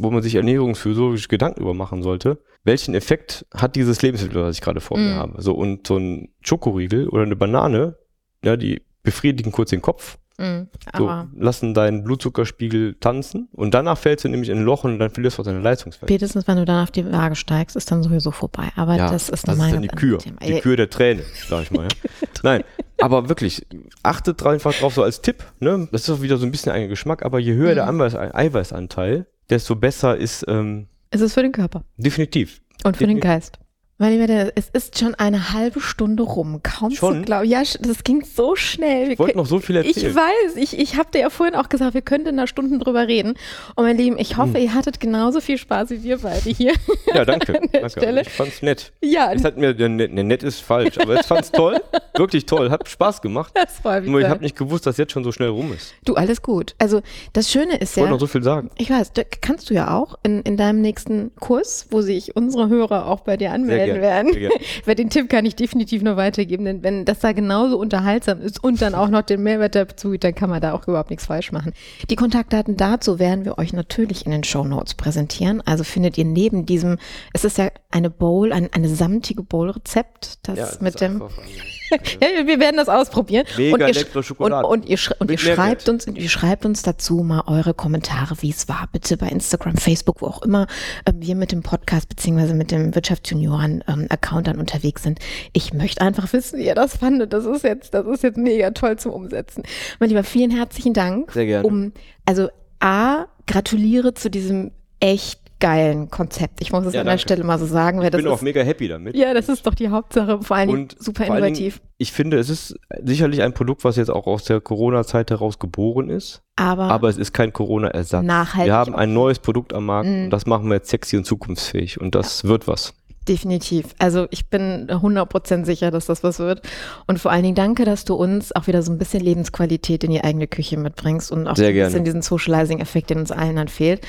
wo 0.00 0.10
man 0.10 0.22
sich 0.22 0.34
ernährungsphysiologisch 0.34 1.28
Gedanken 1.28 1.60
über 1.60 1.74
machen 1.74 2.02
sollte. 2.02 2.38
Welchen 2.64 2.94
Effekt 2.94 3.46
hat 3.54 3.76
dieses 3.76 4.02
Lebensmittel, 4.02 4.42
was 4.42 4.56
ich 4.56 4.62
gerade 4.62 4.80
vor 4.80 4.96
mir 4.98 5.14
Mhm. 5.14 5.18
habe? 5.18 5.42
So, 5.42 5.54
und 5.54 5.86
so 5.86 5.96
ein 5.98 6.30
Schokoriegel 6.42 7.08
oder 7.08 7.22
eine 7.22 7.36
Banane, 7.36 7.96
ja, 8.44 8.56
die 8.56 8.82
befriedigen 9.06 9.50
kurz 9.52 9.70
den 9.70 9.80
Kopf, 9.80 10.18
Mhm. 10.38 10.68
so, 10.94 11.10
lassen 11.34 11.72
deinen 11.72 12.04
Blutzuckerspiegel 12.04 12.96
tanzen 13.00 13.48
und 13.52 13.72
danach 13.72 13.96
fällst 13.96 14.26
du 14.26 14.28
nämlich 14.28 14.50
in 14.50 14.58
ein 14.58 14.64
Loch 14.64 14.84
und 14.84 14.98
dann 14.98 15.08
verlierst 15.08 15.38
du 15.38 15.40
auch 15.40 15.46
deine 15.46 15.60
Leistungsfähigkeit. 15.60 16.10
spätestens, 16.20 16.46
wenn 16.46 16.58
du 16.58 16.66
dann 16.66 16.82
auf 16.82 16.90
die 16.90 17.10
Waage 17.10 17.36
steigst, 17.36 17.74
ist 17.74 17.90
dann 17.90 18.02
sowieso 18.02 18.32
vorbei. 18.32 18.68
Aber 18.76 18.96
Ja, 18.96 19.10
das 19.10 19.30
ist 19.30 19.48
das 19.48 19.56
nochmal 19.56 19.68
ist 19.70 19.74
ein 19.76 19.80
dann 19.80 19.88
die 19.88 19.96
Kür, 19.96 20.18
Thema. 20.18 20.36
die 20.46 20.60
Kür 20.60 20.76
der 20.76 20.90
Träne, 20.90 21.22
sag 21.48 21.62
ich 21.62 21.70
mal. 21.70 21.84
Ja. 21.84 21.88
Nein, 22.42 22.64
aber 23.00 23.30
wirklich, 23.30 23.66
achtet 24.02 24.44
einfach 24.44 24.74
drauf, 24.74 24.92
so 24.92 25.02
als 25.02 25.22
Tipp, 25.22 25.42
ne? 25.60 25.88
das 25.90 26.02
ist 26.02 26.10
auch 26.10 26.20
wieder 26.20 26.36
so 26.36 26.44
ein 26.44 26.50
bisschen 26.50 26.70
ein 26.72 26.90
Geschmack, 26.90 27.24
aber 27.24 27.38
je 27.38 27.54
höher 27.54 27.74
der 27.74 27.90
Mhm. 27.90 28.02
Eiweiß, 28.02 28.14
Eiweißanteil, 28.34 29.26
desto 29.48 29.74
besser 29.74 30.18
ist 30.18 30.44
ähm, 30.48 30.88
Es 31.08 31.22
ist 31.22 31.32
für 31.32 31.40
den 31.42 31.52
Körper 31.52 31.82
definitiv. 31.96 32.60
und 32.84 32.96
für 32.98 33.06
den 33.06 33.16
Definitiv. 33.16 33.22
Geist. 33.22 33.58
Mein 33.98 34.12
Lieber, 34.12 34.26
Dennis, 34.26 34.52
es 34.56 34.68
ist 34.68 34.98
schon 34.98 35.14
eine 35.14 35.54
halbe 35.54 35.80
Stunde 35.80 36.22
rum. 36.22 36.60
Kaum 36.62 36.90
Schon? 36.90 37.20
zu 37.20 37.22
glauben. 37.22 37.48
Ja, 37.48 37.62
das 37.80 38.04
ging 38.04 38.22
so 38.26 38.54
schnell. 38.54 39.12
Ich 39.12 39.18
wollte 39.18 39.38
noch 39.38 39.46
so 39.46 39.58
viel 39.58 39.74
ich 39.76 39.96
erzählen. 39.96 40.14
weiß, 40.14 40.56
ich, 40.56 40.78
ich 40.78 40.96
habe 40.98 41.10
dir 41.12 41.20
ja 41.20 41.30
vorhin 41.30 41.54
auch 41.54 41.70
gesagt, 41.70 41.94
wir 41.94 42.02
könnten 42.02 42.36
da 42.36 42.46
Stunden 42.46 42.78
drüber 42.78 43.08
reden. 43.08 43.30
Und 43.74 43.84
mein 43.84 43.96
Lieben, 43.96 44.18
ich 44.18 44.32
Hm. 44.32 44.36
hoffe, 44.36 44.58
ihr 44.58 44.74
hattet 44.74 45.00
genauso 45.00 45.40
viel 45.40 45.56
Spaß 45.56 45.88
wie 45.88 46.02
wir 46.02 46.18
beide 46.18 46.50
hier. 46.50 46.74
Ja, 47.14 47.24
danke. 47.24 47.54
An 47.58 47.68
der 47.72 47.80
danke. 47.80 48.00
Stelle. 48.00 48.20
Ich 48.20 48.28
fand's 48.28 48.60
nett. 48.60 48.92
Ja, 49.02 49.32
Es 49.32 49.44
hat 49.44 49.56
mir, 49.56 49.72
ne, 49.72 49.88
ne, 50.08 50.24
nett 50.24 50.42
ist 50.42 50.60
falsch, 50.60 50.98
aber 50.98 51.18
ich 51.18 51.24
fand's 51.24 51.50
toll. 51.50 51.80
Wirklich 52.18 52.44
toll. 52.44 52.70
Hat 52.70 52.86
Spaß 52.86 53.22
gemacht. 53.22 53.52
das 53.54 53.78
freut 53.78 54.02
mich. 54.02 54.10
Nur 54.12 54.20
ich 54.20 54.28
habe 54.28 54.42
nicht 54.42 54.56
gewusst, 54.56 54.84
dass 54.86 54.98
jetzt 54.98 55.12
schon 55.12 55.24
so 55.24 55.32
schnell 55.32 55.48
rum 55.48 55.72
ist. 55.72 55.94
Du, 56.04 56.16
alles 56.16 56.42
gut. 56.42 56.74
Also, 56.78 57.00
das 57.32 57.50
Schöne 57.50 57.76
ist 57.78 57.92
Ich 57.92 57.96
wollte 57.96 58.08
ja. 58.08 58.12
noch 58.12 58.20
so 58.20 58.26
viel 58.26 58.42
sagen. 58.42 58.68
Ich 58.76 58.90
weiß, 58.90 59.12
kannst 59.40 59.70
du 59.70 59.74
ja 59.74 59.94
auch 59.96 60.18
in, 60.22 60.42
in 60.42 60.58
deinem 60.58 60.82
nächsten 60.82 61.34
Kurs, 61.40 61.86
wo 61.88 62.02
sich 62.02 62.36
unsere 62.36 62.68
Hörer 62.68 63.06
auch 63.06 63.20
bei 63.20 63.38
dir 63.38 63.52
anmelden 63.52 63.85
gerne, 63.86 64.34
werden. 64.34 64.50
Weil 64.84 64.94
den 64.94 65.10
Tipp 65.10 65.28
kann 65.28 65.44
ich 65.46 65.56
definitiv 65.56 66.02
nur 66.02 66.16
weitergeben, 66.16 66.64
denn 66.64 66.82
wenn 66.82 67.04
das 67.04 67.20
da 67.20 67.32
genauso 67.32 67.78
unterhaltsam 67.78 68.40
ist 68.40 68.62
und 68.62 68.82
dann 68.82 68.94
auch 68.94 69.08
noch 69.08 69.22
den 69.22 69.42
Mehrwert 69.42 69.74
dazu, 69.74 70.16
dann 70.16 70.34
kann 70.34 70.50
man 70.50 70.60
da 70.60 70.72
auch 70.72 70.86
überhaupt 70.86 71.10
nichts 71.10 71.26
falsch 71.26 71.52
machen. 71.52 71.72
Die 72.10 72.16
Kontaktdaten 72.16 72.76
dazu 72.76 73.18
werden 73.18 73.44
wir 73.44 73.58
euch 73.58 73.72
natürlich 73.72 74.26
in 74.26 74.32
den 74.32 74.44
Show 74.44 74.64
Notes 74.64 74.94
präsentieren. 74.94 75.62
Also 75.64 75.84
findet 75.84 76.18
ihr 76.18 76.24
neben 76.24 76.66
diesem, 76.66 76.98
es 77.32 77.44
ist 77.44 77.58
ja 77.58 77.68
eine 77.90 78.10
Bowl, 78.10 78.52
ein, 78.52 78.68
eine 78.72 78.88
samtige 78.88 79.42
Bowl-Rezept, 79.42 80.38
das 80.42 80.56
das 80.56 80.80
mit 80.80 81.00
dem, 81.00 81.22
ja, 81.90 82.46
wir 82.46 82.60
werden 82.60 82.76
das 82.76 82.88
ausprobieren. 82.88 83.46
Mega 83.56 83.74
und 83.74 83.80
ihr, 83.80 83.88
sch- 83.88 83.98
leckere 83.98 84.18
und, 84.18 84.24
Schokolade. 84.24 84.66
und 84.66 84.84
ihr, 84.86 84.96
sch 84.96 85.12
und 85.18 85.30
ihr 85.30 85.38
schreibt 85.38 85.88
uns, 85.88 86.06
ihr 86.06 86.28
schreibt 86.28 86.64
uns 86.66 86.82
dazu 86.82 87.22
mal 87.22 87.42
eure 87.46 87.74
Kommentare, 87.74 88.36
wie 88.40 88.50
es 88.50 88.68
war, 88.68 88.88
bitte 88.92 89.16
bei 89.16 89.28
Instagram, 89.28 89.76
Facebook, 89.76 90.22
wo 90.22 90.26
auch 90.26 90.42
immer 90.42 90.66
ähm, 91.06 91.16
wir 91.20 91.34
mit 91.36 91.52
dem 91.52 91.62
Podcast 91.62 92.08
beziehungsweise 92.08 92.54
mit 92.54 92.70
dem 92.70 92.94
Wirtschaftsjunioren 92.94 93.75
ähm, 93.88 94.06
Account 94.10 94.46
dann 94.46 94.58
unterwegs 94.58 95.02
sind. 95.02 95.18
Ich 95.52 95.72
möchte 95.72 96.00
einfach 96.02 96.32
wissen, 96.32 96.58
wie 96.58 96.66
ihr 96.66 96.74
das 96.74 96.96
fandet. 96.96 97.32
Das 97.32 97.44
ist 97.44 97.64
jetzt, 97.64 97.94
das 97.94 98.06
ist 98.06 98.22
jetzt 98.22 98.36
mega 98.38 98.70
toll 98.70 98.96
zum 98.98 99.12
Umsetzen. 99.12 99.62
Mein 100.00 100.08
Lieber, 100.10 100.24
vielen 100.24 100.50
herzlichen 100.50 100.92
Dank. 100.92 101.32
Sehr 101.32 101.46
gerne. 101.46 101.66
Um, 101.66 101.92
also 102.24 102.48
A, 102.80 103.26
gratuliere 103.46 104.14
zu 104.14 104.30
diesem 104.30 104.70
echt 105.00 105.40
geilen 105.58 106.10
Konzept. 106.10 106.60
Ich 106.60 106.70
muss 106.70 106.84
es 106.84 106.92
Ja, 106.92 107.00
an 107.00 107.06
der 107.06 107.12
danke. 107.14 107.22
Stelle 107.22 107.42
mal 107.42 107.58
so 107.58 107.64
sagen, 107.64 107.98
weil 108.00 108.06
Ich 108.06 108.10
das 108.10 108.20
bin 108.20 108.30
auch 108.30 108.36
ist, 108.36 108.42
mega 108.42 108.60
happy 108.60 108.88
damit. 108.88 109.16
ja, 109.16 109.32
das 109.32 109.48
ist 109.48 109.66
doch 109.66 109.72
die 109.74 109.88
Hauptsache, 109.88 110.42
vor 110.42 110.54
allen 110.54 110.68
Dingen 110.68 110.82
Und 110.82 110.96
super 111.02 111.22
allen 111.22 111.32
Dingen, 111.44 111.56
innovativ. 111.56 111.80
Ich 111.96 112.12
finde, 112.12 112.38
es 112.38 112.50
ist 112.50 112.76
sicherlich 113.02 113.40
ein 113.40 113.54
Produkt, 113.54 113.82
was 113.82 113.96
jetzt 113.96 114.10
auch 114.10 114.26
aus 114.26 114.44
der 114.44 114.60
Corona-Zeit 114.60 115.30
heraus 115.30 115.58
geboren 115.58 116.10
ist, 116.10 116.42
Aber, 116.56 116.82
aber 116.90 117.08
es 117.08 117.16
ist 117.16 117.32
kein 117.32 117.54
Corona-Ersatz. 117.54 118.22
Nachhaltig 118.26 118.66
Wir 118.66 118.74
haben 118.74 118.94
auch. 118.94 118.98
ein 118.98 119.14
neues 119.14 119.38
Produkt 119.38 119.72
am 119.72 119.86
Markt 119.86 120.08
Mhm. 120.10 120.24
und 120.24 120.30
das 120.30 120.44
machen 120.44 120.68
wir 120.68 120.74
jetzt 120.74 120.90
sexy 120.90 121.16
und 121.16 121.24
zukunftsfähig 121.24 121.98
und 122.02 122.14
das 122.14 122.44
wird 122.44 122.68
was. 122.68 122.92
Definitiv. 123.28 123.86
Also 123.98 124.28
ich 124.30 124.48
bin 124.48 124.86
100% 124.88 125.64
sicher, 125.64 125.90
dass 125.90 126.06
das 126.06 126.22
was 126.22 126.38
wird. 126.38 126.62
Und 127.08 127.18
vor 127.18 127.32
allen 127.32 127.42
Dingen 127.42 127.56
danke, 127.56 127.84
dass 127.84 128.04
du 128.04 128.14
uns 128.14 128.54
auch 128.54 128.68
wieder 128.68 128.82
so 128.82 128.92
ein 128.92 128.98
bisschen 128.98 129.20
Lebensqualität 129.20 130.04
in 130.04 130.12
die 130.12 130.22
eigene 130.22 130.46
Küche 130.46 130.76
mitbringst 130.76 131.32
und 131.32 131.48
auch 131.48 131.56
Sehr 131.56 131.68
ein 131.68 131.74
bisschen 131.74 131.90
gerne. 131.90 132.04
diesen 132.04 132.22
Socializing-Effekt, 132.22 133.10
den 133.10 133.18
uns 133.18 133.32
allen 133.32 133.56
dann 133.56 133.66
fehlt. 133.66 134.00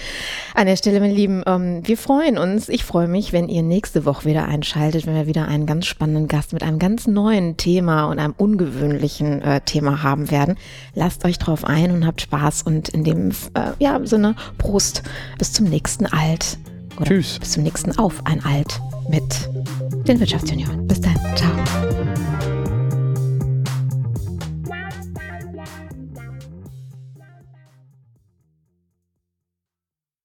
An 0.54 0.68
der 0.68 0.76
Stelle, 0.76 1.00
meine 1.00 1.14
Lieben, 1.14 1.42
ähm, 1.48 1.82
wir 1.84 1.98
freuen 1.98 2.38
uns. 2.38 2.70
Ich 2.70 2.84
freue 2.84 3.08
mich, 3.08 3.34
wenn 3.34 3.50
ihr 3.50 3.64
nächste 3.64 4.06
Woche 4.06 4.26
wieder 4.26 4.46
einschaltet, 4.46 5.08
wenn 5.08 5.16
wir 5.16 5.26
wieder 5.26 5.48
einen 5.48 5.66
ganz 5.66 5.88
spannenden 5.88 6.28
Gast 6.28 6.54
mit 6.54 6.62
einem 6.62 6.78
ganz 6.78 7.08
neuen 7.08 7.58
Thema 7.58 8.06
und 8.06 8.20
einem 8.20 8.36
ungewöhnlichen 8.38 9.42
äh, 9.42 9.62
Thema 9.62 10.04
haben 10.04 10.30
werden. 10.30 10.58
Lasst 10.94 11.26
euch 11.26 11.40
drauf 11.40 11.66
ein 11.66 11.90
und 11.90 12.06
habt 12.06 12.22
Spaß 12.22 12.62
und 12.62 12.90
in 12.90 13.04
dem 13.04 13.32
äh, 13.56 13.72
ja, 13.80 14.00
Sinne 14.04 14.36
Prost. 14.60 15.02
Bis 15.40 15.54
zum 15.54 15.66
nächsten 15.66 16.06
Alt. 16.06 16.60
Oder 16.98 17.06
Tschüss. 17.06 17.40
Bis 17.40 17.52
zum 17.52 17.64
nächsten 17.64 17.98
Auf 17.98 18.26
ein 18.26 18.44
Alt 18.44 18.80
mit 19.10 19.24
den 20.08 20.20
Wirtschaftsjunioren. 20.20 20.88
Bis 20.88 21.02
dann. 21.02 21.16
Ciao. 21.36 21.87